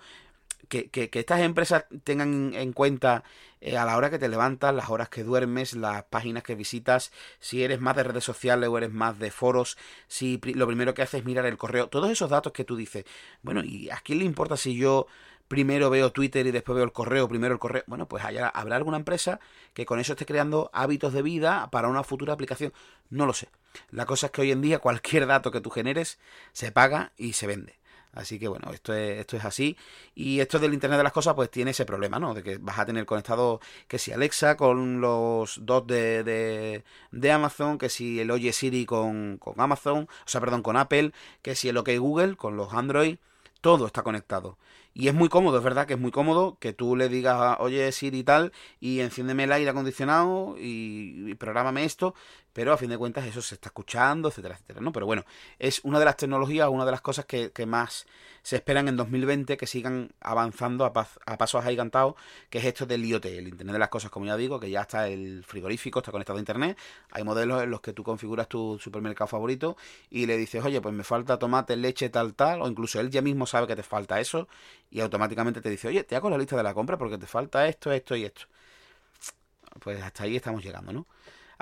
que, 0.67 0.89
que, 0.89 1.10
estas 1.19 1.41
empresas 1.41 1.86
tengan 2.04 2.54
en 2.54 2.71
cuenta 2.71 3.24
eh, 3.60 3.78
a 3.78 3.86
la 3.86 3.97
hora 3.97 4.10
que 4.10 4.19
te 4.19 4.30
levantas, 4.30 4.74
las 4.74 4.89
horas 4.89 5.10
que 5.10 5.24
duermes, 5.24 5.74
las 5.74 6.04
páginas 6.04 6.43
que 6.43 6.56
visitas, 6.56 7.12
si 7.39 7.63
eres 7.63 7.82
más 7.82 7.95
de 7.95 8.04
redes 8.04 8.24
sociales 8.24 8.69
o 8.69 8.78
eres 8.78 8.91
más 8.91 9.19
de 9.19 9.32
foros, 9.32 9.78
si 10.08 10.39
lo 10.56 10.67
primero 10.67 10.93
que 10.93 11.02
haces 11.02 11.19
es 11.19 11.26
mirar 11.26 11.45
el 11.45 11.58
correo, 11.58 11.89
todos 11.89 12.10
esos 12.10 12.30
datos 12.30 12.54
que 12.54 12.63
tú 12.63 12.78
dices, 12.78 13.06
bueno, 13.41 13.63
¿y 13.63 13.89
a 13.89 13.97
quién 13.97 14.19
le 14.19 14.26
importa 14.26 14.56
si 14.56 14.76
yo 14.76 15.08
primero 15.52 15.89
veo 15.89 16.13
Twitter 16.13 16.47
y 16.47 16.52
después 16.52 16.78
veo 16.78 16.86
el 16.86 16.93
correo, 16.93 17.28
primero 17.28 17.54
el 17.54 17.60
correo. 17.60 17.84
Bueno, 17.86 18.08
pues 18.08 18.24
haya, 18.24 18.47
habrá 18.47 18.78
alguna 18.78 18.95
empresa 18.95 19.41
que 19.74 19.86
con 19.86 20.00
eso 20.00 20.13
esté 20.13 20.26
creando 20.26 20.69
hábitos 20.71 21.12
de 21.12 21.21
vida 21.21 21.69
para 21.71 21.89
una 21.89 22.06
futura 22.06 22.32
aplicación. 22.32 22.71
No 23.10 23.26
lo 23.26 23.34
sé. 23.34 23.50
La 23.89 24.05
cosa 24.05 24.27
es 24.27 24.31
que 24.31 24.41
hoy 24.41 24.51
en 24.51 24.62
día 24.62 24.79
cualquier 24.79 25.27
dato 25.27 25.51
que 25.51 25.62
tú 25.62 25.69
generes 25.69 26.19
se 26.53 26.71
paga 26.71 27.12
y 27.17 27.34
se 27.34 27.47
vende. 27.47 27.81
Así 28.13 28.39
que 28.39 28.49
bueno, 28.49 28.71
esto 28.73 28.93
es, 28.93 29.19
esto 29.19 29.38
es 29.38 29.45
así. 29.45 29.77
Y 30.15 30.41
esto 30.41 30.60
del 30.60 30.73
Internet 30.73 30.97
de 30.97 31.03
las 31.03 31.13
Cosas, 31.13 31.34
pues 31.34 31.49
tiene 31.49 31.71
ese 31.71 31.86
problema, 31.86 32.19
¿no? 32.19 32.34
De 32.34 32.43
que 32.43 32.57
vas 32.57 32.77
a 32.79 32.86
tener 32.86 33.05
conectado 33.05 33.62
que 33.88 33.99
si 33.99 34.12
Alexa 34.12 34.57
con 34.57 34.99
los 34.99 35.60
dos 35.65 35.88
de, 35.88 36.84
de, 37.12 37.31
Amazon, 37.31 37.77
que 37.77 37.89
si 37.89 38.19
el 38.19 38.31
Oye 38.31 38.51
Siri 38.51 38.86
con, 38.86 39.38
con 39.38 39.60
Amazon, 39.60 40.10
o 40.10 40.27
sea, 40.27 40.41
perdón, 40.41 40.62
con 40.62 40.75
Apple, 40.75 41.13
que 41.41 41.55
si 41.55 41.69
el 41.69 41.77
OK 41.77 41.89
Google 41.97 42.36
con 42.36 42.57
los 42.57 42.73
Android, 42.73 43.17
todo 43.62 43.86
está 43.86 44.03
conectado. 44.03 44.57
Y 44.93 45.08
es 45.08 45.13
muy 45.13 45.30
cómodo, 45.30 45.58
es 45.58 45.63
verdad 45.63 45.88
que 45.88 45.93
es 45.93 45.99
muy 45.99 46.12
cómodo 46.12 46.58
que 46.60 46.73
tú 46.73 46.97
le 46.97 47.08
digas, 47.08 47.58
oye 47.60 47.91
Siri 47.93 48.19
y 48.19 48.23
tal, 48.23 48.51
y 48.82 48.99
enciéndeme 48.99 49.45
el 49.45 49.51
aire 49.54 49.69
acondicionado 49.69 50.56
y, 50.58 51.30
y 51.32 51.36
prográmame 51.36 51.86
esto, 51.86 52.13
pero 52.54 52.73
a 52.73 52.77
fin 52.77 52.89
de 52.89 52.97
cuentas 52.97 53.25
eso 53.25 53.41
se 53.41 53.56
está 53.56 53.69
escuchando, 53.69 54.27
etcétera, 54.27 54.56
etcétera, 54.56 54.82
¿no? 54.82 54.91
Pero 54.91 55.06
bueno, 55.06 55.23
es 55.60 55.80
una 55.84 55.99
de 55.99 56.06
las 56.06 56.17
tecnologías, 56.17 56.67
una 56.67 56.84
de 56.86 56.91
las 56.91 57.01
cosas 57.01 57.25
que, 57.25 57.51
que 57.51 57.65
más 57.65 58.06
se 58.43 58.56
esperan 58.56 58.88
en 58.88 58.97
2020 58.97 59.56
que 59.56 59.67
sigan 59.67 60.12
avanzando 60.19 60.86
a, 60.86 60.88
a 60.88 61.38
pasos 61.38 61.63
agigantados, 61.63 62.15
que 62.49 62.58
es 62.58 62.65
esto 62.65 62.86
del 62.86 63.06
IoT, 63.06 63.25
el 63.25 63.47
Internet 63.47 63.73
de 63.73 63.80
las 63.80 63.89
Cosas, 63.89 64.10
como 64.12 64.25
ya 64.25 64.36
digo, 64.36 64.60
que 64.60 64.69
ya 64.69 64.82
está 64.82 65.08
el 65.08 65.43
frigorífico, 65.45 65.99
está 65.99 66.12
conectado 66.12 66.38
a 66.38 66.39
Internet, 66.39 66.77
hay 67.12 67.23
modelos 67.23 67.63
en 67.63 67.69
los 67.69 67.82
que 67.82 67.93
tú 67.93 68.04
configuras 68.04 68.47
tu 68.47 68.80
supermercado 68.80 69.27
favorito 69.27 69.77
y 70.10 70.25
le 70.25 70.38
dices, 70.38 70.63
oye, 70.65 70.82
pues 70.82 70.93
me 70.93 71.04
falta 71.04 71.38
tomate, 71.38 71.77
leche, 71.77 72.10
tal, 72.10 72.34
tal, 72.34 72.62
o 72.62 72.67
incluso 72.67 72.99
él 72.99 73.10
ya 73.12 73.21
mismo 73.21 73.45
sabe 73.45 73.67
que 73.67 73.75
te 73.75 73.84
falta 73.84 74.19
eso 74.19 74.47
y 74.91 74.99
automáticamente 75.01 75.62
te 75.62 75.69
dice, 75.69 75.88
oye, 75.88 76.04
te 76.04 76.15
hago 76.15 76.30
la 76.30 76.38
lista 76.38 76.58
de 76.58 76.63
la 76.63 76.73
compra 76.73 76.97
porque 76.97 77.17
te 77.17 77.25
falta 77.25 77.67
esto, 77.67 77.91
esto 77.91 78.15
y 78.15 78.25
esto. 78.25 78.43
Pues 79.80 80.01
hasta 80.01 80.23
ahí 80.23 80.36
estamos 80.36 80.63
llegando, 80.63 80.91
¿no? 80.91 81.08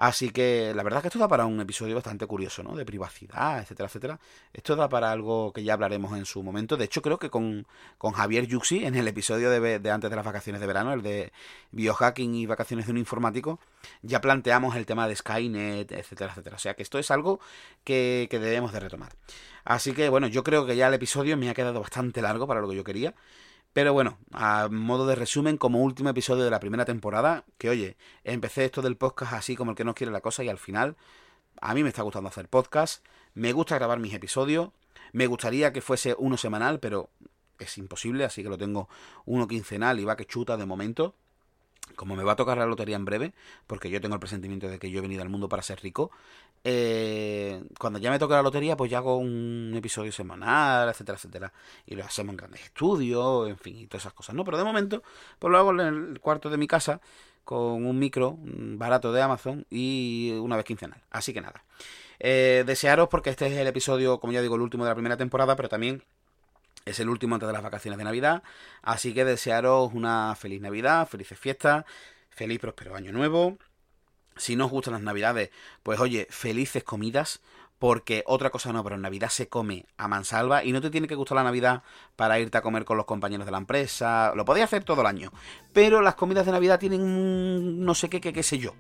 Así 0.02 0.30
que 0.30 0.72
la 0.74 0.82
verdad 0.82 1.00
es 1.00 1.02
que 1.02 1.08
esto 1.10 1.20
da 1.20 1.28
para 1.28 1.46
un 1.46 1.60
episodio 1.60 1.94
bastante 1.94 2.26
curioso, 2.26 2.64
¿no? 2.64 2.74
De 2.74 2.86
privacidad, 2.86 3.60
etcétera, 3.60 3.88
etcétera. 3.88 4.20
Esto 4.54 4.78
da 4.78 4.88
para 4.88 5.12
algo 5.12 5.52
que 5.52 5.62
ya 5.62 5.74
hablaremos 5.74 6.18
en 6.18 6.26
su 6.26 6.42
momento. 6.42 6.78
De 6.78 6.86
hecho, 6.86 7.02
creo 7.02 7.20
que 7.20 7.30
con, 7.30 7.68
con 7.98 8.14
Javier 8.14 8.48
Yuxi, 8.48 8.86
en 8.86 8.96
el 8.96 9.10
episodio 9.10 9.50
de, 9.50 9.92
antes 9.92 10.10
de 10.10 10.16
las 10.16 10.24
vacaciones 10.24 10.62
de 10.62 10.68
verano, 10.68 10.94
el 10.94 11.02
de 11.02 11.34
biohacking 11.72 12.34
y 12.34 12.46
vacaciones 12.46 12.86
de 12.86 12.94
un 12.94 12.98
informático, 12.98 13.60
ya 14.02 14.22
planteamos 14.22 14.78
el 14.78 14.86
tema 14.86 15.06
de 15.06 15.18
Skynet, 15.18 15.92
etcétera, 15.92 16.32
etcétera. 16.32 16.56
O 16.56 16.60
sea 16.60 16.76
que 16.76 16.84
esto 16.84 16.98
es 16.98 17.12
algo 17.12 17.42
que, 17.84 18.30
que 18.32 18.40
debemos 18.40 18.72
de 18.72 18.80
retomar. 18.80 19.12
Así 19.66 19.92
que 19.92 20.08
bueno, 20.08 20.28
yo 20.28 20.46
creo 20.46 20.66
que 20.66 20.78
ya 20.78 20.88
el 20.88 20.94
episodio 20.94 21.36
me 21.36 21.50
ha 21.50 21.54
quedado 21.54 21.82
bastante 21.82 22.22
largo 22.22 22.48
para 22.48 22.62
lo 22.62 22.70
que 22.70 22.78
yo 22.78 22.86
quería. 22.86 23.16
Pero 23.74 23.94
bueno, 23.94 24.18
a 24.32 24.68
modo 24.70 25.06
de 25.06 25.16
resumen, 25.16 25.58
como 25.58 25.82
último 25.84 26.10
episodio 26.10 26.44
de 26.44 26.50
la 26.50 26.60
primera 26.60 26.86
temporada, 26.86 27.46
que 27.58 27.70
oye, 27.70 27.98
empecé 28.24 28.66
esto 28.66 28.82
del 28.82 28.98
podcast 28.98 29.34
así 29.34 29.56
como 29.56 29.72
el 29.72 29.78
que 29.78 29.84
no 29.84 29.94
quiere 29.94 30.12
la 30.12 30.22
cosa 30.22 30.44
y 30.44 30.50
al 30.50 30.58
final 30.58 30.96
a 31.62 31.74
mí 31.74 31.84
me 31.84 31.90
está 31.90 32.02
gustando 32.02 32.30
hacer 32.30 32.48
podcast, 32.48 33.06
me 33.34 33.54
gusta 33.54 33.76
grabar 33.76 34.00
mis 34.00 34.14
episodios, 34.14 34.70
me 35.12 35.28
gustaría 35.28 35.72
que 35.74 35.82
fuese 35.82 36.16
uno 36.18 36.38
semanal, 36.38 36.80
pero 36.80 37.10
es 37.60 37.78
imposible, 37.78 38.24
así 38.24 38.44
que 38.44 38.50
lo 38.50 38.58
tengo 38.58 38.90
uno 39.26 39.48
quincenal 39.48 40.00
y 40.00 40.06
va 40.06 40.16
que 40.18 40.26
chuta 40.26 40.58
de 40.58 40.66
momento. 40.66 41.16
como 41.96 42.16
me 42.16 42.24
va 42.24 42.34
a 42.34 42.36
tocar 42.36 42.58
la 42.58 42.66
lotería 42.66 42.96
en 42.96 43.06
breve, 43.06 43.34
porque 43.68 43.90
yo 43.90 44.00
tengo 44.00 44.16
el 44.16 44.20
presentimiento 44.20 44.70
de 44.70 44.80
que 44.80 44.90
yo 44.90 45.00
he 45.00 45.02
venido 45.02 45.22
al 45.22 45.30
mundo 45.30 45.50
para 45.50 45.64
ser 45.64 45.82
rico, 45.82 46.12
eh, 46.64 47.64
cuando 47.80 48.00
ya 48.00 48.12
me 48.12 48.20
toque 48.20 48.34
la 48.34 48.42
lotería, 48.42 48.76
pues 48.76 48.92
ya 48.92 48.98
hago 48.98 49.18
un 49.18 49.74
episodio 49.76 50.12
semanal, 50.12 50.90
etcétera, 50.90 51.18
etcétera. 51.18 51.54
Y 51.86 51.96
lo 51.96 52.04
hacemos 52.04 52.34
en 52.34 52.38
grandes 52.38 52.64
estudios, 52.64 53.50
en 53.50 53.58
fin, 53.58 53.78
y 53.78 53.88
todas 53.88 54.04
esas 54.04 54.14
cosas, 54.14 54.36
¿no? 54.36 54.44
Pero 54.44 54.58
de 54.58 54.64
momento, 54.64 55.04
pues 55.40 55.52
lo 55.52 55.58
hago 55.58 55.72
en 55.72 55.80
el 55.80 56.20
cuarto 56.20 56.50
de 56.50 56.58
mi 56.58 56.68
casa, 56.68 57.02
con 57.50 57.86
un 57.86 57.98
micro 57.98 58.38
barato 58.40 59.12
de 59.12 59.24
Amazon 59.24 59.66
y 59.72 60.34
una 60.40 60.56
vez 60.56 60.66
quincenal. 60.66 61.02
Así 61.10 61.34
que 61.34 61.42
nada. 61.42 61.64
Eh, 62.20 62.64
desearos, 62.66 63.08
porque 63.10 63.32
este 63.32 63.48
es 63.48 63.54
el 63.54 63.66
episodio, 63.66 64.20
como 64.20 64.34
ya 64.34 64.42
digo, 64.42 64.56
el 64.56 64.62
último 64.62 64.84
de 64.84 64.92
la 64.92 64.96
primera 64.96 65.18
temporada, 65.18 65.56
pero 65.56 65.68
también 65.68 66.04
es 66.86 67.00
el 67.00 67.10
último 67.10 67.36
antes 67.36 67.48
de 67.48 67.54
las 67.54 67.64
vacaciones 67.64 67.98
de 67.98 68.04
Navidad. 68.04 68.44
Así 68.84 69.14
que 69.16 69.26
desearos 69.26 69.92
una 69.94 70.36
feliz 70.36 70.62
Navidad, 70.62 71.08
felices 71.08 71.40
fiestas, 71.40 71.86
feliz 72.30 72.60
próspero 72.60 72.96
año 72.96 73.12
nuevo. 73.12 73.58
Si 74.40 74.56
no 74.56 74.66
os 74.66 74.72
gustan 74.72 74.94
las 74.94 75.04
Navidades, 75.04 75.52
pues 75.84 76.00
oye, 76.00 76.28
felices 76.32 76.84
comidas. 76.84 77.42
Porque 77.78 78.24
otra 78.28 78.50
cosa 78.50 78.74
no, 78.74 78.84
pero 78.84 78.98
en 78.98 79.02
Navidad 79.02 79.30
se 79.30 79.48
come 79.48 79.86
a 79.96 80.10
mansalva 80.10 80.66
y 80.66 80.74
no 80.74 80.82
te 80.82 80.90
tiene 80.90 81.08
que 81.08 81.16
gustar 81.16 81.38
la 81.38 81.46
Navidad 81.46 81.82
para 82.18 82.38
irte 82.38 82.58
a 82.58 82.62
comer 82.62 82.84
con 82.84 82.98
los 82.98 83.06
compañeros 83.06 83.46
de 83.46 83.54
la 83.54 83.58
empresa. 83.58 84.34
Lo 84.36 84.44
podéis 84.44 84.66
hacer 84.66 84.84
todo 84.84 85.00
el 85.00 85.08
año. 85.08 85.32
Pero 85.72 86.02
las 86.02 86.16
comidas 86.16 86.46
de 86.46 86.52
Navidad 86.52 86.78
tienen 86.78 87.86
no 87.86 87.96
sé 87.96 88.10
qué, 88.10 88.20
qué, 88.20 88.34
qué 88.34 88.44
sé 88.44 88.58
yo. 88.58 88.74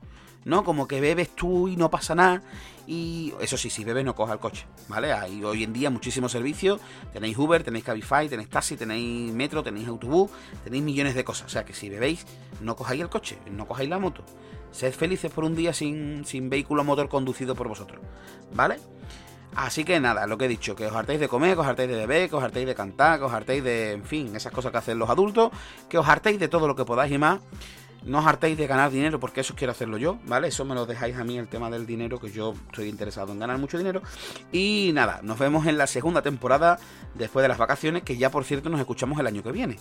¿No? 0.45 0.63
Como 0.63 0.88
que 0.88 1.02
bebes 1.02 1.36
tú 1.36 1.67
y 1.67 1.75
no 1.75 1.89
pasa 1.89 2.15
nada. 2.15 2.41
Y 2.88 3.34
eso 3.39 3.56
sí, 3.56 3.69
si 3.69 3.84
bebes 3.84 4.04
no 4.04 4.15
coja 4.15 4.34
el 4.34 4.39
coche, 4.39 4.65
¿vale? 4.88 5.13
Hay 5.13 5.43
hoy 5.43 5.63
en 5.63 5.73
día 5.73 5.89
muchísimos 5.91 6.32
servicios. 6.32 6.82
Tenéis 7.13 7.38
Uber, 7.38 7.63
tenéis 7.63 7.86
Cabify, 7.86 8.28
tenéis 8.28 8.49
taxi, 8.49 8.78
tenéis 8.78 9.32
metro, 9.32 9.62
tenéis 9.62 9.88
autobús, 9.88 10.32
tenéis 10.63 10.84
millones 10.84 11.13
de 11.13 11.23
cosas. 11.23 11.45
O 11.45 11.49
sea 11.49 11.65
que 11.65 11.73
si 11.73 11.88
bebéis, 11.88 12.25
no 12.62 12.75
cojáis 12.75 13.02
el 13.02 13.10
coche, 13.10 13.38
no 13.52 13.67
cojáis 13.67 13.89
la 13.89 13.99
moto. 13.99 14.23
Sed 14.71 14.93
felices 14.93 15.32
por 15.32 15.43
un 15.43 15.56
día 15.56 15.73
sin, 15.73 16.25
sin 16.25 16.49
vehículo 16.49 16.84
motor 16.84 17.10
conducido 17.10 17.56
por 17.56 17.67
vosotros, 17.67 18.02
¿vale? 18.54 18.78
Así 19.56 19.84
que 19.84 19.99
nada, 19.99 20.28
lo 20.28 20.38
que 20.38 20.45
he 20.45 20.47
dicho, 20.47 20.75
que 20.75 20.86
os 20.86 20.95
hartéis 20.95 21.19
de 21.19 21.28
comer, 21.28 21.56
que 21.56 21.62
os 21.62 21.67
hartéis 21.67 21.89
de 21.89 21.95
beber, 21.95 22.30
que 22.30 22.36
os 22.36 22.43
hartéis 22.43 22.67
de 22.67 22.75
cantar, 22.75 23.17
que 23.17 23.25
os 23.25 23.34
hartéis 23.34 23.63
de, 23.63 23.93
en 23.93 24.06
fin, 24.06 24.36
esas 24.36 24.54
cosas 24.54 24.71
que 24.71 24.78
hacen 24.78 24.99
los 24.99 25.10
adultos, 25.10 25.52
que 25.89 25.97
os 25.97 26.08
hartéis 26.08 26.39
de 26.39 26.47
todo 26.47 26.67
lo 26.67 26.75
que 26.75 26.86
podáis 26.86 27.12
y 27.12 27.17
más. 27.17 27.39
No 28.04 28.20
os 28.20 28.26
hartéis 28.26 28.58
de 28.58 28.66
ganar 28.66 28.92
dinero 28.92 29.20
porque 29.20 29.42
eso 29.42 29.56
quiero 29.56 29.72
hacerlo 29.72 29.98
yo, 29.98 30.20
¿vale? 30.26 30.48
Eso 30.48 30.64
me 30.64 30.74
lo 30.74 30.86
dejáis 30.86 31.18
a 31.18 31.24
mí 31.24 31.38
el 31.38 31.48
tema 31.48 31.70
del 31.70 31.86
dinero, 31.86 32.20
que 32.20 32.32
yo 32.32 32.54
estoy 32.68 32.88
interesado 32.88 33.34
en 33.34 33.40
ganar 33.40 33.58
mucho 33.58 33.78
dinero. 33.78 34.02
Y 34.52 34.92
nada, 34.94 35.20
nos 35.22 35.38
vemos 35.38 35.66
en 35.68 35.78
la 35.78 35.86
segunda 35.86 36.22
temporada 36.22 36.80
después 37.16 37.42
de 37.44 37.50
las 37.50 37.58
vacaciones, 37.58 38.04
que 38.04 38.18
ya 38.18 38.30
por 38.30 38.46
cierto 38.46 38.70
nos 38.70 38.80
escuchamos 38.80 39.20
el 39.20 39.28
año 39.28 39.44
que 39.44 39.52
viene. 39.52 39.78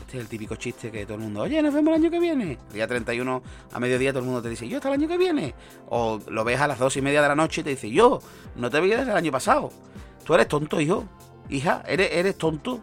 Este 0.00 0.18
es 0.18 0.22
el 0.24 0.28
típico 0.28 0.56
chiste 0.56 0.90
que 0.90 1.04
todo 1.04 1.16
el 1.16 1.22
mundo, 1.22 1.40
oye, 1.40 1.60
nos 1.62 1.74
vemos 1.74 1.88
el 1.94 2.02
año 2.02 2.10
que 2.10 2.20
viene. 2.20 2.58
El 2.68 2.74
día 2.74 2.86
31 2.86 3.42
a 3.72 3.80
mediodía 3.80 4.12
todo 4.12 4.20
el 4.20 4.26
mundo 4.26 4.42
te 4.42 4.48
dice, 4.48 4.68
yo 4.68 4.76
hasta 4.76 4.88
el 4.88 4.94
año 4.94 5.08
que 5.08 5.18
viene. 5.18 5.54
O 5.88 6.20
lo 6.28 6.44
ves 6.44 6.60
a 6.60 6.68
las 6.68 6.78
dos 6.78 6.96
y 6.96 7.02
media 7.02 7.22
de 7.22 7.28
la 7.28 7.34
noche 7.34 7.62
y 7.62 7.64
te 7.64 7.70
dice, 7.70 7.90
yo, 7.90 8.20
no 8.54 8.70
te 8.70 8.78
veía 8.80 8.98
desde 8.98 9.10
el 9.10 9.16
año 9.16 9.32
pasado. 9.32 9.70
Tú 10.24 10.34
eres 10.34 10.48
tonto, 10.48 10.80
hijo. 10.80 11.04
Hija, 11.48 11.82
¿eres, 11.86 12.10
eres 12.12 12.36
tonto? 12.36 12.80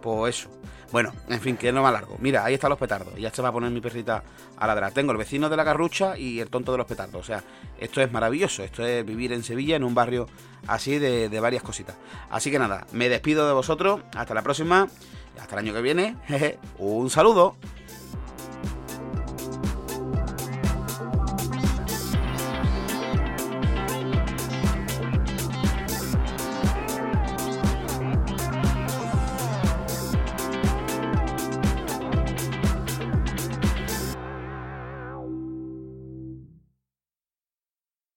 Pues 0.00 0.40
eso. 0.40 0.59
Bueno, 0.92 1.12
en 1.28 1.40
fin, 1.40 1.56
que 1.56 1.70
no 1.72 1.82
más 1.82 1.92
largo. 1.92 2.16
Mira, 2.18 2.44
ahí 2.44 2.54
están 2.54 2.70
los 2.70 2.78
petardos. 2.78 3.14
Ya 3.16 3.32
se 3.32 3.42
va 3.42 3.50
a 3.50 3.52
poner 3.52 3.70
mi 3.70 3.80
perrita 3.80 4.24
a 4.56 4.66
ladrar. 4.66 4.92
Tengo 4.92 5.12
el 5.12 5.18
vecino 5.18 5.48
de 5.48 5.56
la 5.56 5.62
garrucha 5.62 6.18
y 6.18 6.40
el 6.40 6.50
tonto 6.50 6.72
de 6.72 6.78
los 6.78 6.86
petardos. 6.86 7.20
O 7.20 7.24
sea, 7.24 7.44
esto 7.78 8.00
es 8.00 8.10
maravilloso. 8.10 8.64
Esto 8.64 8.84
es 8.84 9.04
vivir 9.04 9.32
en 9.32 9.44
Sevilla, 9.44 9.76
en 9.76 9.84
un 9.84 9.94
barrio 9.94 10.26
así 10.66 10.98
de, 10.98 11.28
de 11.28 11.40
varias 11.40 11.62
cositas. 11.62 11.96
Así 12.30 12.50
que 12.50 12.58
nada, 12.58 12.86
me 12.92 13.08
despido 13.08 13.46
de 13.46 13.54
vosotros. 13.54 14.00
Hasta 14.16 14.34
la 14.34 14.42
próxima. 14.42 14.88
Hasta 15.40 15.54
el 15.54 15.66
año 15.66 15.72
que 15.74 15.82
viene. 15.82 16.16
Un 16.78 17.08
saludo. 17.08 17.56